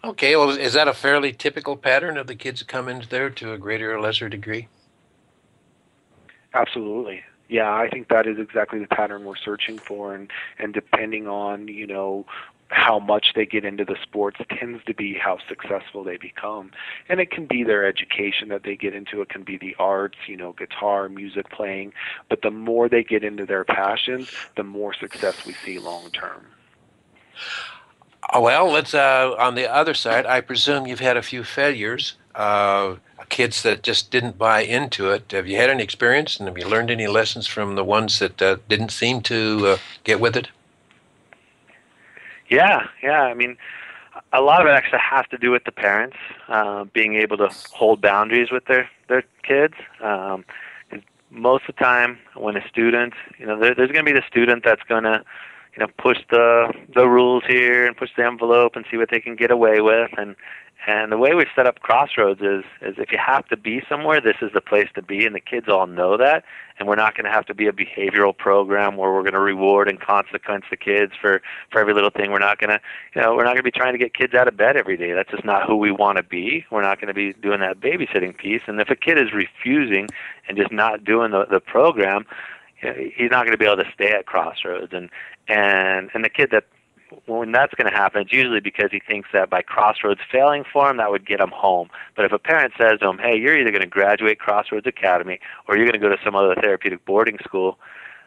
Okay, 0.05 0.35
well, 0.35 0.51
is 0.51 0.73
that 0.73 0.89
a 0.89 0.95
fairly 0.95 1.33
typical 1.33 1.77
pattern 1.77 2.17
of 2.17 2.27
the 2.27 2.35
kids 2.35 2.61
that 2.61 2.69
come 2.69 2.89
into 2.89 3.09
there 3.09 3.31
to 3.31 3.53
a 3.53 3.59
greater 3.59 3.95
or 3.95 4.01
lesser 4.01 4.29
degree? 4.29 4.67
Absolutely 6.55 7.23
yeah, 7.53 7.71
I 7.71 7.91
think 7.91 8.09
that 8.09 8.27
is 8.27 8.39
exactly 8.39 8.79
the 8.79 8.87
pattern 8.87 9.25
we're 9.25 9.37
searching 9.37 9.79
for, 9.79 10.15
and 10.15 10.31
and 10.59 10.73
depending 10.73 11.29
on 11.29 11.69
you 11.69 11.87
know 11.87 12.25
how 12.69 12.99
much 12.99 13.35
they 13.35 13.45
get 13.45 13.67
into 13.67 13.85
the 13.85 13.97
sports 14.03 14.41
tends 14.59 14.83
to 14.87 14.95
be 14.95 15.13
how 15.13 15.37
successful 15.47 16.03
they 16.03 16.17
become. 16.17 16.71
And 17.11 17.21
it 17.21 17.31
can 17.31 17.45
be 17.45 17.63
their 17.63 17.85
education 17.85 18.49
that 18.49 18.63
they 18.63 18.77
get 18.77 18.95
into, 18.95 19.21
it 19.21 19.29
can 19.29 19.43
be 19.43 19.59
the 19.59 19.77
arts, 19.79 20.17
you 20.27 20.39
know, 20.39 20.55
guitar, 20.55 21.11
music 21.11 21.51
playing. 21.51 21.93
But 22.31 22.41
the 22.41 22.51
more 22.51 22.89
they 22.89 23.05
get 23.05 23.23
into 23.23 23.45
their 23.45 23.65
passions, 23.65 24.33
the 24.57 24.65
more 24.65 24.95
success 24.95 25.45
we 25.45 25.53
see 25.53 25.79
long 25.79 26.11
term. 26.13 26.47
Oh, 28.33 28.41
well, 28.41 28.71
let's 28.71 28.95
uh, 28.95 29.35
on 29.39 29.57
the 29.57 29.71
other 29.71 29.93
side. 29.93 30.25
I 30.25 30.41
presume 30.41 30.87
you've 30.87 31.01
had 31.01 31.19
a 31.19 31.23
few 31.23 31.45
failures. 31.45 32.15
Uh, 32.35 32.97
kids 33.29 33.63
that 33.63 33.83
just 33.83 34.11
didn't 34.11 34.37
buy 34.37 34.61
into 34.61 35.11
it. 35.11 35.33
Have 35.33 35.47
you 35.47 35.57
had 35.57 35.71
any 35.71 35.83
experience, 35.83 36.39
and 36.39 36.47
have 36.49 36.59
you 36.59 36.69
learned 36.69 36.91
any 36.91 37.07
lessons 37.07 37.47
from 37.47 37.77
the 37.77 37.85
ones 37.85 38.19
that 38.19 38.41
uh, 38.43 38.57
didn't 38.69 38.91
seem 38.91 39.23
to 39.23 39.67
uh, 39.67 39.77
get 40.05 40.21
with 40.21 40.37
it? 40.37 40.49
Yeah, 42.49 42.87
yeah. 43.03 43.23
I 43.23 43.35
mean, 43.35 43.57
a 44.33 44.43
lot 44.43 44.61
of 44.61 44.67
it 44.67 44.71
actually 44.71 45.01
has 45.01 45.25
to 45.31 45.39
do 45.39 45.51
with 45.51 45.65
the 45.65 45.73
parents 45.73 46.17
uh, 46.49 46.85
being 46.85 47.15
able 47.15 47.39
to 47.39 47.49
hold 47.73 48.01
boundaries 48.01 48.51
with 48.51 48.67
their 48.67 48.89
their 49.09 49.25
kids. 49.43 49.75
Um, 50.01 50.45
most 51.31 51.65
of 51.67 51.75
the 51.75 51.83
time, 51.83 52.19
when 52.35 52.57
a 52.59 52.69
student, 52.69 53.15
you 53.39 53.47
know, 53.47 53.59
there, 53.59 53.75
there's 53.75 53.91
going 53.91 54.05
to 54.05 54.13
be 54.13 54.19
the 54.19 54.27
student 54.29 54.63
that's 54.65 54.83
going 54.83 55.05
to 55.05 55.25
you 55.75 55.81
know 55.81 55.89
push 55.97 56.19
the 56.31 56.73
the 56.95 57.09
rules 57.09 57.45
here 57.49 57.87
and 57.87 57.97
push 57.97 58.11
the 58.17 58.25
envelope 58.25 58.77
and 58.77 58.85
see 58.91 58.97
what 58.99 59.11
they 59.11 59.21
can 59.21 59.37
get 59.37 59.51
away 59.51 59.81
with 59.81 60.11
and 60.19 60.37
and 60.87 61.13
the 61.13 61.17
way 61.17 61.35
we've 61.35 61.47
set 61.55 61.67
up 61.67 61.81
Crossroads 61.81 62.41
is 62.41 62.65
is 62.81 62.97
if 62.99 63.13
you 63.13 63.19
have 63.25 63.47
to 63.49 63.57
be 63.57 63.83
somewhere, 63.89 64.21
this 64.21 64.37
is 64.43 64.51
the 64.53 64.61
place 64.61 64.89
to 64.97 65.03
be, 65.03 65.25
and 65.25 65.35
the 65.35 65.41
kids 65.41 65.69
all 65.69 65.87
know 65.87 66.17
that. 66.17 66.45
And 66.79 66.89
we're 66.89 66.97
not 66.97 67.15
going 67.15 67.25
to 67.25 67.31
have 67.31 67.47
to 67.47 67.55
be 67.55 67.69
a 67.69 67.73
behavioral 67.73 68.37
program 68.37 68.97
where 68.97 69.13
we're 69.13 69.23
going 69.23 69.35
to 69.35 69.41
reward 69.41 69.89
and 69.89 70.01
consequence 70.01 70.65
the 70.71 70.77
kids 70.77 71.13
for 71.21 71.41
for 71.71 71.81
every 71.81 71.95
little 71.95 72.11
thing. 72.11 72.33
We're 72.33 72.41
not 72.41 72.59
going 72.59 72.71
to, 72.71 72.81
you 73.15 73.23
know, 73.23 73.35
we're 73.35 73.45
not 73.45 73.55
going 73.55 73.59
to 73.59 73.63
be 73.63 73.71
trying 73.71 73.93
to 73.93 73.99
get 73.99 74.13
kids 74.13 74.35
out 74.35 74.49
of 74.49 74.57
bed 74.57 74.77
every 74.77 74.97
day. 74.97 75.13
That's 75.13 75.31
just 75.31 75.45
not 75.45 75.67
who 75.69 75.77
we 75.77 75.93
want 75.93 76.17
to 76.17 76.25
be. 76.25 76.65
We're 76.73 76.83
not 76.83 77.01
going 77.01 77.09
to 77.09 77.15
be 77.15 77.33
doing 77.33 77.61
that 77.61 77.79
babysitting 77.79 78.37
piece. 78.37 78.63
And 78.67 78.81
if 78.81 78.91
a 78.91 78.97
kid 78.97 79.19
is 79.19 79.33
refusing 79.33 80.09
and 80.49 80.57
just 80.57 80.73
not 80.73 81.05
doing 81.05 81.31
the 81.31 81.47
the 81.49 81.61
program, 81.61 82.27
he's 82.81 83.31
not 83.31 83.45
going 83.45 83.53
to 83.53 83.59
be 83.59 83.67
able 83.67 83.85
to 83.85 83.91
stay 83.95 84.11
at 84.11 84.27
Crossroads. 84.27 84.93
And 84.93 85.11
and 85.47 86.11
and 86.13 86.25
the 86.25 86.31
kid 86.31 86.51
that 86.51 86.65
when 87.27 87.53
that's 87.53 87.75
going 87.75 87.91
to 87.91 87.97
happen, 87.97 88.23
it's 88.23 88.33
usually 88.33 88.61
because 88.61 88.91
he 88.91 89.01
thinks 89.01 89.29
that 89.33 89.51
by 89.51 89.63
Crossroads 89.63 90.21
failing 90.31 90.65
for 90.71 90.91
him, 90.91 90.97
that 90.97 91.11
would 91.11 91.27
get 91.27 91.41
him 91.41 91.51
home. 91.51 91.89
But 92.17 92.25
if 92.25 92.33
a 92.33 92.39
parent 92.39 92.75
says 92.79 93.01
to 93.01 93.09
him, 93.09 93.19
"Hey, 93.19 93.37
you're 93.37 93.59
either 93.59 93.71
going 93.71 93.83
to 93.83 93.87
graduate 93.87 94.39
Crossroads 94.39 94.87
Academy 94.87 95.39
or 95.67 95.77
you're 95.77 95.87
going 95.87 96.01
to 96.01 96.07
go 96.07 96.09
to 96.09 96.23
some 96.25 96.35
other 96.35 96.55
therapeutic 96.55 97.05
boarding 97.05 97.39
school," 97.45 97.79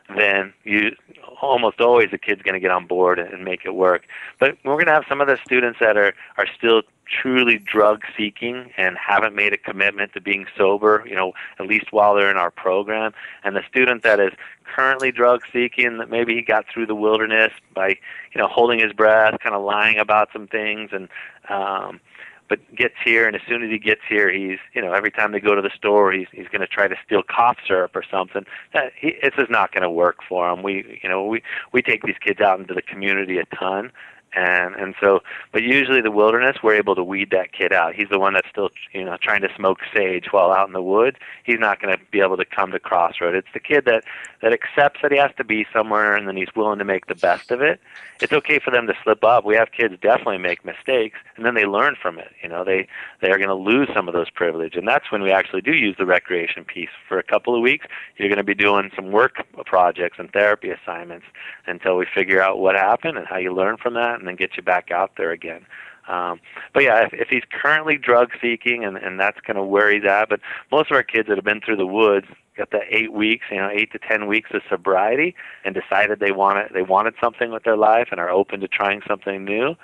then 0.10 0.54
you 0.64 0.96
almost 1.42 1.82
always 1.82 2.12
the 2.12 2.18
kid's 2.18 2.42
going 2.42 2.54
to 2.54 2.60
get 2.60 2.72
on 2.72 2.86
board 2.86 3.20
and 3.20 3.44
make 3.44 3.66
it 3.66 3.76
work. 3.76 4.04
But 4.40 4.58
we're 4.64 4.74
going 4.74 4.86
to 4.86 4.94
have 4.94 5.06
some 5.10 5.22
of 5.22 5.28
the 5.28 5.38
students 5.44 5.80
that 5.80 5.98
are 5.98 6.14
are 6.38 6.48
still 6.56 6.84
truly 7.08 7.60
drug 7.60 8.02
seeking 8.18 8.72
and 8.78 8.98
haven't 8.98 9.36
made 9.36 9.54
a 9.54 9.58
commitment 9.58 10.14
to 10.14 10.22
being 10.22 10.48
sober, 10.58 11.04
you 11.08 11.16
know, 11.16 11.34
at 11.60 11.68
least 11.68 11.92
while 11.92 12.16
they're 12.16 12.32
in 12.32 12.38
our 12.38 12.50
program. 12.50 13.14
And 13.44 13.56
the 13.56 13.64
student 13.68 14.04
that 14.04 14.20
is 14.20 14.32
currently 14.64 15.12
drug 15.12 15.42
seeking, 15.54 15.98
that 16.00 16.10
maybe 16.10 16.36
he 16.36 16.42
got 16.42 16.66
through 16.68 16.88
the 16.88 16.96
wilderness 16.96 17.52
by, 17.74 17.90
you 17.90 18.42
know, 18.42 18.48
holding 18.48 18.80
his 18.80 18.94
breath, 18.94 19.40
kind 19.40 19.56
of 19.56 19.64
lying 19.64 19.98
about 19.98 20.30
some 20.34 20.48
things 20.48 20.92
and 20.94 21.10
um 21.50 22.00
but 22.48 22.60
gets 22.76 22.96
here 23.04 23.28
and 23.28 23.36
as 23.36 23.42
soon 23.48 23.64
as 23.64 23.70
he 23.70 23.80
gets 23.80 24.02
here 24.08 24.32
he's 24.32 24.60
you 24.74 24.82
know 24.82 24.94
every 24.94 25.12
time 25.12 25.32
they 25.32 25.40
go 25.40 25.56
to 25.56 25.62
the 25.62 25.72
store 25.76 26.12
he's 26.12 26.28
he's 26.32 26.48
going 26.48 26.62
to 26.62 26.68
try 26.68 26.88
to 26.88 26.96
steal 27.06 27.22
cough 27.24 27.58
syrup 27.68 27.96
or 27.96 28.04
something. 28.10 28.46
That 28.74 28.92
he, 29.00 29.16
it's 29.22 29.38
not 29.50 29.72
going 29.72 29.84
to 29.84 29.90
work 29.90 30.18
for 30.28 30.50
him. 30.50 30.64
We 30.64 31.00
you 31.02 31.10
know 31.10 31.26
we 31.26 31.42
we 31.72 31.82
take 31.82 32.04
these 32.04 32.18
kids 32.20 32.42
out 32.42 32.60
into 32.60 32.74
the 32.74 32.82
community 32.82 33.38
a 33.38 33.46
ton 33.56 33.92
and 34.36 34.76
and 34.76 34.96
so 35.00 35.22
but 35.52 35.64
usually 35.64 36.02
the 36.02 36.12
wilderness 36.12 36.58
we're 36.62 36.76
able 36.76 36.96
to 36.96 37.04
weed 37.04 37.32
that 37.32 37.54
kid 37.54 37.72
out. 37.72 37.96
He's 37.96 38.10
the 38.10 38.20
one 38.20 38.34
that's 38.34 38.50
still 38.50 38.70
you 38.94 39.04
know 39.04 39.18
trying 39.22 39.42
to 39.42 39.50
smoke 39.56 39.80
sage 39.94 40.32
while 40.32 40.52
out 40.52 40.68
in 40.68 40.74
the 40.74 40.82
woods 40.82 41.18
he's 41.44 41.60
not 41.60 41.82
going 41.82 41.96
to 41.96 42.04
be 42.12 42.22
able 42.22 42.38
to 42.38 42.46
come 42.46 42.72
to 42.72 42.80
crossroad. 42.80 43.36
It's 43.36 43.48
the 43.54 43.60
kid 43.60 43.86
that 43.86 44.04
that 44.42 44.54
accepts 44.54 45.02
that 45.02 45.12
he 45.12 45.18
has 45.18 45.32
to 45.38 45.44
be 45.44 45.66
somewhere 45.74 46.16
and 46.16 46.28
then 46.28 46.38
he's 46.38 46.54
willing 46.56 46.80
to 46.80 46.86
make 46.86 47.08
the 47.08 47.16
best 47.16 47.52
of 47.52 47.62
it. 47.62 47.80
It's 48.22 48.34
okay 48.34 48.60
for 48.60 48.72
them 48.72 48.88
to 48.88 48.94
slip 49.04 49.24
up. 49.24 49.44
We 49.46 49.56
have 49.56 49.72
kids 49.72 49.96
definitely 50.02 50.38
make 50.38 50.64
mistakes 50.64 51.18
and 51.36 51.46
then 51.46 51.56
they 51.56 51.66
learn 51.66 51.96
from 52.02 52.20
it. 52.20 52.32
You 52.44 52.50
know 52.50 52.64
they 52.64 52.88
they 53.22 53.30
are 53.32 53.38
going 53.38 53.50
to 53.50 53.56
lose 53.56 53.90
some 53.94 54.08
of 54.08 54.14
those 54.14 54.30
privilege 54.30 54.76
and 54.76 54.88
that's 54.88 55.12
when 55.12 55.22
we 55.22 55.32
actually 55.32 55.62
do 55.62 55.74
use 55.74 55.96
the 55.98 56.06
recreation 56.06 56.66
piece 56.66 56.90
for 57.08 57.18
a 57.18 57.24
couple 57.24 57.56
of 57.56 57.62
weeks. 57.62 57.86
You're 58.18 58.30
going 58.30 58.38
to 58.38 58.44
be 58.44 58.54
doing 58.54 58.92
some 58.96 59.12
work 59.12 59.46
projects 59.66 60.18
and 60.20 60.32
therapy 60.32 60.70
assignments 60.70 61.26
until 61.68 61.98
we 61.98 62.06
figure 62.14 62.42
out 62.42 62.60
what 62.60 62.76
happened 62.76 63.18
and 63.18 63.28
how 63.28 63.38
you 63.38 63.54
learn 63.54 63.78
from 63.78 63.94
that 63.96 64.15
and 64.20 64.28
then 64.28 64.36
get 64.36 64.58
you 64.58 64.64
back 64.64 64.92
out 64.92 65.12
there 65.18 65.32
again. 65.32 65.66
Um, 66.08 66.40
but 66.74 66.84
yeah, 66.84 67.06
if, 67.06 67.14
if 67.14 67.30
he's 67.30 67.44
currently 67.50 67.98
drug 67.98 68.30
seeking 68.40 68.84
and, 68.84 68.96
and 68.98 69.20
that's 69.20 69.40
kind 69.42 69.58
of 69.58 69.68
where 69.68 69.92
he's 69.92 70.06
at, 70.06 70.30
but 70.30 70.40
most 70.72 70.92
of 70.92 70.96
our 70.96 71.04
kids 71.04 71.28
that 71.30 71.38
have 71.38 71.46
been 71.46 71.62
through 71.62 71.78
the 71.78 71.88
woods 71.88 72.28
got 72.56 72.72
the 72.72 72.82
eight 72.90 73.12
weeks, 73.12 73.46
you 73.50 73.58
know, 73.58 73.70
eight 73.70 73.92
to 73.92 74.00
ten 74.00 74.28
weeks 74.28 74.52
of 74.54 74.62
sobriety 74.70 75.36
and 75.64 75.76
decided 75.76 76.20
they 76.20 76.32
wanted 76.32 76.72
they 76.74 76.84
wanted 76.84 77.16
something 77.20 77.52
with 77.52 77.64
their 77.64 77.78
life 77.78 78.10
and 78.12 78.20
are 78.20 78.30
open 78.30 78.60
to 78.60 78.68
trying 78.68 79.02
something 79.08 79.44
new. 79.44 79.76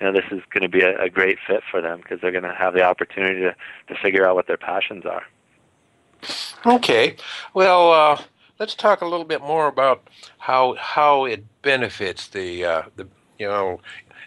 You 0.00 0.06
know, 0.06 0.12
this 0.12 0.24
is 0.30 0.42
going 0.50 0.62
to 0.62 0.68
be 0.68 0.82
a, 0.82 1.00
a 1.00 1.08
great 1.08 1.38
fit 1.46 1.62
for 1.70 1.80
them 1.80 2.00
because 2.00 2.20
they're 2.20 2.32
going 2.32 2.44
to 2.44 2.54
have 2.54 2.74
the 2.74 2.82
opportunity 2.82 3.40
to 3.40 3.56
to 3.88 4.00
figure 4.00 4.26
out 4.26 4.34
what 4.34 4.46
their 4.46 4.58
passions 4.58 5.04
are. 5.06 5.22
Okay, 6.64 7.16
well, 7.54 7.92
uh, 7.92 8.22
let's 8.58 8.74
talk 8.74 9.00
a 9.00 9.06
little 9.06 9.24
bit 9.24 9.40
more 9.40 9.66
about 9.66 10.06
how 10.38 10.74
how 10.78 11.24
it 11.24 11.44
benefits 11.62 12.28
the 12.28 12.64
uh, 12.64 12.82
the 12.94 13.08
you 13.42 13.48
know 13.48 13.80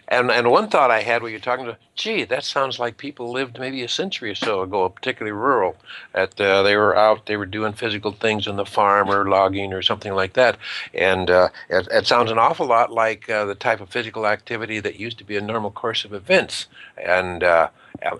and 0.07 0.29
and 0.29 0.51
one 0.51 0.69
thought 0.69 0.91
I 0.91 1.01
had 1.01 1.23
when 1.23 1.31
you're 1.31 1.39
talking 1.39 1.65
to, 1.65 1.77
gee, 1.95 2.25
that 2.25 2.43
sounds 2.43 2.77
like 2.77 2.97
people 2.97 3.31
lived 3.31 3.59
maybe 3.59 3.81
a 3.83 3.87
century 3.87 4.29
or 4.29 4.35
so 4.35 4.61
ago, 4.61 4.87
particularly 4.89 5.31
rural. 5.31 5.75
That 6.13 6.39
uh, 6.39 6.61
they 6.61 6.75
were 6.75 6.95
out, 6.95 7.25
they 7.25 7.37
were 7.37 7.47
doing 7.47 7.73
physical 7.73 8.11
things 8.11 8.47
on 8.47 8.55
the 8.55 8.65
farm 8.65 9.09
or 9.09 9.27
logging 9.27 9.73
or 9.73 9.81
something 9.81 10.13
like 10.13 10.33
that, 10.33 10.57
and 10.93 11.31
uh, 11.31 11.49
it, 11.69 11.87
it, 11.91 12.05
sounds 12.05 12.29
an 12.29 12.37
awful 12.37 12.67
lot 12.67 12.91
like 12.91 13.29
uh, 13.29 13.45
the 13.45 13.55
type 13.55 13.81
of 13.81 13.89
physical 13.89 14.27
activity 14.27 14.79
that 14.79 14.99
used 14.99 15.17
to 15.17 15.23
be 15.23 15.37
a 15.37 15.41
normal 15.41 15.71
course 15.71 16.05
of 16.05 16.13
events, 16.13 16.67
and 17.03 17.43
uh, 17.43 17.69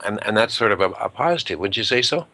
and 0.04 0.20
and 0.26 0.36
that's 0.36 0.56
sort 0.56 0.72
of 0.72 0.82
a, 0.82 0.90
a 0.92 1.10
positive. 1.10 1.60
Would 1.60 1.78
you 1.78 1.84
say 1.84 2.02
so? 2.02 2.26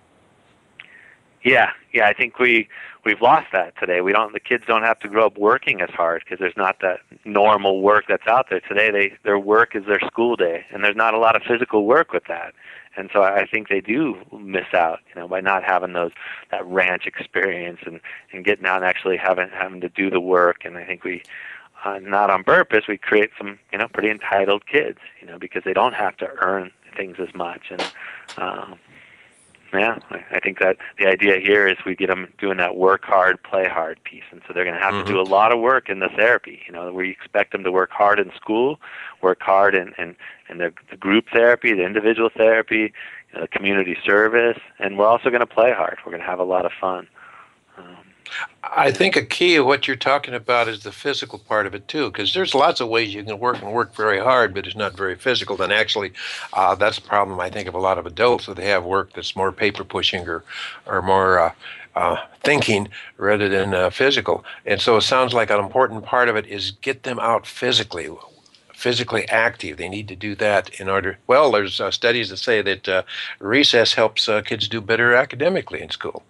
Yeah, 1.43 1.71
yeah, 1.91 2.07
I 2.07 2.13
think 2.13 2.39
we 2.39 2.69
we've 3.05 3.21
lost 3.21 3.47
that 3.53 3.73
today. 3.79 4.01
We 4.01 4.13
don't 4.13 4.33
the 4.33 4.39
kids 4.39 4.63
don't 4.67 4.83
have 4.83 4.99
to 4.99 5.07
grow 5.07 5.25
up 5.25 5.37
working 5.37 5.81
as 5.81 5.89
hard 5.89 6.23
because 6.23 6.39
there's 6.39 6.57
not 6.57 6.77
that 6.81 6.99
normal 7.25 7.81
work 7.81 8.05
that's 8.07 8.27
out 8.27 8.47
there 8.49 8.61
today. 8.61 8.91
They 8.91 9.13
their 9.23 9.39
work 9.39 9.75
is 9.75 9.85
their 9.85 9.99
school 10.01 10.35
day, 10.35 10.65
and 10.71 10.83
there's 10.83 10.95
not 10.95 11.13
a 11.13 11.19
lot 11.19 11.35
of 11.35 11.43
physical 11.43 11.85
work 11.85 12.13
with 12.13 12.23
that. 12.27 12.53
And 12.97 13.09
so 13.13 13.23
I 13.23 13.45
think 13.45 13.69
they 13.69 13.79
do 13.79 14.17
miss 14.37 14.73
out, 14.73 14.99
you 15.13 15.21
know, 15.21 15.27
by 15.27 15.39
not 15.39 15.63
having 15.63 15.93
those 15.93 16.11
that 16.51 16.65
ranch 16.65 17.05
experience 17.05 17.79
and 17.85 17.99
and 18.33 18.43
getting 18.45 18.65
out 18.65 18.77
and 18.77 18.85
actually 18.85 19.17
having 19.17 19.49
having 19.49 19.81
to 19.81 19.89
do 19.89 20.09
the 20.09 20.19
work. 20.19 20.65
And 20.65 20.77
I 20.77 20.85
think 20.85 21.03
we 21.03 21.23
uh, 21.83 21.99
not 21.99 22.29
on 22.29 22.43
purpose, 22.43 22.85
we 22.87 22.97
create 22.97 23.31
some, 23.37 23.57
you 23.71 23.77
know, 23.77 23.87
pretty 23.87 24.09
entitled 24.09 24.67
kids, 24.67 24.99
you 25.19 25.27
know, 25.27 25.39
because 25.39 25.63
they 25.63 25.73
don't 25.73 25.93
have 25.93 26.15
to 26.17 26.27
earn 26.41 26.71
things 26.95 27.17
as 27.19 27.33
much. 27.33 27.71
And 27.71 27.93
um, 28.37 28.79
yeah, 29.73 29.97
I 30.31 30.39
think 30.39 30.59
that 30.59 30.77
the 30.99 31.07
idea 31.07 31.39
here 31.39 31.67
is 31.67 31.77
we 31.85 31.95
get 31.95 32.07
them 32.07 32.31
doing 32.37 32.57
that 32.57 32.75
work 32.75 33.05
hard, 33.05 33.41
play 33.43 33.67
hard 33.67 34.03
piece, 34.03 34.23
and 34.31 34.41
so 34.47 34.53
they're 34.53 34.65
going 34.65 34.75
to 34.75 34.81
have 34.81 34.93
Mhm. 34.93 35.05
to 35.05 35.13
do 35.13 35.19
a 35.19 35.23
lot 35.23 35.51
of 35.53 35.59
work 35.59 35.89
in 35.89 35.99
the 35.99 36.09
therapy. 36.09 36.61
You 36.65 36.73
know, 36.73 36.91
we 36.91 37.09
expect 37.09 37.51
them 37.53 37.63
to 37.63 37.71
work 37.71 37.91
hard 37.91 38.19
in 38.19 38.31
school, 38.33 38.79
work 39.21 39.41
hard 39.41 39.73
in 39.75 39.93
in, 39.97 40.15
in 40.49 40.57
the, 40.57 40.73
the 40.89 40.97
group 40.97 41.25
therapy, 41.31 41.73
the 41.73 41.83
individual 41.85 42.29
therapy, 42.29 42.93
you 43.33 43.39
know, 43.39 43.47
community 43.51 43.97
service, 44.05 44.59
and 44.79 44.97
we're 44.97 45.07
also 45.07 45.29
going 45.29 45.39
to 45.41 45.47
play 45.47 45.71
hard. 45.71 45.97
We're 46.05 46.11
going 46.11 46.23
to 46.23 46.27
have 46.29 46.39
a 46.39 46.43
lot 46.43 46.65
of 46.65 46.71
fun. 46.73 47.07
I 48.63 48.91
think 48.91 49.15
a 49.15 49.25
key 49.25 49.55
of 49.55 49.65
what 49.65 49.87
you're 49.87 49.97
talking 49.97 50.33
about 50.33 50.67
is 50.67 50.83
the 50.83 50.91
physical 50.91 51.39
part 51.39 51.65
of 51.65 51.75
it 51.75 51.87
too, 51.87 52.09
because 52.09 52.33
there's 52.33 52.55
lots 52.55 52.79
of 52.79 52.87
ways 52.87 53.13
you 53.13 53.23
can 53.23 53.39
work 53.39 53.61
and 53.61 53.73
work 53.73 53.93
very 53.95 54.19
hard, 54.19 54.53
but 54.53 54.65
it's 54.65 54.75
not 54.75 54.95
very 54.95 55.15
physical. 55.15 55.61
And 55.61 55.73
actually, 55.73 56.13
uh, 56.53 56.75
that's 56.75 56.97
a 56.97 57.01
problem 57.01 57.39
I 57.39 57.49
think 57.49 57.67
of 57.67 57.73
a 57.73 57.79
lot 57.79 57.97
of 57.97 58.05
adults 58.05 58.45
that 58.45 58.55
they 58.55 58.69
have 58.69 58.85
work 58.85 59.13
that's 59.13 59.35
more 59.35 59.51
paper 59.51 59.83
pushing 59.83 60.27
or, 60.27 60.43
or 60.85 61.01
more 61.01 61.39
uh, 61.39 61.53
uh, 61.95 62.17
thinking 62.43 62.87
rather 63.17 63.49
than 63.49 63.73
uh, 63.73 63.89
physical. 63.89 64.45
And 64.65 64.79
so 64.79 64.95
it 64.95 65.01
sounds 65.01 65.33
like 65.33 65.49
an 65.49 65.59
important 65.59 66.05
part 66.05 66.29
of 66.29 66.37
it 66.37 66.45
is 66.47 66.71
get 66.71 67.03
them 67.03 67.19
out 67.19 67.45
physically, 67.45 68.09
physically 68.73 69.27
active. 69.27 69.77
They 69.77 69.89
need 69.89 70.07
to 70.07 70.15
do 70.15 70.33
that 70.35 70.79
in 70.79 70.87
order. 70.87 71.17
Well, 71.27 71.51
there's 71.51 71.81
uh, 71.81 71.91
studies 71.91 72.29
that 72.29 72.37
say 72.37 72.61
that 72.61 72.87
uh, 72.87 73.03
recess 73.39 73.95
helps 73.95 74.29
kids 74.45 74.69
do 74.69 74.79
better 74.79 75.13
academically 75.13 75.81
in 75.81 75.89
school. 75.89 76.23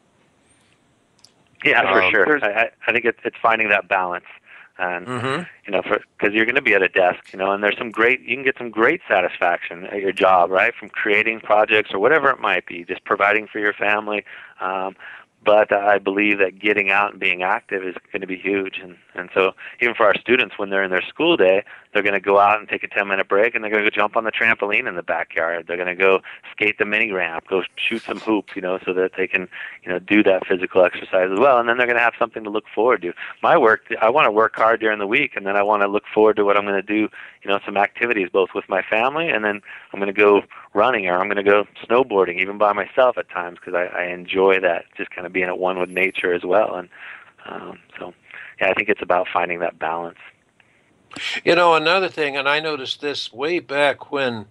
Yeah, 1.64 1.82
for 1.92 2.02
Um, 2.04 2.12
sure. 2.12 2.40
I, 2.44 2.64
I- 2.64 2.70
I 2.88 2.92
think 2.92 3.06
it's 3.06 3.20
it's 3.24 3.38
finding 3.42 3.70
that 3.70 3.88
balance. 3.88 4.26
And 4.78 5.06
Mm-hmm. 5.06 5.44
you 5.66 5.72
know, 5.72 5.82
because 5.84 6.34
you're 6.34 6.46
going 6.46 6.56
to 6.56 6.62
be 6.62 6.74
at 6.74 6.82
a 6.82 6.88
desk, 6.88 7.20
you 7.34 7.38
know, 7.40 7.52
and 7.52 7.64
there's 7.64 7.78
some 7.78 7.92
great, 7.92 8.22
you 8.22 8.36
can 8.36 8.44
get 8.44 8.58
some 8.58 8.72
great 8.72 9.02
satisfaction 9.08 9.86
at 9.88 10.00
your 10.02 10.12
job, 10.14 10.50
right? 10.50 10.74
From 10.74 10.90
creating 10.90 11.42
projects 11.42 11.92
or 11.94 12.00
whatever 12.00 12.30
it 12.32 12.40
might 12.40 12.66
be, 12.66 12.84
just 12.84 13.04
providing 13.04 13.48
for 13.48 13.60
your 13.60 13.74
family. 13.74 14.24
Um, 14.60 14.96
but 15.44 15.72
I 15.74 16.00
believe 16.00 16.40
that 16.40 16.58
getting 16.60 16.90
out 16.90 17.12
and 17.12 17.20
being 17.20 17.44
active 17.44 17.84
is 17.84 17.96
going 18.12 18.22
to 18.22 18.28
be 18.28 18.38
huge, 18.38 18.80
and 18.82 18.96
and 19.14 19.30
so 19.34 19.52
even 19.82 19.94
for 19.94 20.06
our 20.06 20.16
students, 20.16 20.58
when 20.58 20.70
they're 20.70 20.84
in 20.84 20.92
their 20.92 21.02
school 21.02 21.36
day, 21.36 21.64
they're 21.94 22.04
going 22.04 22.14
to 22.14 22.22
go 22.22 22.40
out 22.40 22.60
and 22.60 22.70
take 22.70 22.84
a 22.84 22.88
10 22.88 23.08
minute 23.08 23.28
break, 23.28 23.54
and 23.54 23.64
they're 23.64 23.72
going 23.72 23.84
to 23.84 23.90
go 23.90 23.94
jump 23.94 24.16
on 24.16 24.24
the 24.24 24.32
trampoline 24.32 24.88
in 24.88 24.96
the 24.96 25.04
backyard. 25.04 25.66
They're 25.68 25.78
going 25.78 25.96
to 25.96 26.02
go 26.02 26.22
skate 26.52 26.78
the 26.78 26.86
mini 26.86 27.12
ramp, 27.12 27.46
go 27.50 27.64
shoot 27.76 28.02
some 28.04 28.20
hoops, 28.20 28.56
you 28.56 28.62
know, 28.62 28.80
so 28.86 28.94
that 28.94 29.12
they 29.18 29.28
can, 29.28 29.50
you 29.84 29.92
know, 29.92 30.00
do 30.00 30.24
that 30.24 30.48
physical 30.48 30.84
exercise 30.86 31.30
as 31.32 31.40
well. 31.40 31.58
And 31.60 31.68
then 31.68 31.78
they're 31.78 31.88
going 31.88 31.98
to 31.98 32.04
have 32.04 32.14
something 32.18 32.44
to 32.44 32.50
look 32.50 32.66
forward 32.74 33.02
to. 33.02 33.14
My 33.44 33.58
work, 33.58 33.82
I 34.02 34.10
want 34.10 34.26
to 34.26 34.32
work 34.32 34.56
hard 34.56 34.80
during 34.80 35.00
the 35.00 35.08
week, 35.08 35.36
and 35.36 35.46
then 35.46 35.58
I 35.58 35.64
want 35.64 35.82
to 35.82 35.88
look 35.88 36.04
forward 36.14 36.38
to 36.38 36.46
what 36.46 36.56
I'm 36.56 36.66
going 36.66 36.76
to 36.76 36.82
do, 36.82 37.10
you 37.44 37.50
know, 37.50 37.60
some 37.66 37.76
activities 37.76 38.30
both 38.32 38.50
with 38.56 38.70
my 38.70 38.82
family, 38.82 39.30
and 39.30 39.44
then 39.44 39.62
I'm 39.92 40.00
going 40.00 40.14
to 40.14 40.20
go 40.20 40.44
running 40.74 41.08
or 41.08 41.20
I'm 41.20 41.28
going 41.28 41.44
to 41.44 41.44
go 41.44 41.66
snowboarding, 41.86 42.40
even 42.40 42.58
by 42.58 42.72
myself 42.72 43.18
at 43.18 43.30
times, 43.30 43.60
because 43.60 43.74
I, 43.74 43.86
I 43.88 44.06
enjoy 44.06 44.62
that, 44.62 44.86
just 44.96 45.12
kind 45.12 45.28
of 45.28 45.34
being 45.34 45.48
at 45.48 45.58
one 45.58 45.80
with 45.80 45.90
nature 45.90 46.34
as 46.34 46.44
well. 46.44 46.76
And 46.76 46.90
um, 47.46 47.80
so, 48.00 48.14
yeah, 48.62 48.70
I 48.70 48.74
think 48.74 48.90
it's 48.90 49.02
about 49.02 49.28
finding 49.28 49.60
that 49.60 49.80
balance. 49.80 50.20
You 51.44 51.56
know, 51.56 51.74
another 51.74 52.08
thing, 52.08 52.38
and 52.38 52.48
I 52.48 52.60
noticed 52.60 53.02
this 53.02 53.34
way 53.34 53.60
back 53.60 54.12
when, 54.12 54.46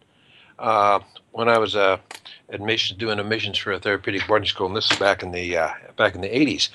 uh, 0.58 0.98
when 1.30 1.48
I 1.48 1.58
was 1.58 1.76
uh, 1.76 1.98
admission 2.48 2.98
doing 2.98 3.20
admissions 3.20 3.56
for 3.56 3.72
a 3.72 3.78
therapeutic 3.78 4.26
boarding 4.26 4.48
school, 4.48 4.66
and 4.66 4.76
this 4.76 4.90
is 4.90 4.98
back 4.98 5.22
in 5.22 5.30
the 5.30 5.56
uh, 5.56 5.70
back 5.96 6.16
in 6.16 6.20
the 6.20 6.28
'80s. 6.28 6.68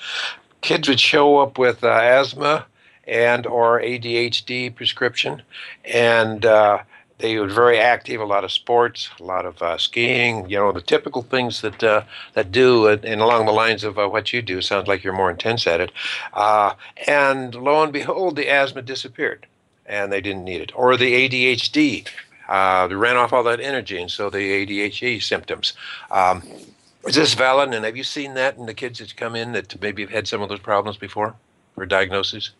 Kids 0.62 0.88
would 0.88 0.98
show 0.98 1.38
up 1.38 1.58
with 1.58 1.84
uh, 1.84 1.88
asthma 1.88 2.66
and 3.06 3.46
or 3.46 3.80
ADHD 3.80 4.74
prescription, 4.74 5.42
and 5.84 6.44
uh, 6.44 6.78
they 7.18 7.38
were 7.38 7.48
very 7.48 7.78
active. 7.78 8.20
A 8.20 8.24
lot 8.24 8.44
of 8.44 8.52
sports, 8.52 9.10
a 9.18 9.24
lot 9.24 9.46
of 9.46 9.62
uh, 9.62 9.78
skiing. 9.78 10.48
You 10.50 10.58
know, 10.58 10.72
the 10.72 10.80
typical 10.80 11.22
things 11.22 11.62
that 11.62 11.82
uh, 11.82 12.02
that 12.34 12.52
do, 12.52 12.88
uh, 12.88 12.98
and 13.02 13.20
along 13.20 13.46
the 13.46 13.52
lines 13.52 13.84
of 13.84 13.98
uh, 13.98 14.08
what 14.08 14.32
you 14.32 14.42
do. 14.42 14.60
Sounds 14.60 14.88
like 14.88 15.02
you're 15.02 15.12
more 15.12 15.30
intense 15.30 15.66
at 15.66 15.80
it. 15.80 15.92
Uh, 16.32 16.74
and 17.06 17.54
lo 17.54 17.82
and 17.82 17.92
behold, 17.92 18.36
the 18.36 18.48
asthma 18.48 18.82
disappeared 18.82 19.46
and 19.88 20.12
they 20.12 20.20
didn't 20.20 20.44
need 20.44 20.60
it. 20.60 20.72
Or 20.74 20.96
the 20.96 21.28
ADHD, 21.28 22.06
uh, 22.48 22.88
they 22.88 22.94
ran 22.94 23.16
off 23.16 23.32
all 23.32 23.44
that 23.44 23.60
energy, 23.60 24.00
and 24.00 24.10
so 24.10 24.30
the 24.30 24.66
ADHD 24.66 25.22
symptoms. 25.22 25.72
Um, 26.10 26.42
is 27.06 27.14
this 27.14 27.34
valid? 27.34 27.72
And 27.72 27.84
have 27.84 27.96
you 27.96 28.04
seen 28.04 28.34
that 28.34 28.56
in 28.56 28.66
the 28.66 28.74
kids 28.74 28.98
that 28.98 29.16
come 29.16 29.36
in 29.36 29.52
that 29.52 29.80
maybe 29.80 30.02
have 30.02 30.10
had 30.10 30.28
some 30.28 30.42
of 30.42 30.48
those 30.48 30.58
problems 30.58 30.96
before 30.96 31.34
or 31.76 31.86
diagnoses? 31.86 32.50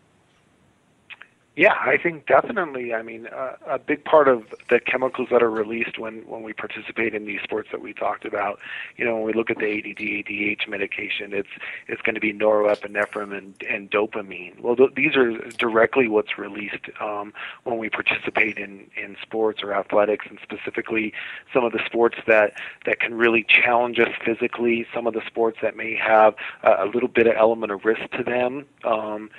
Yeah, 1.57 1.73
I 1.73 1.97
think 1.97 2.27
definitely. 2.27 2.93
I 2.93 3.01
mean, 3.01 3.25
uh, 3.35 3.53
a 3.65 3.79
big 3.79 4.05
part 4.05 4.27
of 4.27 4.43
the 4.69 4.79
chemicals 4.79 5.29
that 5.31 5.41
are 5.41 5.49
released 5.49 5.97
when 5.97 6.17
when 6.27 6.43
we 6.43 6.53
participate 6.53 7.15
in 7.15 7.25
these 7.25 7.41
sports 7.41 7.69
that 7.71 7.81
we 7.81 7.93
talked 7.93 8.25
about, 8.25 8.59
you 8.95 9.03
know, 9.03 9.15
when 9.15 9.23
we 9.23 9.33
look 9.33 9.49
at 9.49 9.57
the 9.57 9.65
ADD, 9.65 9.97
ADH 9.97 10.67
medication, 10.67 11.33
it's 11.33 11.49
it's 11.87 11.99
going 12.03 12.13
to 12.13 12.21
be 12.21 12.31
norepinephrine 12.31 13.35
and, 13.35 13.55
and 13.67 13.89
dopamine. 13.89 14.59
Well, 14.61 14.75
th- 14.75 14.93
these 14.95 15.15
are 15.15 15.35
directly 15.57 16.07
what's 16.07 16.37
released 16.37 16.91
um, 17.01 17.33
when 17.63 17.79
we 17.79 17.89
participate 17.89 18.59
in 18.59 18.85
in 18.95 19.17
sports 19.19 19.63
or 19.63 19.73
athletics, 19.73 20.27
and 20.29 20.37
specifically 20.43 21.11
some 21.51 21.65
of 21.65 21.71
the 21.71 21.83
sports 21.87 22.17
that 22.27 22.53
that 22.85 22.99
can 22.99 23.15
really 23.15 23.43
challenge 23.43 23.97
us 23.97 24.13
physically. 24.23 24.85
Some 24.93 25.07
of 25.07 25.15
the 25.15 25.25
sports 25.25 25.57
that 25.63 25.75
may 25.75 25.95
have 25.95 26.35
a, 26.61 26.83
a 26.83 26.85
little 26.85 27.09
bit 27.09 27.25
of 27.25 27.33
element 27.35 27.71
of 27.71 27.83
risk 27.83 28.11
to 28.11 28.23
them. 28.23 28.67
Um, 28.83 29.31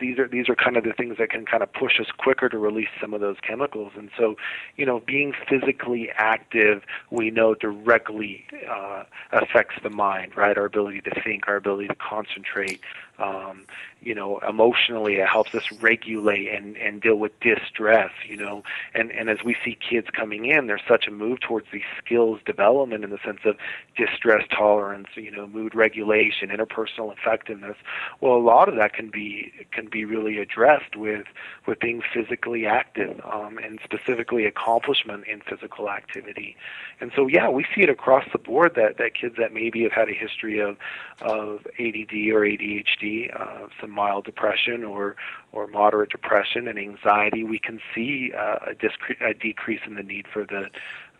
these 0.00 0.18
are 0.18 0.26
these 0.26 0.48
are 0.48 0.54
kind 0.54 0.76
of 0.76 0.84
the 0.84 0.92
things 0.92 1.16
that 1.18 1.30
can 1.30 1.46
kind 1.46 1.62
of 1.62 1.72
push 1.72 2.00
us 2.00 2.06
quicker 2.16 2.48
to 2.48 2.58
release 2.58 2.88
some 3.00 3.14
of 3.14 3.20
those 3.20 3.36
chemicals. 3.46 3.92
And 3.96 4.10
so, 4.16 4.36
you 4.76 4.86
know, 4.86 5.00
being 5.00 5.32
physically 5.48 6.10
active, 6.16 6.82
we 7.10 7.30
know 7.30 7.54
directly 7.54 8.46
uh, 8.68 9.04
affects 9.32 9.76
the 9.82 9.90
mind, 9.90 10.36
right? 10.36 10.56
Our 10.56 10.64
ability 10.64 11.02
to 11.02 11.22
think, 11.22 11.46
our 11.48 11.56
ability 11.56 11.88
to 11.88 11.94
concentrate. 11.94 12.80
Um, 13.20 13.66
you 14.02 14.14
know, 14.14 14.38
emotionally, 14.38 15.16
it 15.16 15.28
helps 15.28 15.54
us 15.54 15.70
regulate 15.80 16.48
and 16.48 16.76
and 16.76 17.02
deal 17.02 17.16
with 17.16 17.38
distress. 17.40 18.10
You 18.26 18.36
know, 18.36 18.62
and 18.94 19.10
and 19.12 19.28
as 19.28 19.38
we 19.44 19.56
see 19.64 19.76
kids 19.76 20.08
coming 20.10 20.46
in, 20.46 20.66
there's 20.66 20.82
such 20.88 21.06
a 21.06 21.10
move 21.10 21.40
towards 21.40 21.66
these 21.72 21.82
skills 22.02 22.40
development 22.46 23.04
in 23.04 23.10
the 23.10 23.18
sense 23.24 23.40
of 23.44 23.56
distress 23.96 24.44
tolerance. 24.50 25.08
You 25.16 25.30
know, 25.30 25.46
mood 25.46 25.74
regulation, 25.74 26.48
interpersonal 26.48 27.12
effectiveness. 27.12 27.76
Well, 28.20 28.36
a 28.36 28.38
lot 28.38 28.68
of 28.68 28.76
that 28.76 28.94
can 28.94 29.10
be 29.10 29.52
can 29.70 29.88
be 29.88 30.04
really 30.04 30.38
addressed 30.38 30.96
with 30.96 31.26
with 31.66 31.78
being 31.78 32.02
physically 32.14 32.66
active 32.66 33.20
um, 33.30 33.58
and 33.58 33.80
specifically 33.84 34.46
accomplishment 34.46 35.24
in 35.26 35.40
physical 35.40 35.90
activity. 35.90 36.56
And 37.00 37.12
so, 37.14 37.26
yeah, 37.26 37.48
we 37.48 37.64
see 37.74 37.82
it 37.82 37.90
across 37.90 38.24
the 38.32 38.38
board 38.38 38.74
that 38.76 38.96
that 38.98 39.14
kids 39.14 39.36
that 39.38 39.52
maybe 39.52 39.82
have 39.82 39.92
had 39.92 40.08
a 40.08 40.14
history 40.14 40.58
of 40.58 40.76
of 41.20 41.66
ADD 41.78 42.14
or 42.32 42.42
ADHD, 42.46 43.09
uh, 43.38 43.66
some 43.80 43.90
mild 43.90 44.24
depression 44.24 44.84
or 44.84 45.16
or 45.52 45.66
moderate 45.66 46.10
depression 46.10 46.68
and 46.68 46.78
anxiety, 46.78 47.42
we 47.44 47.58
can 47.58 47.80
see 47.94 48.32
uh, 48.36 48.70
a, 48.70 48.74
discre- 48.74 49.20
a 49.20 49.34
decrease 49.34 49.80
in 49.86 49.94
the 49.94 50.02
need 50.02 50.26
for 50.32 50.44
the 50.44 50.70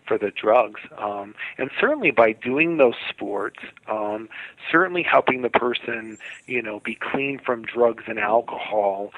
for 0.07 0.19
the 0.19 0.33
drugs. 0.33 0.81
Um, 0.99 1.35
and 1.57 1.71
certainly 1.81 2.11
by 2.11 2.33
doing 2.33 2.79
those 2.79 2.97
sports, 3.09 3.61
um, 3.87 4.29
certainly 4.73 5.05
helping 5.05 5.43
the 5.43 5.51
person, 5.51 6.19
you 6.47 6.63
know, 6.63 6.81
be 6.81 6.97
clean 6.97 7.39
from 7.39 7.63
drugs 7.63 8.05
and 8.09 8.19
alcohol, 8.19 9.13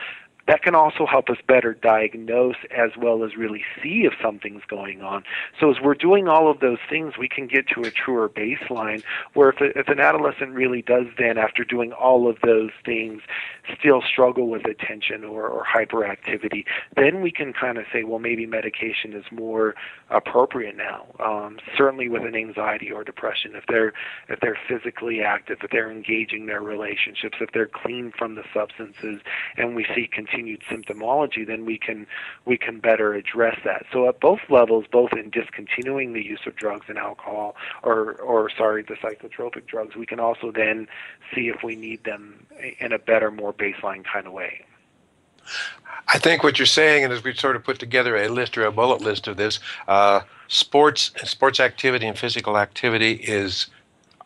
that 0.49 0.62
can 0.62 0.74
also 0.74 1.07
help 1.07 1.30
us 1.30 1.36
better 1.47 1.74
diagnose 1.74 2.57
as 2.76 2.90
well 2.97 3.24
as 3.24 3.36
really 3.36 3.62
see 3.82 4.03
if 4.05 4.12
something's 4.22 4.62
going 4.68 5.01
on. 5.03 5.22
So 5.61 5.70
as 5.70 5.76
we're 5.80 5.95
doing 5.95 6.28
all 6.28 6.51
of 6.51 6.61
those 6.61 6.78
things, 6.90 7.14
we 7.18 7.28
can 7.28 7.47
get 7.47 7.68
to 7.68 7.82
a 7.82 7.90
truer 7.90 8.28
baseline 8.28 9.03
where 9.34 9.51
if, 9.51 9.61
a, 9.61 9.78
if 9.78 9.88
an 9.88 10.01
adolescent 10.01 10.53
really 10.53 10.82
does 10.82 11.07
then, 11.18 11.38
after 11.38 11.64
doing 11.64 11.93
all 11.93 12.28
of 12.28 12.38
those 12.43 12.70
things, 12.84 13.22
still 13.78 14.03
struggle 14.03 14.49
with 14.49 14.64
attention 14.64 15.24
or, 15.24 15.47
or 15.47 15.64
hyperactivity, 15.64 16.64
then 16.97 17.22
we 17.22 17.30
can 17.30 17.53
kind 17.53 17.78
of 17.78 17.84
say, 17.93 18.03
well, 18.03 18.18
maybe 18.18 18.45
medication 18.47 19.12
is 19.12 19.24
more 19.30 19.74
appropriate 20.11 20.76
now. 20.76 21.07
Um, 21.20 21.59
certainly 21.76 22.09
with 22.09 22.24
an 22.24 22.34
anxiety 22.34 22.90
or 22.90 23.05
depression, 23.05 23.53
if 23.55 23.64
they're 23.68 23.93
if 24.28 24.40
they're 24.40 24.59
physically 24.68 25.20
active, 25.22 25.59
if 25.62 25.70
they're 25.70 25.90
engaging 25.90 26.47
their 26.47 26.61
relationships, 26.61 27.38
if 27.40 27.51
they're 27.53 27.70
clean 27.72 28.12
from 28.16 28.34
the 28.34 28.43
substances, 28.53 29.20
and 29.57 29.76
we 29.76 29.86
see 29.95 30.09
continued 30.12 30.32
symptomology, 30.33 31.47
then 31.47 31.64
we 31.64 31.78
can 31.78 32.07
we 32.45 32.57
can 32.57 32.80
better 32.80 33.14
address 33.14 33.59
that. 33.64 33.87
So 33.93 34.09
at 34.09 34.20
both 34.20 34.41
levels, 34.49 34.85
both 34.91 35.12
in 35.12 35.30
discontinuing 35.30 36.12
the 36.12 36.24
use 36.24 36.41
of 36.47 36.57
drugs 36.57 36.87
and 36.89 36.99
alcohol, 36.99 37.57
or 37.83 38.14
or 38.14 38.51
sorry, 38.51 38.83
the 38.83 38.95
psychotropic 38.95 39.66
drugs, 39.66 39.97
we 39.97 40.07
can 40.07 40.20
also 40.20 40.53
then 40.53 40.89
see 41.35 41.49
if 41.49 41.62
we 41.62 41.76
need 41.76 42.05
them 42.05 42.47
in 42.78 42.93
a 42.93 42.99
better, 42.99 43.30
more 43.30 43.53
baseline 43.53 44.05
kind 44.05 44.26
of 44.26 44.33
way. 44.33 44.64
I 46.09 46.18
think 46.18 46.43
what 46.43 46.59
you're 46.59 46.66
saying, 46.66 47.05
and 47.05 47.12
as 47.12 47.24
we 47.24 47.35
sort 47.35 47.57
of 47.57 47.64
put 47.64 47.78
together 47.78 48.16
a 48.16 48.28
list 48.28 48.57
or 48.57 48.64
a 48.64 48.72
bullet 48.72 49.01
list 49.01 49.26
of 49.26 49.37
this, 49.37 49.61
uh, 49.89 50.20
sports, 50.49 51.11
sports 51.24 51.61
activity, 51.61 52.07
and 52.07 52.18
physical 52.18 52.59
activity 52.59 53.12
is 53.12 53.66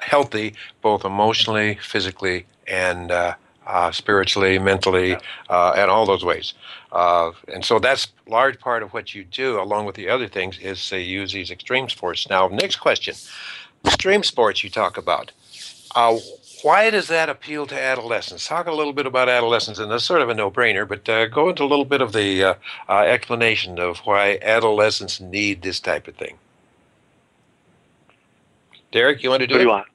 healthy, 0.00 0.54
both 0.82 1.04
emotionally, 1.04 1.78
physically, 1.82 2.46
and 2.66 3.10
uh, 3.10 3.34
uh, 3.66 3.90
spiritually, 3.90 4.58
mentally, 4.58 5.16
uh, 5.50 5.72
and 5.76 5.90
all 5.90 6.06
those 6.06 6.24
ways. 6.24 6.54
Uh, 6.92 7.32
and 7.52 7.64
so 7.64 7.78
that's 7.78 8.08
large 8.28 8.58
part 8.60 8.82
of 8.82 8.92
what 8.92 9.14
you 9.14 9.24
do, 9.24 9.60
along 9.60 9.86
with 9.86 9.96
the 9.96 10.08
other 10.08 10.28
things, 10.28 10.58
is 10.58 10.88
to 10.88 10.98
use 10.98 11.32
these 11.32 11.50
extreme 11.50 11.88
sports. 11.88 12.28
Now, 12.28 12.48
next 12.48 12.76
question. 12.76 13.14
extreme 13.84 14.22
sports 14.22 14.64
you 14.64 14.70
talk 14.70 14.96
about. 14.96 15.32
Uh, 15.94 16.18
why 16.62 16.90
does 16.90 17.08
that 17.08 17.28
appeal 17.28 17.66
to 17.66 17.80
adolescents? 17.80 18.46
Talk 18.46 18.66
a 18.66 18.72
little 18.72 18.92
bit 18.92 19.06
about 19.06 19.28
adolescents, 19.28 19.78
and 19.78 19.90
that's 19.90 20.04
sort 20.04 20.22
of 20.22 20.28
a 20.28 20.34
no-brainer. 20.34 20.88
But 20.88 21.08
uh, 21.08 21.26
go 21.26 21.48
into 21.48 21.62
a 21.62 21.66
little 21.66 21.84
bit 21.84 22.00
of 22.00 22.12
the 22.12 22.42
uh, 22.42 22.54
uh, 22.88 23.00
explanation 23.00 23.78
of 23.78 23.98
why 23.98 24.38
adolescents 24.42 25.20
need 25.20 25.62
this 25.62 25.80
type 25.80 26.08
of 26.08 26.16
thing. 26.16 26.38
Derek, 28.92 29.22
you 29.22 29.30
want 29.30 29.40
to 29.40 29.46
do 29.46 29.54
what 29.54 29.60
it? 29.60 29.64
Do 29.64 29.68
you 29.68 29.70
want? 29.70 29.86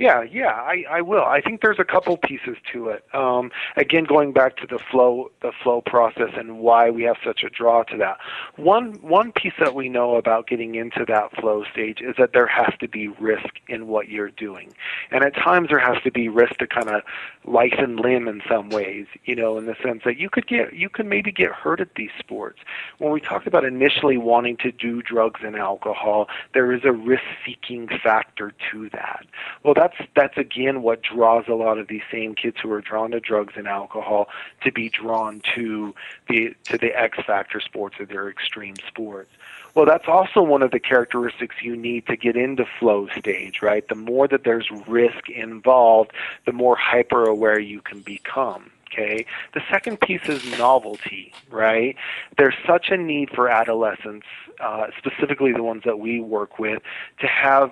Yeah, 0.00 0.22
yeah, 0.22 0.52
I, 0.52 0.84
I 0.90 1.02
will. 1.02 1.24
I 1.26 1.42
think 1.42 1.60
there's 1.60 1.78
a 1.78 1.84
couple 1.84 2.16
pieces 2.16 2.56
to 2.72 2.88
it. 2.88 3.04
Um, 3.12 3.50
again, 3.76 4.04
going 4.04 4.32
back 4.32 4.56
to 4.56 4.66
the 4.66 4.78
flow, 4.78 5.30
the 5.42 5.52
flow 5.62 5.82
process, 5.82 6.30
and 6.38 6.58
why 6.58 6.88
we 6.88 7.02
have 7.02 7.16
such 7.22 7.42
a 7.44 7.50
draw 7.50 7.82
to 7.82 7.98
that. 7.98 8.16
One 8.56 8.94
one 9.02 9.30
piece 9.30 9.52
that 9.58 9.74
we 9.74 9.90
know 9.90 10.16
about 10.16 10.46
getting 10.46 10.74
into 10.74 11.04
that 11.08 11.36
flow 11.38 11.64
stage 11.70 12.00
is 12.00 12.14
that 12.16 12.30
there 12.32 12.46
has 12.46 12.72
to 12.80 12.88
be 12.88 13.08
risk 13.08 13.60
in 13.68 13.88
what 13.88 14.08
you're 14.08 14.30
doing, 14.30 14.72
and 15.10 15.22
at 15.22 15.34
times 15.34 15.68
there 15.68 15.78
has 15.78 16.02
to 16.04 16.10
be 16.10 16.30
risk 16.30 16.56
to 16.60 16.66
kind 16.66 16.88
of 16.88 17.02
life 17.44 17.74
and 17.76 18.00
limb 18.00 18.26
in 18.26 18.40
some 18.48 18.70
ways. 18.70 19.04
You 19.26 19.36
know, 19.36 19.58
in 19.58 19.66
the 19.66 19.76
sense 19.84 20.00
that 20.06 20.16
you 20.16 20.30
could 20.30 20.46
get 20.46 20.72
you 20.72 20.88
could 20.88 21.04
maybe 21.04 21.30
get 21.30 21.52
hurt 21.52 21.78
at 21.78 21.96
these 21.96 22.12
sports. 22.18 22.60
When 22.96 23.12
we 23.12 23.20
talked 23.20 23.46
about 23.46 23.66
initially 23.66 24.16
wanting 24.16 24.56
to 24.62 24.72
do 24.72 25.02
drugs 25.02 25.40
and 25.44 25.56
alcohol, 25.56 26.28
there 26.54 26.72
is 26.72 26.86
a 26.86 26.92
risk-seeking 26.92 27.88
factor 28.02 28.54
to 28.72 28.88
that. 28.94 29.26
Well, 29.62 29.74
that's 29.74 29.89
that's 29.90 30.10
that's 30.14 30.38
again 30.38 30.82
what 30.82 31.02
draws 31.02 31.44
a 31.48 31.54
lot 31.54 31.78
of 31.78 31.88
these 31.88 32.02
same 32.10 32.34
kids 32.34 32.56
who 32.62 32.70
are 32.72 32.80
drawn 32.80 33.10
to 33.12 33.20
drugs 33.20 33.54
and 33.56 33.66
alcohol 33.66 34.28
to 34.62 34.72
be 34.72 34.88
drawn 34.88 35.40
to 35.54 35.94
the 36.28 36.54
to 36.64 36.78
the 36.78 36.98
X 36.98 37.18
factor 37.26 37.60
sports 37.60 37.96
or 38.00 38.06
their 38.06 38.28
extreme 38.28 38.76
sports. 38.86 39.30
Well, 39.74 39.86
that's 39.86 40.08
also 40.08 40.42
one 40.42 40.62
of 40.62 40.72
the 40.72 40.80
characteristics 40.80 41.56
you 41.62 41.76
need 41.76 42.06
to 42.06 42.16
get 42.16 42.36
into 42.36 42.64
flow 42.78 43.06
stage, 43.16 43.62
right? 43.62 43.86
The 43.86 43.94
more 43.94 44.26
that 44.26 44.42
there's 44.42 44.68
risk 44.88 45.28
involved, 45.28 46.10
the 46.44 46.52
more 46.52 46.74
hyper 46.76 47.24
aware 47.24 47.58
you 47.60 47.80
can 47.80 48.00
become. 48.00 48.72
Okay. 48.92 49.24
The 49.54 49.60
second 49.70 50.00
piece 50.00 50.28
is 50.28 50.58
novelty, 50.58 51.32
right? 51.48 51.94
There's 52.36 52.56
such 52.66 52.90
a 52.90 52.96
need 52.96 53.30
for 53.30 53.48
adolescents, 53.48 54.26
uh, 54.58 54.88
specifically 54.98 55.52
the 55.52 55.62
ones 55.62 55.82
that 55.84 56.00
we 56.00 56.18
work 56.18 56.58
with, 56.58 56.82
to 57.20 57.28
have 57.28 57.70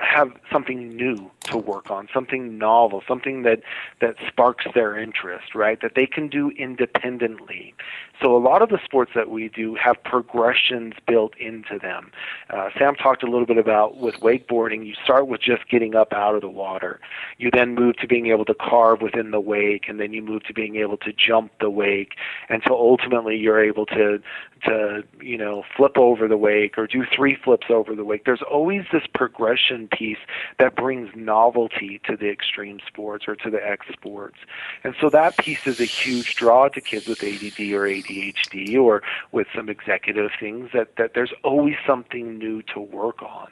have 0.00 0.32
something 0.52 0.96
new 0.96 1.30
to 1.44 1.56
work 1.56 1.90
on, 1.90 2.08
something 2.12 2.58
novel, 2.58 3.02
something 3.06 3.42
that 3.42 3.60
that 4.00 4.16
sparks 4.26 4.66
their 4.74 4.98
interest, 4.98 5.54
right? 5.54 5.80
That 5.80 5.92
they 5.94 6.06
can 6.06 6.28
do 6.28 6.50
independently. 6.50 7.74
So 8.20 8.36
a 8.36 8.38
lot 8.38 8.62
of 8.62 8.70
the 8.70 8.78
sports 8.84 9.12
that 9.14 9.30
we 9.30 9.48
do 9.48 9.74
have 9.74 10.02
progressions 10.02 10.94
built 11.06 11.36
into 11.38 11.78
them. 11.78 12.10
Uh, 12.48 12.70
Sam 12.78 12.94
talked 12.94 13.22
a 13.22 13.26
little 13.26 13.46
bit 13.46 13.58
about 13.58 13.98
with 13.98 14.16
wakeboarding. 14.16 14.86
You 14.86 14.94
start 15.04 15.28
with 15.28 15.40
just 15.40 15.68
getting 15.68 15.94
up 15.94 16.12
out 16.12 16.34
of 16.34 16.40
the 16.40 16.48
water. 16.48 17.00
You 17.38 17.50
then 17.52 17.74
move 17.74 17.96
to 17.98 18.06
being 18.06 18.28
able 18.28 18.44
to 18.46 18.54
carve 18.54 19.02
within 19.02 19.32
the 19.32 19.40
wake, 19.40 19.88
and 19.88 20.00
then 20.00 20.12
you 20.12 20.22
move 20.22 20.44
to 20.44 20.54
being 20.54 20.76
able 20.76 20.96
to 20.98 21.12
jump 21.12 21.52
the 21.60 21.70
wake, 21.70 22.14
until 22.48 22.74
ultimately 22.74 23.36
you're 23.36 23.62
able 23.62 23.86
to 23.86 24.20
to 24.64 25.04
you 25.20 25.36
know 25.36 25.62
flip 25.76 25.98
over 25.98 26.26
the 26.26 26.36
wake 26.36 26.78
or 26.78 26.86
do 26.86 27.04
three 27.14 27.36
flips 27.36 27.66
over 27.68 27.94
the 27.94 28.04
wake. 28.04 28.24
There's 28.24 28.42
always 28.42 28.84
this 28.92 29.04
progression 29.14 29.88
piece 29.88 30.18
that 30.58 30.74
brings 30.74 31.10
novelty 31.14 32.00
to 32.04 32.16
the 32.16 32.30
extreme 32.30 32.80
sports 32.86 33.26
or 33.28 33.36
to 33.36 33.50
the 33.50 33.64
X 33.64 33.86
sports, 33.92 34.38
and 34.84 34.94
so 35.00 35.10
that 35.10 35.36
piece 35.36 35.66
is 35.66 35.80
a 35.80 35.84
huge 35.84 36.36
draw 36.36 36.68
to 36.68 36.80
kids 36.80 37.06
with 37.06 37.22
ADD 37.22 37.60
or 37.72 37.86
ADHD 38.06 38.78
or 38.78 39.02
with 39.32 39.46
some 39.54 39.68
executive 39.68 40.30
things. 40.38 40.70
That 40.72 40.96
that 40.96 41.12
there's 41.14 41.32
always 41.42 41.76
something 41.86 42.38
new 42.38 42.62
to 42.74 42.80
work 42.80 43.22
on. 43.22 43.48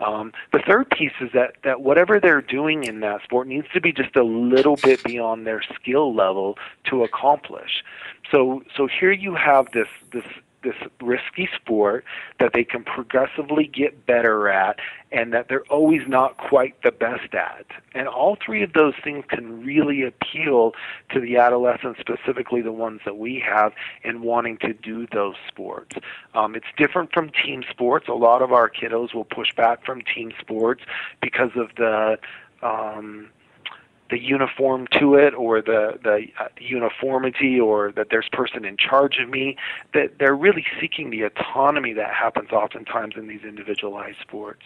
Um, 0.00 0.32
the 0.52 0.58
third 0.58 0.90
piece 0.90 1.12
is 1.20 1.30
that, 1.32 1.54
that 1.62 1.82
whatever 1.82 2.18
they're 2.18 2.42
doing 2.42 2.84
in 2.84 3.00
that 3.00 3.22
sport 3.22 3.46
needs 3.46 3.68
to 3.72 3.80
be 3.80 3.92
just 3.92 4.16
a 4.16 4.24
little 4.24 4.76
bit 4.76 5.02
beyond 5.04 5.46
their 5.46 5.62
skill 5.74 6.14
level 6.14 6.58
to 6.90 7.04
accomplish. 7.04 7.84
So 8.30 8.62
so 8.76 8.88
here 8.88 9.12
you 9.12 9.34
have 9.34 9.70
this 9.72 9.88
this 10.12 10.24
this 10.62 10.74
risky 11.00 11.48
sport 11.54 12.04
that 12.38 12.52
they 12.52 12.64
can 12.64 12.84
progressively 12.84 13.66
get 13.66 14.06
better 14.06 14.48
at 14.48 14.78
and 15.10 15.32
that 15.32 15.48
they're 15.48 15.64
always 15.64 16.02
not 16.08 16.36
quite 16.38 16.80
the 16.82 16.90
best 16.90 17.34
at. 17.34 17.66
And 17.94 18.08
all 18.08 18.36
three 18.44 18.62
of 18.62 18.72
those 18.72 18.94
things 19.02 19.24
can 19.28 19.64
really 19.64 20.02
appeal 20.02 20.72
to 21.10 21.20
the 21.20 21.36
adolescents, 21.36 22.00
specifically 22.00 22.62
the 22.62 22.72
ones 22.72 23.00
that 23.04 23.18
we 23.18 23.42
have, 23.46 23.72
in 24.02 24.22
wanting 24.22 24.58
to 24.58 24.72
do 24.72 25.06
those 25.12 25.34
sports. 25.48 25.96
Um, 26.34 26.54
it's 26.54 26.66
different 26.76 27.12
from 27.12 27.30
team 27.30 27.62
sports. 27.68 28.08
A 28.08 28.14
lot 28.14 28.42
of 28.42 28.52
our 28.52 28.70
kiddos 28.70 29.14
will 29.14 29.24
push 29.24 29.54
back 29.54 29.84
from 29.84 30.02
team 30.02 30.32
sports 30.40 30.82
because 31.20 31.50
of 31.56 31.74
the 31.76 32.18
um, 32.62 33.28
the 34.12 34.20
uniform 34.20 34.86
to 35.00 35.14
it 35.14 35.32
or 35.34 35.62
the 35.62 35.98
the 36.04 36.26
uh, 36.38 36.48
uniformity 36.58 37.58
or 37.58 37.90
that 37.92 38.08
there's 38.10 38.28
person 38.30 38.62
in 38.62 38.76
charge 38.76 39.16
of 39.18 39.28
me 39.30 39.56
that 39.94 40.18
they're 40.18 40.36
really 40.36 40.66
seeking 40.78 41.08
the 41.08 41.22
autonomy 41.22 41.94
that 41.94 42.12
happens 42.12 42.50
oftentimes 42.50 43.14
in 43.16 43.26
these 43.26 43.40
individualized 43.42 44.18
sports. 44.20 44.60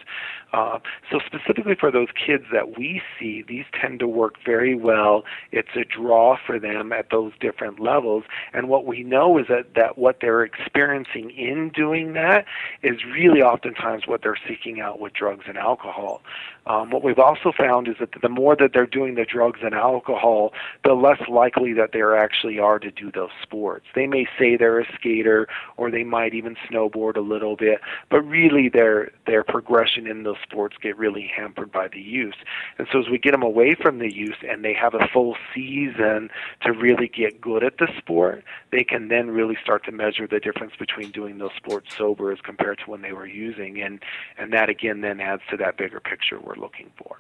Uh, 0.53 0.81
so 1.11 1.21
specifically 1.25 1.77
for 1.79 1.93
those 1.93 2.09
kids 2.15 2.43
that 2.53 2.77
we 2.77 3.01
see 3.19 3.45
these 3.47 3.65
tend 3.81 4.01
to 4.01 4.09
work 4.09 4.35
very 4.45 4.75
well. 4.75 5.23
It's 5.53 5.77
a 5.77 5.85
draw 5.85 6.37
for 6.45 6.59
them 6.59 6.93
at 6.93 7.11
those 7.11 7.33
different 7.39 7.79
levels. 7.79 8.25
And 8.53 8.69
what 8.69 8.85
we 8.85 9.05
know 9.05 9.39
is 9.39 9.47
that 9.49 9.75
that 9.77 9.97
what 9.97 10.19
they're 10.21 10.43
experiencing 10.43 11.31
in 11.31 11.71
doing 11.71 12.15
that 12.15 12.47
is 12.83 13.05
really 13.05 13.43
oftentimes 13.43 14.09
what 14.09 14.23
they're 14.23 14.39
seeking 14.49 14.81
out 14.81 14.99
with 14.99 15.13
drugs 15.13 15.45
and 15.47 15.57
alcohol. 15.57 16.21
Um, 16.67 16.91
what 16.91 17.05
we've 17.05 17.19
also 17.19 17.53
found 17.57 17.87
is 17.87 17.95
that 18.01 18.11
the 18.21 18.29
more 18.29 18.57
that 18.57 18.73
they're 18.73 18.87
doing 18.87 19.15
the 19.15 19.25
drugs 19.37 19.61
and 19.63 19.75
alcohol, 19.75 20.55
the 20.83 20.95
less 20.95 21.21
likely 21.29 21.75
that 21.75 21.93
they 21.93 22.01
actually 22.01 22.59
are 22.59 22.79
to 22.79 22.91
do 22.91 23.13
those 23.13 23.29
sports. 23.43 23.85
They 23.95 24.07
may 24.07 24.27
say 24.39 24.57
they're 24.57 24.81
a 24.81 24.87
skater 24.95 25.47
or 25.77 25.91
they 25.91 26.05
might 26.05 26.33
even 26.33 26.57
snowboard 26.67 27.17
a 27.17 27.21
little 27.21 27.55
bit, 27.55 27.83
but 28.11 28.23
really 28.23 28.71
their 28.71 29.11
their 29.27 29.45
progression 29.45 30.07
in 30.07 30.23
those 30.23 30.39
sports 30.43 30.77
get 30.81 30.97
really 30.97 31.31
hampered 31.37 31.71
by 31.71 31.89
the 31.89 32.01
use. 32.01 32.37
And 32.79 32.89
so 32.91 33.01
as 33.01 33.11
we 33.11 33.19
get 33.19 33.33
them 33.33 33.43
away 33.43 33.75
from 33.75 33.99
the 33.99 34.11
use 34.11 34.39
and 34.49 34.65
they 34.65 34.73
have 34.73 34.95
a 34.95 35.07
full 35.13 35.37
season 35.55 36.31
to 36.63 36.73
really 36.73 37.09
get 37.09 37.39
good 37.39 37.63
at 37.63 37.77
the 37.77 37.89
sport, 37.99 38.43
they 38.73 38.85
can 38.85 39.09
then 39.09 39.31
really 39.31 39.59
start 39.63 39.85
to 39.85 39.93
measure 39.93 40.27
the 40.27 40.41
difference 40.41 40.73
between 40.79 41.11
doing 41.11 41.37
those 41.37 41.55
sports 41.59 41.95
sober 41.95 42.33
as 42.33 42.41
compared 42.41 42.79
to 42.79 42.91
when 42.91 43.03
they 43.03 43.13
were 43.13 43.27
using 43.27 43.83
and 43.83 44.03
and 44.39 44.51
that 44.55 44.71
again 44.71 45.03
then 45.03 45.21
adds 45.21 45.43
to 45.51 45.59
that 45.59 45.77
bigger 45.77 46.01
picture 46.01 46.41
we're 46.41 46.57
looking 46.57 46.91
for. 46.97 47.19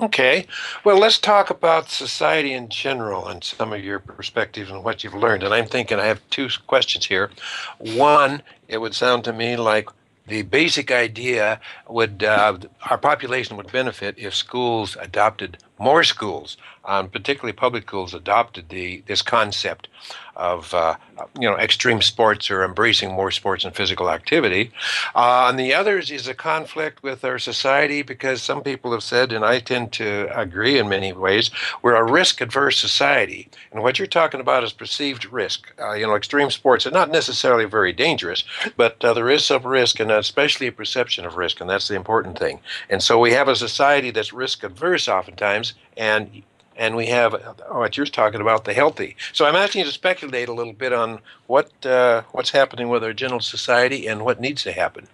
Okay. 0.00 0.46
Well, 0.82 0.98
let's 0.98 1.18
talk 1.18 1.50
about 1.50 1.90
society 1.90 2.52
in 2.54 2.70
general 2.70 3.28
and 3.28 3.44
some 3.44 3.72
of 3.72 3.84
your 3.84 3.98
perspectives 3.98 4.70
and 4.70 4.82
what 4.82 5.04
you've 5.04 5.14
learned. 5.14 5.42
And 5.42 5.52
I'm 5.52 5.66
thinking 5.66 5.98
I 5.98 6.06
have 6.06 6.22
two 6.30 6.48
questions 6.66 7.06
here. 7.06 7.30
One, 7.78 8.42
it 8.66 8.78
would 8.78 8.94
sound 8.94 9.24
to 9.24 9.32
me 9.32 9.56
like 9.56 9.88
the 10.26 10.42
basic 10.42 10.90
idea 10.90 11.60
would 11.88 12.24
uh, 12.24 12.56
our 12.88 12.98
population 12.98 13.56
would 13.56 13.70
benefit 13.72 14.14
if 14.16 14.34
schools 14.34 14.96
adopted 15.00 15.58
more 15.80 16.04
schools, 16.04 16.56
um, 16.84 17.08
particularly 17.08 17.52
public 17.52 17.84
schools, 17.84 18.14
adopted 18.14 18.68
the 18.68 19.02
this 19.06 19.22
concept 19.22 19.88
of 20.36 20.72
uh, 20.72 20.96
you 21.38 21.48
know 21.48 21.56
extreme 21.56 22.00
sports 22.00 22.50
or 22.50 22.64
embracing 22.64 23.12
more 23.12 23.30
sports 23.30 23.64
and 23.64 23.74
physical 23.74 24.10
activity. 24.10 24.72
Uh, 25.14 25.46
and 25.48 25.58
the 25.58 25.74
others 25.74 26.10
is 26.10 26.28
a 26.28 26.34
conflict 26.34 27.02
with 27.02 27.24
our 27.24 27.38
society 27.38 28.02
because 28.02 28.42
some 28.42 28.62
people 28.62 28.92
have 28.92 29.02
said, 29.02 29.32
and 29.32 29.44
I 29.44 29.60
tend 29.60 29.92
to 29.92 30.28
agree 30.34 30.78
in 30.78 30.88
many 30.88 31.12
ways, 31.12 31.50
we're 31.82 31.94
a 31.94 32.10
risk-adverse 32.10 32.78
society. 32.78 33.48
And 33.72 33.82
what 33.82 33.98
you're 33.98 34.06
talking 34.06 34.40
about 34.40 34.64
is 34.64 34.72
perceived 34.72 35.30
risk. 35.30 35.72
Uh, 35.78 35.92
you 35.92 36.06
know, 36.06 36.14
extreme 36.14 36.50
sports 36.50 36.86
are 36.86 36.90
not 36.90 37.10
necessarily 37.10 37.66
very 37.66 37.92
dangerous, 37.92 38.44
but 38.76 39.04
uh, 39.04 39.12
there 39.12 39.28
is 39.30 39.44
some 39.44 39.66
risk, 39.66 40.00
and 40.00 40.10
especially 40.10 40.68
a 40.68 40.72
perception 40.72 41.26
of 41.26 41.36
risk, 41.36 41.60
and 41.60 41.68
that's 41.68 41.88
the 41.88 41.96
important 41.96 42.38
thing. 42.38 42.60
And 42.88 43.02
so 43.02 43.18
we 43.18 43.32
have 43.32 43.48
a 43.48 43.56
society 43.56 44.10
that's 44.10 44.32
risk-adverse 44.32 45.08
oftentimes, 45.08 45.69
and 45.96 46.42
and 46.76 46.96
we 46.96 47.06
have 47.06 47.34
what 47.68 47.96
you're 47.96 48.06
talking 48.06 48.40
about, 48.40 48.64
the 48.64 48.72
healthy. 48.72 49.16
So 49.32 49.44
I'm 49.44 49.54
asking 49.54 49.80
you 49.80 49.84
to 49.86 49.92
speculate 49.92 50.48
a 50.48 50.52
little 50.54 50.72
bit 50.72 50.92
on 50.92 51.20
what 51.46 51.70
uh, 51.84 52.22
what's 52.32 52.50
happening 52.50 52.88
with 52.88 53.04
our 53.04 53.12
general 53.12 53.40
society 53.40 54.06
and 54.06 54.24
what 54.24 54.40
needs 54.40 54.62
to 54.62 54.72
happen. 54.72 55.06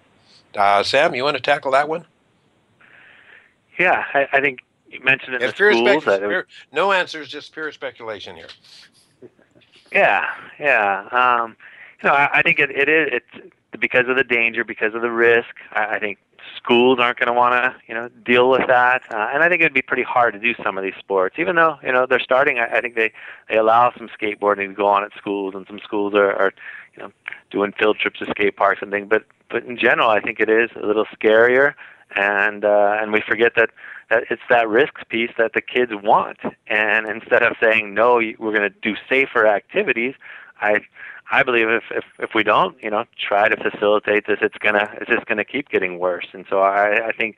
Uh, 0.55 0.83
Sam, 0.83 1.15
you 1.15 1.25
want 1.25 1.37
to 1.37 1.43
tackle 1.43 1.73
that 1.73 1.89
one? 1.89 2.07
Yeah, 3.79 4.05
I, 4.15 4.29
I 4.33 4.41
think 4.41 4.61
you 4.91 5.01
mentioned 5.03 5.35
in 5.35 5.43
it's 5.43 5.59
the 5.59 5.73
schools 5.73 6.05
that 6.05 6.21
pure, 6.21 6.47
no 6.73 6.93
answers, 6.93 7.29
just 7.29 7.53
pure 7.53 7.71
speculation 7.73 8.37
here. 8.37 8.49
Yeah, 9.93 10.25
yeah. 10.59 11.09
Um, 11.11 11.57
you 12.03 12.09
know, 12.09 12.15
I, 12.15 12.39
I 12.39 12.43
think 12.43 12.59
it, 12.59 12.71
it 12.71 12.89
is. 12.89 13.09
It's 13.13 13.53
because 13.79 14.09
of 14.09 14.17
the 14.17 14.25
danger, 14.25 14.65
because 14.65 14.95
of 14.95 15.03
the 15.03 15.11
risk. 15.11 15.55
I, 15.73 15.97
I 15.97 15.99
think 15.99 16.19
schools 16.67 16.99
aren't 16.99 17.19
going 17.19 17.29
to 17.29 17.33
want 17.33 17.53
to 17.55 17.75
you 17.87 17.95
know 17.95 18.09
deal 18.25 18.51
with 18.51 18.67
that 18.67 19.03
uh, 19.11 19.29
and 19.33 19.43
i 19.43 19.49
think 19.49 19.61
it'd 19.61 19.73
be 19.73 19.83
pretty 19.83 20.03
hard 20.03 20.35
to 20.35 20.41
do 20.41 20.53
some 20.65 20.77
of 20.77 20.83
these 20.83 20.97
sports 20.99 21.37
even 21.39 21.55
though 21.55 21.79
you 21.83 21.93
know 21.93 22.07
they're 22.07 22.19
starting 22.21 22.59
i, 22.59 22.67
I 22.67 22.81
think 22.81 22.97
they 22.97 23.13
they 23.49 23.57
allow 23.57 23.93
some 23.97 24.09
skateboarding 24.09 24.69
to 24.69 24.75
go 24.75 24.89
on 24.89 25.05
at 25.05 25.13
schools 25.17 25.55
and 25.55 25.67
some 25.67 25.79
schools 25.79 26.15
are, 26.15 26.33
are 26.33 26.53
you 26.97 27.03
know 27.03 27.13
doing 27.51 27.73
field 27.79 27.99
trips 27.99 28.19
to 28.19 28.27
skate 28.27 28.57
parks 28.57 28.83
and 28.83 28.91
things 28.91 29.07
but 29.09 29.25
but 29.49 29.65
in 29.65 29.77
general 29.79 30.11
i 30.11 30.21
think 30.21 30.41
it 30.41 30.51
is 30.51 30.71
a 30.83 30.87
little 30.87 31.07
scarier 31.07 31.75
and 32.15 32.65
uh, 32.65 32.99
and 33.01 33.13
we 33.13 33.21
forget 33.21 33.53
that 33.57 33.71
that 34.11 34.25
it's 34.31 34.43
that 34.49 34.69
risks 34.69 35.03
piece 35.09 35.31
that 35.39 35.53
the 35.55 35.61
kids 35.61 35.93
want. 35.95 36.39
And 36.67 37.09
instead 37.09 37.43
of 37.43 37.57
saying 37.61 37.95
no, 37.95 38.17
we're 38.17 38.53
going 38.53 38.71
to 38.71 38.75
do 38.83 38.95
safer 39.09 39.47
activities, 39.47 40.15
I 40.61 40.81
I 41.31 41.43
believe 41.43 41.69
if, 41.69 41.85
if 41.91 42.05
if 42.19 42.31
we 42.35 42.43
don't, 42.45 42.77
you 42.83 42.91
know, 42.91 43.05
try 43.19 43.49
to 43.49 43.57
facilitate 43.57 44.27
this, 44.27 44.39
it's 44.43 44.59
gonna 44.59 44.89
it's 45.01 45.11
just 45.11 45.27
gonna 45.27 45.45
keep 45.45 45.69
getting 45.69 45.99
worse. 45.99 46.27
And 46.33 46.45
so 46.49 46.61
I 46.61 47.09
I 47.09 47.13
think, 47.13 47.37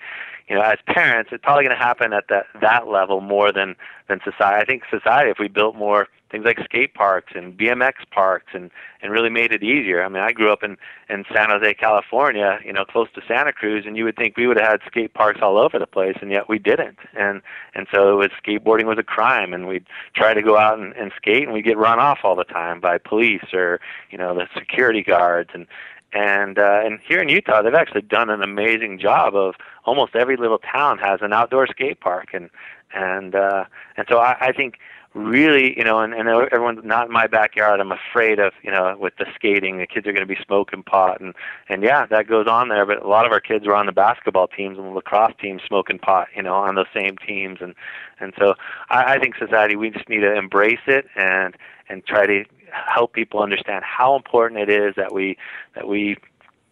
you 0.49 0.57
know, 0.57 0.63
as 0.63 0.79
parents, 0.87 1.31
it's 1.33 1.43
probably 1.43 1.65
gonna 1.65 1.77
happen 1.77 2.13
at 2.13 2.29
that 2.29 2.47
that 2.61 2.89
level 2.89 3.21
more 3.21 3.53
than 3.53 3.77
than 4.09 4.21
society. 4.25 4.63
I 4.63 4.65
think 4.65 4.85
society, 4.91 5.31
if 5.31 5.39
we 5.39 5.49
built 5.49 5.77
more 5.77 6.09
things 6.31 6.45
like 6.45 6.59
skate 6.65 6.95
parks 6.95 7.33
and 7.35 7.57
BMX 7.57 7.93
parks 8.11 8.53
and 8.53 8.71
and 9.01 9.13
really 9.13 9.31
made 9.31 9.53
it 9.53 9.63
easier. 9.63 10.03
I 10.03 10.09
mean, 10.09 10.23
I 10.23 10.33
grew 10.33 10.53
up 10.53 10.63
in 10.63 10.77
in 11.09 11.25
San 11.33 11.51
Jose, 11.51 11.75
California, 11.75 12.59
you 12.65 12.73
know, 12.73 12.85
close 12.85 13.09
to 13.15 13.23
Santa 13.27 13.53
Cruz, 13.53 13.85
and 13.87 13.97
you 13.97 14.05
would 14.05 14.17
think 14.17 14.37
we 14.37 14.47
would 14.47 14.59
have 14.59 14.69
had 14.69 14.81
skate 14.87 15.15
parks 15.15 15.41
all 15.43 15.57
over 15.57 15.79
the 15.79 15.87
place, 15.87 16.17
and 16.21 16.31
yet 16.31 16.49
we 16.49 16.59
didn't. 16.59 16.99
And 17.17 17.43
and 17.75 17.87
so 17.93 18.13
it 18.13 18.17
was 18.17 18.31
skateboarding 18.45 18.85
was 18.85 18.99
a 18.99 19.03
crime, 19.03 19.53
and 19.55 19.67
we'd 19.67 19.87
try 20.15 20.35
to 20.35 20.43
go 20.43 20.59
out 20.59 20.79
and, 20.79 20.95
and 20.97 21.13
skate, 21.17 21.45
and 21.45 21.53
we'd 21.53 21.65
get 21.65 21.79
run 21.79 21.99
off 21.99 22.21
all 22.25 22.37
the 22.37 22.45
time 22.45 22.81
by 22.81 22.99
police 22.99 23.53
or 23.53 23.81
you 24.11 24.19
know 24.19 24.35
the 24.35 24.49
security 24.55 25.03
guards 25.03 25.51
and 25.55 25.67
and 26.13 26.59
uh, 26.59 26.81
and 26.85 27.01
here 27.07 27.21
in 27.21 27.29
Utah, 27.29 27.63
they've 27.63 27.75
actually 27.75 28.03
done 28.03 28.31
an 28.31 28.43
amazing 28.43 28.99
job 28.99 29.35
of 29.35 29.55
almost 29.85 30.17
every 30.17 30.37
little 30.37 30.59
town 30.59 30.99
has 30.99 31.21
an 31.23 31.33
outdoor 31.33 31.67
skate 31.67 32.01
park, 32.01 32.29
and 32.33 32.51
and 32.95 33.35
uh, 33.35 33.65
and 33.97 34.07
so 34.09 34.19
I, 34.19 34.37
I 34.41 34.53
think 34.53 34.79
really, 35.15 35.77
you 35.77 35.85
know, 35.85 36.01
and, 36.01 36.15
and 36.15 36.29
everyone's 36.29 36.85
not 36.85 37.07
in 37.07 37.13
my 37.13 37.27
backyard. 37.27 37.81
I'm 37.81 37.93
afraid 37.93 38.39
of, 38.39 38.53
you 38.63 38.71
know, 38.71 38.97
with 38.99 39.17
the 39.19 39.27
skating, 39.35 39.79
the 39.79 39.87
kids 39.87 40.07
are 40.07 40.13
going 40.13 40.27
to 40.27 40.35
be 40.35 40.39
smoking 40.45 40.83
pot, 40.83 41.21
and 41.21 41.35
and 41.69 41.83
yeah, 41.83 42.07
that 42.07 42.27
goes 42.27 42.47
on 42.47 42.69
there. 42.69 42.87
But 42.87 43.03
a 43.03 43.09
lot 43.09 43.27
of 43.27 43.33
our 43.33 43.41
kids 43.41 43.67
were 43.67 43.75
on 43.75 43.87
the 43.87 43.93
basketball 43.93 44.49
teams 44.49 44.79
and 44.79 44.87
the 44.87 44.91
lacrosse 44.91 45.35
teams 45.41 45.63
smoking 45.67 45.99
pot, 45.99 46.29
you 46.35 46.43
know, 46.43 46.55
on 46.55 46.75
those 46.75 46.87
same 46.95 47.17
teams, 47.17 47.59
and 47.61 47.75
and 48.21 48.33
so 48.39 48.55
I, 48.91 49.15
I 49.15 49.19
think 49.19 49.37
society 49.37 49.77
we 49.77 49.91
just 49.91 50.09
need 50.09 50.21
to 50.21 50.35
embrace 50.35 50.87
it 50.87 51.07
and 51.17 51.57
and 51.89 52.05
try 52.05 52.27
to 52.27 52.45
help 52.73 53.13
people 53.13 53.41
understand 53.41 53.85
how 53.85 54.17
important 54.17 54.61
it 54.61 54.71
is 54.71 54.95
that 54.97 55.13
we 55.13 55.37
that 55.75 55.89
we 55.89 56.17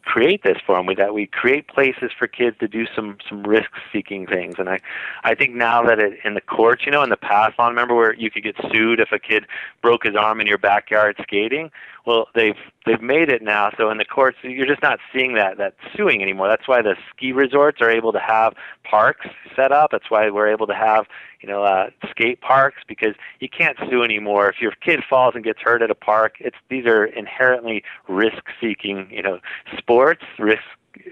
create 0.07 0.45
this 0.45 0.57
for 0.65 0.77
them, 0.77 0.87
that 0.97 1.13
we 1.13 1.27
create 1.27 1.67
places 1.67 2.11
for 2.17 2.27
kids 2.27 2.57
to 2.61 2.69
do 2.69 2.87
some 2.95 3.19
some 3.29 3.43
risk 3.43 3.71
seeking 3.93 4.27
things. 4.27 4.55
And 4.59 4.69
I 4.69 4.81
I 5.25 5.35
think 5.35 5.55
now 5.55 5.83
that 5.83 5.99
it 5.99 6.19
in 6.25 6.35
the 6.35 6.41
courts, 6.41 6.87
you 6.87 6.93
know, 6.93 7.03
in 7.03 7.11
the 7.11 7.17
past, 7.17 7.57
I 7.59 7.69
remember 7.69 7.95
where 7.95 8.15
you 8.15 8.31
could 8.31 8.45
get 8.45 8.57
sued 8.73 9.01
if 9.01 9.13
a 9.13 9.19
kid 9.19 9.47
broke 9.83 10.05
his 10.05 10.17
arm 10.17 10.41
in 10.41 10.47
your 10.47 10.59
backyard 10.59 11.17
skating. 11.23 11.71
Well, 12.07 12.29
they've 12.37 12.57
they've 12.87 13.03
made 13.03 13.29
it 13.29 13.43
now, 13.43 13.73
so 13.77 13.91
in 13.91 13.99
the 13.99 14.05
courts 14.05 14.39
you're 14.43 14.67
just 14.67 14.81
not 14.81 15.01
seeing 15.13 15.35
that 15.35 15.59
that 15.59 15.75
suing 15.97 16.23
anymore. 16.23 16.47
That's 16.47 16.69
why 16.69 16.81
the 16.81 16.95
ski 17.11 17.33
resorts 17.33 17.81
are 17.81 17.91
able 17.91 18.13
to 18.13 18.21
have 18.21 18.55
parks 18.85 19.27
set 19.57 19.73
up. 19.73 19.91
That's 19.91 20.09
why 20.09 20.31
we're 20.31 20.47
able 20.47 20.69
to 20.69 20.75
have 20.75 21.07
you 21.41 21.49
know 21.49 21.65
uh, 21.65 21.91
skate 22.09 22.41
parks 22.41 22.83
because 22.87 23.17
you 23.41 23.49
can't 23.49 23.77
sue 23.91 24.05
anymore. 24.05 24.49
If 24.49 24.61
your 24.61 24.71
kid 24.81 25.03
falls 25.09 25.35
and 25.35 25.43
gets 25.43 25.61
hurt 25.61 25.83
at 25.83 25.91
a 25.91 25.97
park, 25.97 26.37
it's 26.39 26.57
these 26.69 26.87
are 26.87 27.05
inherently 27.05 27.83
risk-seeking 28.07 29.09
you 29.11 29.23
know 29.23 29.41
sports 29.77 30.23
risk. 30.39 30.63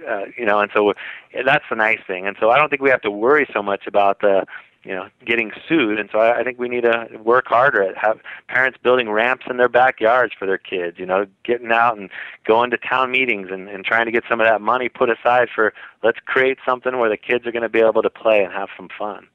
Uh, 0.09 0.25
you 0.39 0.47
know, 0.47 0.61
and 0.61 0.71
so 0.75 0.95
that's 1.45 1.65
the 1.69 1.77
nice 1.77 2.01
thing. 2.07 2.27
And 2.27 2.37
so 2.41 2.51
I 2.51 2.57
don't 2.57 2.71
think 2.71 2.81
we 2.81 2.89
have 2.89 3.03
to 3.03 3.11
worry 3.11 3.47
so 3.53 3.63
much 3.63 3.87
about 3.87 4.21
the 4.21 4.47
you 4.85 4.95
know 4.95 5.09
getting 5.25 5.51
sued. 5.69 5.99
And 5.99 6.09
so 6.13 6.19
I, 6.19 6.41
I 6.41 6.45
think 6.45 6.59
we 6.59 6.69
need 6.69 6.83
to 6.83 7.09
work 7.23 7.47
harder 7.47 7.83
at 7.83 7.97
have 7.97 8.21
parents 8.49 8.79
building 8.83 9.11
ramps 9.11 9.47
in 9.49 9.57
their 9.57 9.69
backyards 9.69 10.35
for 10.39 10.47
their 10.47 10.59
kids 10.59 10.99
you 10.99 11.07
know 11.07 11.27
getting 11.45 11.73
out 11.73 11.97
and 11.99 12.11
going 12.45 12.71
to 12.71 12.77
town 12.77 13.11
meetings 13.11 13.49
and, 13.51 13.69
and 13.69 13.85
trying 13.85 14.07
to 14.07 14.13
get 14.13 14.25
some 14.29 14.41
of 14.41 14.47
that 14.47 14.61
money 14.61 14.89
put 14.89 15.11
aside 15.11 15.49
for 15.55 15.73
let's 16.03 16.19
create 16.27 16.59
something 16.67 16.99
where 16.99 17.11
the 17.11 17.17
kids 17.17 17.47
are 17.47 17.53
going 17.53 17.63
to 17.63 17.69
be 17.69 17.81
able 17.81 18.03
to 18.03 18.11
play 18.11 18.45
and 18.45 18.53
have 18.53 18.69
some 18.77 18.89
fun 18.97 19.27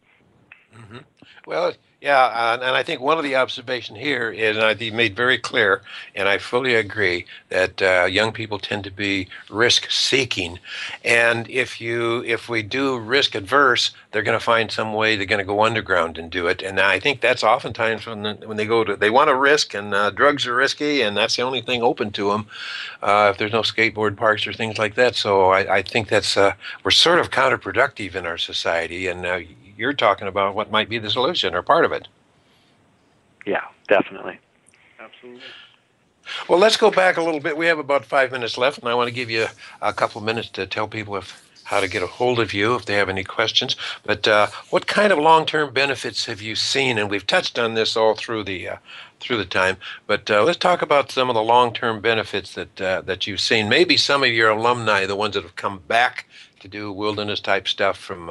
mm-hmm. 0.80 0.98
well 1.46 1.74
yeah, 2.02 2.28
uh, 2.28 2.60
and 2.62 2.78
I 2.78 2.84
think 2.84 3.02
one 3.02 3.18
of 3.18 3.26
the 3.26 3.36
observation 3.36 3.98
here 3.98 4.32
is, 4.32 4.56
and 4.56 4.66
I 4.66 4.74
made 4.92 5.18
very 5.18 5.38
clear, 5.38 5.82
and 6.16 6.30
I 6.30 6.38
fully 6.38 6.76
agree 6.76 7.26
that 7.50 7.82
uh, 7.82 8.06
young 8.06 8.32
people 8.32 8.58
tend 8.58 8.86
to 8.86 8.92
be 8.92 9.28
risk 9.50 9.92
seeking, 9.92 10.60
and 11.04 11.50
if 11.50 11.82
you 11.82 12.24
if 12.26 12.48
we 12.48 12.64
do 12.64 12.98
risk 12.98 13.36
adverse, 13.36 13.92
they're 14.12 14.24
going 14.24 14.40
to 14.40 14.44
find 14.44 14.72
some 14.72 14.94
way 14.94 15.18
they're 15.18 15.26
going 15.26 15.40
to 15.40 15.46
go 15.46 15.62
underground 15.62 16.18
and 16.18 16.32
do 16.32 16.48
it, 16.48 16.62
and 16.62 16.80
I 16.80 17.02
think 17.02 17.20
that's 17.20 17.44
oftentimes 17.44 18.06
when 18.06 18.24
the, 18.24 18.34
when 18.46 18.56
they 18.56 18.66
go 18.66 18.86
to 18.86 18.96
they 18.96 19.10
want 19.10 19.28
to 19.28 19.36
risk, 19.36 19.74
and 19.74 19.94
uh, 19.94 20.10
drugs 20.10 20.48
are 20.48 20.56
risky, 20.56 21.02
and 21.02 21.18
that's 21.18 21.36
the 21.36 21.42
only 21.42 21.62
thing 21.62 21.84
open 21.84 22.12
to 22.12 22.30
them. 22.30 22.48
Uh, 23.04 23.28
if 23.34 23.38
there's 23.38 23.52
no 23.52 23.62
skateboard 23.62 24.16
parks 24.16 24.48
or 24.48 24.54
things 24.54 24.78
like 24.78 24.96
that, 24.96 25.16
so 25.16 25.50
I, 25.50 25.80
I 25.80 25.82
think 25.82 26.08
that's 26.08 26.38
uh, 26.38 26.54
we're 26.86 26.92
sort 26.92 27.20
of 27.20 27.30
counterproductive 27.30 28.16
in 28.16 28.26
our 28.26 28.38
society, 28.38 29.08
and 29.08 29.26
uh, 29.26 29.40
you're 29.80 29.94
talking 29.94 30.28
about 30.28 30.56
what 30.56 30.70
might 30.70 30.90
be 30.90 31.00
the 31.00 31.10
solution 31.10 31.56
or 31.56 31.62
part 31.62 31.86
of 31.86 31.94
it. 31.94 32.10
Yeah, 33.46 33.64
definitely. 33.88 34.38
Absolutely. 35.00 35.42
Well, 36.50 36.60
let's 36.60 36.76
go 36.78 36.92
back 36.92 37.16
a 37.16 37.24
little 37.24 37.40
bit. 37.40 37.56
We 37.56 37.66
have 37.68 37.80
about 37.80 38.06
five 38.06 38.32
minutes 38.32 38.58
left, 38.58 38.80
and 38.80 38.90
I 38.90 38.94
want 38.94 39.08
to 39.08 39.14
give 39.14 39.30
you 39.30 39.48
a 39.82 39.94
couple 39.94 40.20
of 40.20 40.26
minutes 40.26 40.50
to 40.50 40.68
tell 40.68 40.88
people 40.88 41.16
if 41.16 41.46
how 41.64 41.80
to 41.80 41.88
get 41.88 42.02
a 42.02 42.08
hold 42.08 42.40
of 42.40 42.52
you 42.52 42.74
if 42.74 42.86
they 42.86 42.96
have 42.96 43.10
any 43.10 43.24
questions. 43.24 43.76
But 44.04 44.28
uh, 44.28 44.48
what 44.72 44.88
kind 44.88 45.14
of 45.14 45.20
long-term 45.20 45.72
benefits 45.72 46.26
have 46.26 46.42
you 46.42 46.56
seen? 46.56 46.98
And 46.98 47.12
we've 47.12 47.28
touched 47.28 47.60
on 47.60 47.76
this 47.76 47.96
all 47.96 48.16
through 48.16 48.44
the 48.44 48.70
uh, 48.70 48.76
through 49.20 49.38
the 49.38 49.46
time. 49.46 49.78
But 50.08 50.30
uh, 50.30 50.44
let's 50.44 50.58
talk 50.58 50.82
about 50.82 51.12
some 51.12 51.30
of 51.30 51.36
the 51.36 51.44
long-term 51.44 52.02
benefits 52.02 52.54
that 52.56 52.82
uh, 52.82 53.02
that 53.02 53.28
you've 53.28 53.40
seen. 53.40 53.70
Maybe 53.70 53.96
some 53.96 54.24
of 54.24 54.30
your 54.30 54.50
alumni, 54.50 55.06
the 55.06 55.16
ones 55.16 55.36
that 55.36 55.44
have 55.44 55.56
come 55.56 55.80
back 55.88 56.26
to 56.60 56.68
do 56.68 56.92
wilderness 56.92 57.40
type 57.40 57.68
stuff 57.68 57.98
from 57.98 58.30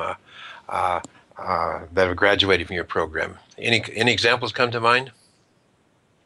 uh, 1.39 1.81
that 1.93 2.07
have 2.09 2.17
graduated 2.17 2.67
from 2.67 2.77
your 2.77 2.85
program. 2.85 3.37
Any 3.59 3.83
any 3.95 4.13
examples 4.13 4.53
come 4.53 4.71
to 4.71 4.81
mind? 4.81 5.13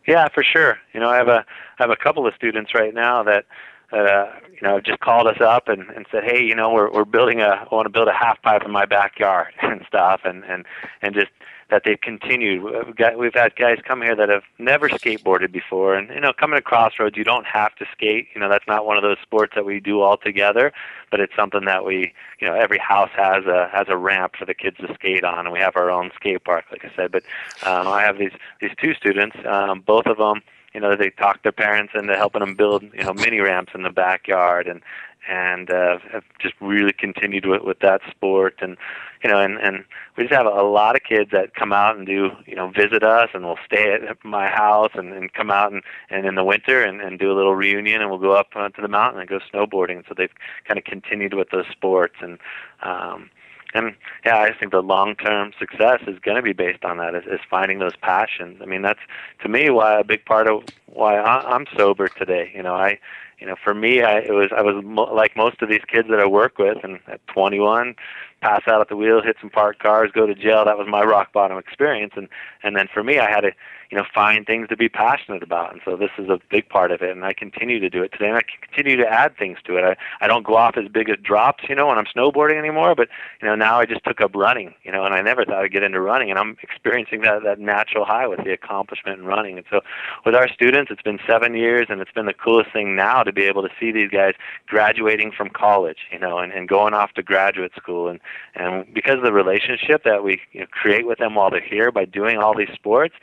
Yeah, 0.06 0.28
for 0.28 0.42
sure. 0.42 0.78
You 0.92 1.00
know, 1.00 1.08
I 1.08 1.16
have 1.16 1.28
a 1.28 1.44
I 1.78 1.82
have 1.82 1.90
a 1.90 1.96
couple 1.96 2.26
of 2.26 2.34
students 2.34 2.74
right 2.74 2.94
now 2.94 3.22
that 3.22 3.44
uh, 3.92 4.26
you 4.50 4.60
know 4.62 4.80
just 4.80 5.00
called 5.00 5.26
us 5.26 5.40
up 5.40 5.68
and, 5.68 5.88
and 5.90 6.06
said, 6.10 6.24
hey, 6.24 6.42
you 6.42 6.54
know, 6.54 6.72
we're 6.72 6.90
we're 6.90 7.04
building 7.04 7.40
a 7.40 7.66
I 7.70 7.74
want 7.74 7.86
to 7.86 7.90
build 7.90 8.08
a 8.08 8.12
half 8.12 8.40
pipe 8.42 8.62
in 8.64 8.70
my 8.70 8.86
backyard 8.86 9.52
and 9.62 9.84
stuff, 9.86 10.22
and 10.24 10.44
and 10.44 10.64
and 11.02 11.14
just 11.14 11.30
that 11.72 11.84
they've 11.86 12.00
continued. 12.00 12.62
We've, 12.62 12.94
got, 12.94 13.18
we've 13.18 13.32
had 13.32 13.56
guys 13.56 13.78
come 13.82 14.02
here 14.02 14.14
that 14.14 14.28
have 14.28 14.42
never 14.58 14.90
skateboarded 14.90 15.52
before, 15.52 15.94
and 15.94 16.10
you 16.10 16.20
know, 16.20 16.34
coming 16.34 16.58
to 16.58 16.62
Crossroads, 16.62 17.16
you 17.16 17.24
don't 17.24 17.46
have 17.46 17.74
to 17.76 17.86
skate. 17.90 18.28
You 18.34 18.42
know, 18.42 18.50
that's 18.50 18.66
not 18.68 18.84
one 18.84 18.98
of 18.98 19.02
those 19.02 19.16
sports 19.22 19.54
that 19.54 19.64
we 19.64 19.80
do 19.80 20.02
all 20.02 20.18
together, 20.18 20.70
but 21.10 21.18
it's 21.18 21.34
something 21.34 21.64
that 21.64 21.86
we, 21.86 22.12
you 22.40 22.46
know, 22.46 22.54
every 22.54 22.76
house 22.76 23.08
has 23.16 23.46
a 23.46 23.70
has 23.72 23.86
a 23.88 23.96
ramp 23.96 24.34
for 24.38 24.44
the 24.44 24.52
kids 24.52 24.76
to 24.86 24.92
skate 24.92 25.24
on, 25.24 25.46
and 25.46 25.52
we 25.52 25.60
have 25.60 25.74
our 25.74 25.90
own 25.90 26.10
skate 26.14 26.44
park, 26.44 26.66
like 26.70 26.84
I 26.84 26.94
said. 26.94 27.10
But 27.10 27.22
um, 27.64 27.88
I 27.88 28.02
have 28.02 28.18
these 28.18 28.32
these 28.60 28.72
two 28.78 28.92
students, 28.92 29.36
um, 29.46 29.80
both 29.80 30.04
of 30.04 30.18
them 30.18 30.42
you 30.74 30.80
know 30.80 30.94
they 30.94 31.10
talk 31.10 31.42
their 31.42 31.52
parents 31.52 31.92
into 31.94 32.16
helping 32.16 32.40
them 32.40 32.54
build 32.54 32.82
you 32.82 33.02
know 33.04 33.14
mini 33.14 33.40
ramps 33.40 33.72
in 33.74 33.82
the 33.82 33.90
backyard 33.90 34.66
and 34.66 34.82
and 35.28 35.70
uh, 35.70 35.98
have 36.12 36.24
just 36.40 36.54
really 36.60 36.92
continued 36.92 37.46
with, 37.46 37.62
with 37.62 37.78
that 37.80 38.00
sport 38.10 38.54
and 38.60 38.76
you 39.22 39.30
know 39.30 39.38
and 39.38 39.58
and 39.58 39.84
we 40.16 40.24
just 40.24 40.34
have 40.34 40.46
a 40.46 40.62
lot 40.62 40.96
of 40.96 41.02
kids 41.02 41.30
that 41.30 41.54
come 41.54 41.72
out 41.72 41.96
and 41.96 42.06
do 42.06 42.30
you 42.46 42.56
know 42.56 42.70
visit 42.70 43.02
us 43.02 43.28
and 43.34 43.44
we'll 43.44 43.58
stay 43.64 43.92
at 43.92 44.24
my 44.24 44.48
house 44.48 44.90
and, 44.94 45.12
and 45.12 45.32
come 45.32 45.50
out 45.50 45.72
and 45.72 45.82
and 46.10 46.26
in 46.26 46.34
the 46.34 46.44
winter 46.44 46.82
and, 46.82 47.00
and 47.00 47.18
do 47.18 47.30
a 47.30 47.36
little 47.36 47.54
reunion 47.54 48.00
and 48.00 48.10
we'll 48.10 48.18
go 48.18 48.32
up 48.32 48.48
uh, 48.56 48.68
to 48.70 48.82
the 48.82 48.88
mountain 48.88 49.20
and 49.20 49.28
go 49.28 49.38
snowboarding 49.52 50.02
so 50.08 50.14
they've 50.16 50.34
kind 50.66 50.78
of 50.78 50.84
continued 50.84 51.34
with 51.34 51.50
those 51.50 51.66
sports 51.70 52.16
and 52.20 52.38
um 52.82 53.30
and 53.74 53.94
yeah, 54.24 54.36
I 54.36 54.48
just 54.48 54.60
think 54.60 54.72
the 54.72 54.82
long-term 54.82 55.52
success 55.58 56.00
is 56.06 56.18
going 56.18 56.36
to 56.36 56.42
be 56.42 56.52
based 56.52 56.84
on 56.84 56.98
that. 56.98 57.14
Is, 57.14 57.24
is 57.24 57.40
finding 57.48 57.78
those 57.78 57.96
passions. 57.96 58.58
I 58.60 58.66
mean, 58.66 58.82
that's 58.82 59.00
to 59.42 59.48
me 59.48 59.70
why 59.70 59.98
a 59.98 60.04
big 60.04 60.24
part 60.24 60.46
of 60.46 60.64
why 60.86 61.16
I, 61.16 61.54
I'm 61.54 61.66
sober 61.76 62.08
today. 62.08 62.52
You 62.54 62.62
know, 62.62 62.74
I 62.74 62.98
you 63.43 63.49
know, 63.49 63.57
for 63.57 63.74
me, 63.74 64.03
I 64.03 64.18
it 64.18 64.30
was 64.30 64.51
I 64.57 64.62
was 64.62 64.84
mo- 64.84 65.12
like 65.12 65.36
most 65.36 65.62
of 65.62 65.68
these 65.68 65.84
kids 65.88 66.09
that 66.11 66.20
I 66.20 66.26
work 66.26 66.59
with, 66.59 66.78
and 66.84 67.01
at 67.09 67.26
21, 67.26 67.97
pass 68.43 68.62
out 68.66 68.80
at 68.80 68.88
the 68.88 68.97
wheel, 68.97 69.22
hit 69.22 69.36
some 69.40 69.51
parked 69.51 69.80
cars, 69.80 70.11
go 70.12 70.26
to 70.26 70.34
jail. 70.34 70.64
That 70.64 70.76
was 70.76 70.88
my 70.88 71.03
rock 71.03 71.32
bottom 71.32 71.57
experience, 71.57 72.12
and 72.16 72.28
and 72.62 72.76
then 72.76 72.88
for 72.93 73.03
me, 73.03 73.18
I 73.18 73.30
had 73.30 73.43
to 73.43 73.53
you 73.93 73.99
know, 73.99 74.05
find 74.14 74.47
things 74.47 74.68
to 74.68 74.76
be 74.76 74.88
passionate 74.88 75.43
about. 75.43 75.70
And 75.70 75.82
so 75.84 75.97
this 75.97 76.09
is 76.16 76.30
a 76.30 76.40
big 76.51 76.66
part 76.70 76.90
of 76.93 77.03
it. 77.03 77.11
And 77.11 77.26
I 77.26 77.34
continue 77.34 77.78
to 77.78 77.90
do 77.90 78.03
it 78.03 78.11
today. 78.11 78.28
And 78.28 78.38
I 78.38 78.43
continue 78.66 78.97
to 78.97 79.07
add 79.07 79.36
things 79.36 79.59
to 79.66 79.76
it. 79.76 79.84
I, 79.84 80.24
I 80.24 80.28
don't 80.28 80.47
go 80.47 80.57
off 80.57 80.78
as 80.78 80.88
big 80.88 81.11
as 81.11 81.16
drops, 81.22 81.64
you 81.68 81.74
know, 81.74 81.88
when 81.88 81.99
I'm 81.99 82.07
snowboarding 82.07 82.59
anymore. 82.59 82.95
But, 82.95 83.09
you 83.43 83.49
know, 83.49 83.55
now 83.55 83.80
I 83.80 83.84
just 83.84 84.03
took 84.03 84.22
up 84.22 84.34
running, 84.34 84.72
you 84.82 84.90
know, 84.90 85.05
and 85.05 85.14
I 85.14 85.20
never 85.20 85.45
thought 85.45 85.62
I'd 85.62 85.72
get 85.72 85.82
into 85.82 86.01
running. 86.01 86.30
And 86.30 86.38
I'm 86.38 86.57
experiencing 86.62 87.20
that, 87.20 87.43
that 87.45 87.59
natural 87.61 88.07
high 88.07 88.26
with 88.26 88.43
the 88.45 88.53
accomplishment 88.55 89.20
in 89.20 89.26
running. 89.26 89.59
And 89.59 89.66
so 89.68 89.82
with 90.24 90.34
our 90.34 90.49
students, 90.49 90.90
it's 90.90 91.03
been 91.03 91.18
seven 91.28 91.55
years. 91.55 91.88
And 91.90 92.01
it's 92.01 92.12
been 92.12 92.24
the 92.24 92.32
coolest 92.32 92.72
thing 92.72 92.97
now 92.97 93.22
to 93.22 93.30
be 93.30 93.43
able 93.43 93.61
to 93.61 93.70
see 93.78 93.93
these 93.93 94.09
guys 94.09 94.32
graduating 94.68 95.32
from 95.32 95.51
college, 95.51 95.99
you 96.11 96.18
know, 96.18 96.38
and, 96.38 96.51
and 96.51 96.66
going 96.66 96.95
off 96.95 97.12
to 97.12 97.22
graduate 97.22 97.72
school. 97.76 98.09
And, 98.09 98.20
and 98.55 98.93
because 98.93 99.16
of 99.16 99.22
the 99.22 99.33
relationship 99.33 100.05
that 100.05 100.22
we 100.22 100.41
you 100.53 100.61
know, 100.61 100.66
create 100.70 101.07
with 101.07 101.18
them 101.18 101.35
while 101.35 101.51
they're 101.51 101.61
here 101.61 101.91
by 101.91 102.05
doing 102.05 102.39
all 102.39 102.57
these 102.57 102.72
sports, 102.74 103.14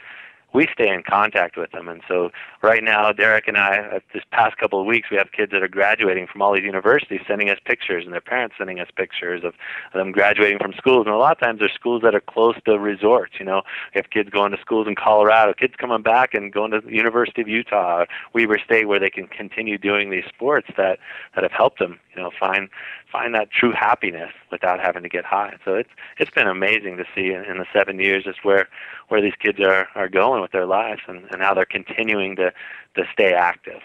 we 0.53 0.67
stay 0.73 0.89
in 0.89 1.03
contact 1.03 1.57
with 1.57 1.71
them. 1.71 1.87
And 1.87 2.01
so 2.07 2.31
right 2.61 2.83
now, 2.83 3.11
Derek 3.11 3.47
and 3.47 3.57
I, 3.57 3.77
uh, 3.77 3.99
this 4.13 4.23
past 4.31 4.57
couple 4.57 4.79
of 4.79 4.87
weeks, 4.87 5.09
we 5.11 5.17
have 5.17 5.31
kids 5.31 5.51
that 5.51 5.61
are 5.61 5.67
graduating 5.67 6.27
from 6.27 6.41
all 6.41 6.53
these 6.53 6.63
universities 6.63 7.21
sending 7.27 7.49
us 7.49 7.59
pictures, 7.63 8.03
and 8.03 8.13
their 8.13 8.21
parents 8.21 8.55
sending 8.57 8.79
us 8.79 8.87
pictures 8.95 9.43
of 9.43 9.53
them 9.93 10.11
graduating 10.11 10.57
from 10.59 10.73
schools. 10.73 11.05
And 11.05 11.13
a 11.13 11.17
lot 11.17 11.33
of 11.33 11.39
times, 11.39 11.59
they're 11.59 11.69
schools 11.69 12.01
that 12.03 12.15
are 12.15 12.21
close 12.21 12.55
to 12.65 12.79
resorts. 12.79 13.33
You 13.39 13.45
know, 13.45 13.61
we 13.93 13.99
have 13.99 14.09
kids 14.09 14.29
going 14.29 14.51
to 14.51 14.59
schools 14.59 14.87
in 14.87 14.95
Colorado, 14.95 15.53
kids 15.53 15.75
coming 15.77 16.01
back 16.01 16.33
and 16.33 16.51
going 16.51 16.71
to 16.71 16.81
the 16.81 16.95
University 16.95 17.41
of 17.41 17.47
Utah, 17.47 18.01
or 18.01 18.07
Weber 18.33 18.59
State, 18.63 18.87
where 18.87 18.99
they 18.99 19.09
can 19.09 19.27
continue 19.27 19.77
doing 19.77 20.09
these 20.09 20.25
sports 20.27 20.67
that 20.77 20.97
that 21.35 21.43
have 21.43 21.51
helped 21.51 21.79
them. 21.79 21.99
You 22.15 22.23
know, 22.23 22.31
find 22.39 22.69
find 23.11 23.33
that 23.35 23.51
true 23.51 23.71
happiness 23.71 24.31
without 24.51 24.79
having 24.79 25.03
to 25.03 25.09
get 25.09 25.25
high. 25.25 25.57
So 25.65 25.75
it's 25.75 25.89
it's 26.17 26.31
been 26.31 26.47
amazing 26.47 26.97
to 26.97 27.05
see 27.15 27.31
in, 27.31 27.43
in 27.45 27.57
the 27.57 27.65
seven 27.73 27.99
years 27.99 28.23
just 28.23 28.43
where 28.43 28.67
where 29.07 29.21
these 29.21 29.35
kids 29.39 29.59
are 29.59 29.87
are 29.95 30.09
going 30.09 30.41
with 30.41 30.51
their 30.51 30.65
lives 30.65 31.01
and, 31.07 31.25
and 31.31 31.41
how 31.41 31.53
they're 31.53 31.65
continuing 31.65 32.35
to 32.37 32.53
to 32.95 33.03
stay 33.13 33.33
active. 33.33 33.81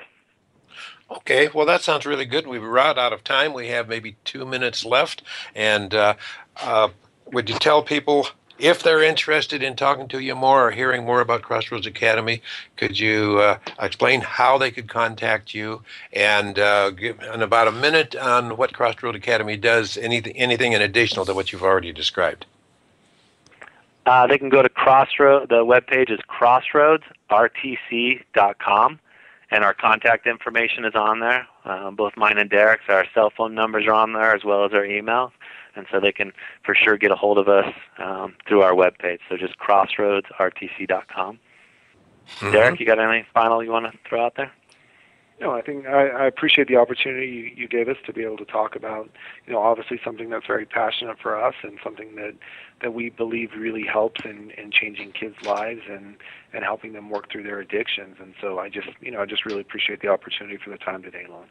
Okay, 1.11 1.49
well, 1.53 1.67
that 1.67 1.83
sounds 1.83 2.07
really 2.07 2.25
good. 2.25 2.47
We've 2.47 2.63
run 2.63 2.99
out 2.99 3.13
of 3.13 3.23
time. 3.23 3.53
We 3.53 3.69
have 3.69 3.89
maybe 3.89 4.17
two 4.25 4.45
minutes 4.47 4.85
left. 4.85 5.23
And 5.55 5.95
uh, 5.95 6.15
uh, 6.57 6.89
would 7.27 7.49
you 7.49 7.59
tell 7.59 7.83
people 7.83 8.29
if 8.59 8.83
they're 8.83 9.03
interested 9.03 9.63
in 9.63 9.77
talking 9.77 10.09
to 10.09 10.21
you 10.21 10.35
more 10.35 10.69
or 10.69 10.71
hearing 10.71 11.05
more 11.05 11.21
about 11.21 11.43
Crossroads 11.43 11.87
Academy, 11.87 12.41
could 12.77 12.99
you 12.99 13.39
uh, 13.39 13.59
explain 13.81 14.21
how 14.21 14.59
they 14.59 14.71
could 14.71 14.89
contact 14.89 15.55
you 15.55 15.83
and 16.13 16.59
uh, 16.59 16.91
give 16.91 17.21
in 17.21 17.43
about 17.43 17.69
a 17.69 17.73
minute 17.73 18.17
on 18.17 18.57
what 18.57 18.73
Crossroads 18.73 19.17
Academy 19.17 19.57
does? 19.57 19.97
Anything, 19.97 20.37
anything 20.37 20.73
in 20.73 20.83
additional 20.83 21.25
to 21.27 21.35
what 21.35 21.53
you've 21.53 21.63
already 21.63 21.93
described? 21.93 22.47
Uh, 24.07 24.27
they 24.27 24.39
can 24.39 24.51
go 24.51 24.63
to 24.63 24.69
Crossroads. 24.69 25.49
The 25.49 25.65
webpage 25.65 26.11
is 26.11 26.21
crossroadsrtc.com, 26.29 29.01
and 29.51 29.65
our 29.65 29.75
contact 29.75 30.27
information 30.27 30.85
is 30.85 30.95
on 30.95 31.21
there. 31.21 31.47
Uh, 31.65 31.91
both 31.91 32.15
mine 32.17 32.39
and 32.39 32.51
Derek's. 32.51 32.85
Our 32.89 33.07
cell 33.15 33.33
phone 33.35 33.55
numbers 33.55 33.87
are 33.87 33.95
on 33.95 34.13
there 34.13 34.35
as 34.35 34.45
well 34.45 34.65
as 34.65 34.73
our 34.73 34.83
emails 34.83 35.31
and 35.77 35.87
so 35.91 36.01
they 36.01 36.13
can 36.13 36.33
for 36.65 36.75
sure 36.75 36.97
get 36.97 37.11
a 37.11 37.17
hold 37.17 37.39
of 37.39 37.49
us 37.49 37.73
um, 37.99 38.35
through 38.47 38.63
our 38.63 38.73
webpage. 38.73 39.19
So 39.29 39.37
just 39.37 39.59
crossroadsrtc.com. 39.59 41.39
Mm-hmm. 42.27 42.53
Derek, 42.53 42.81
you 42.81 42.87
got 42.87 42.99
anything 42.99 43.27
final 43.35 43.63
you 43.63 43.71
want 43.71 43.91
to 43.91 43.99
throw 44.09 44.25
out 44.25 44.35
there? 44.37 44.53
No, 45.41 45.51
I 45.51 45.63
think 45.63 45.87
I, 45.87 46.07
I 46.09 46.27
appreciate 46.27 46.69
the 46.69 46.77
opportunity 46.77 47.27
you, 47.27 47.63
you 47.63 47.69
gave 47.69 47.89
us 47.89 47.97
to 48.07 48.13
be 48.13 48.23
able 48.23 48.37
to 48.37 48.45
talk 48.45 48.77
about, 48.77 49.11
you 49.47 49.53
know, 49.53 49.59
obviously 49.59 50.01
something 50.05 50.31
that's 50.31 50.47
very 50.47 50.65
passionate 50.65 51.19
for 51.21 51.43
us 51.43 51.55
and 51.63 51.79
something 51.83 52.15
that 52.15 52.35
that 52.83 52.95
we 52.95 53.11
believe 53.11 53.51
really 53.57 53.85
helps 53.85 54.25
in, 54.25 54.53
in 54.53 54.71
changing 54.71 55.11
kids' 55.13 55.35
lives 55.45 55.83
and 55.91 56.17
and 56.53 56.63
helping 56.63 56.93
them 56.93 57.11
work 57.11 57.33
through 57.33 57.43
their 57.43 57.59
addictions. 57.59 58.17
And 58.21 58.35
so 58.41 58.61
I 58.61 58.69
just, 58.69 58.89
you 59.01 59.11
know, 59.11 59.21
I 59.21 59.27
just 59.27 59.45
really 59.45 59.61
appreciate 59.61 60.01
the 60.03 60.09
opportunity 60.09 60.57
for 60.57 60.71
the 60.71 60.79
time 60.79 61.03
today, 61.03 61.27
Lon. 61.29 61.47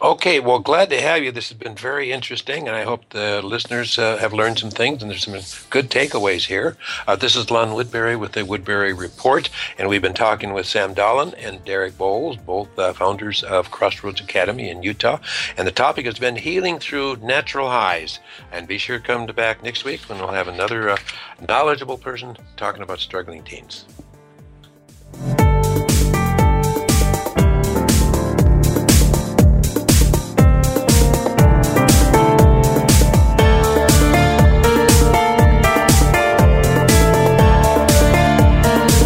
Okay, 0.00 0.38
well, 0.38 0.60
glad 0.60 0.90
to 0.90 1.00
have 1.00 1.24
you. 1.24 1.32
This 1.32 1.48
has 1.48 1.58
been 1.58 1.74
very 1.74 2.12
interesting, 2.12 2.68
and 2.68 2.76
I 2.76 2.84
hope 2.84 3.08
the 3.10 3.42
listeners 3.42 3.98
uh, 3.98 4.18
have 4.18 4.32
learned 4.32 4.58
some 4.58 4.70
things, 4.70 5.02
and 5.02 5.10
there's 5.10 5.24
some 5.24 5.66
good 5.70 5.90
takeaways 5.90 6.46
here. 6.46 6.76
Uh, 7.08 7.16
this 7.16 7.34
is 7.34 7.50
Lon 7.50 7.74
Woodbury 7.74 8.14
with 8.14 8.32
the 8.32 8.44
Woodbury 8.44 8.92
Report, 8.92 9.50
and 9.76 9.88
we've 9.88 10.02
been 10.02 10.14
talking 10.14 10.52
with 10.52 10.66
Sam 10.66 10.94
Dahlin 10.94 11.34
and 11.38 11.64
Derek 11.64 11.98
Bowles, 11.98 12.36
both 12.36 12.78
uh, 12.78 12.92
founders 12.92 13.42
of 13.42 13.72
Crossroads 13.72 14.20
Academy 14.20 14.70
in 14.70 14.82
Utah. 14.82 15.18
And 15.56 15.66
the 15.66 15.72
topic 15.72 16.06
has 16.06 16.18
been 16.18 16.36
healing 16.36 16.78
through 16.78 17.16
natural 17.16 17.68
highs. 17.68 18.20
And 18.52 18.68
be 18.68 18.78
sure 18.78 18.98
to 18.98 19.04
come 19.04 19.26
back 19.26 19.62
next 19.62 19.84
week 19.84 20.02
when 20.02 20.18
we'll 20.18 20.28
have 20.28 20.48
another 20.48 20.90
uh, 20.90 20.96
knowledgeable 21.48 21.98
person 21.98 22.36
talking 22.56 22.82
about 22.82 23.00
struggling 23.00 23.42
teens. 23.42 23.86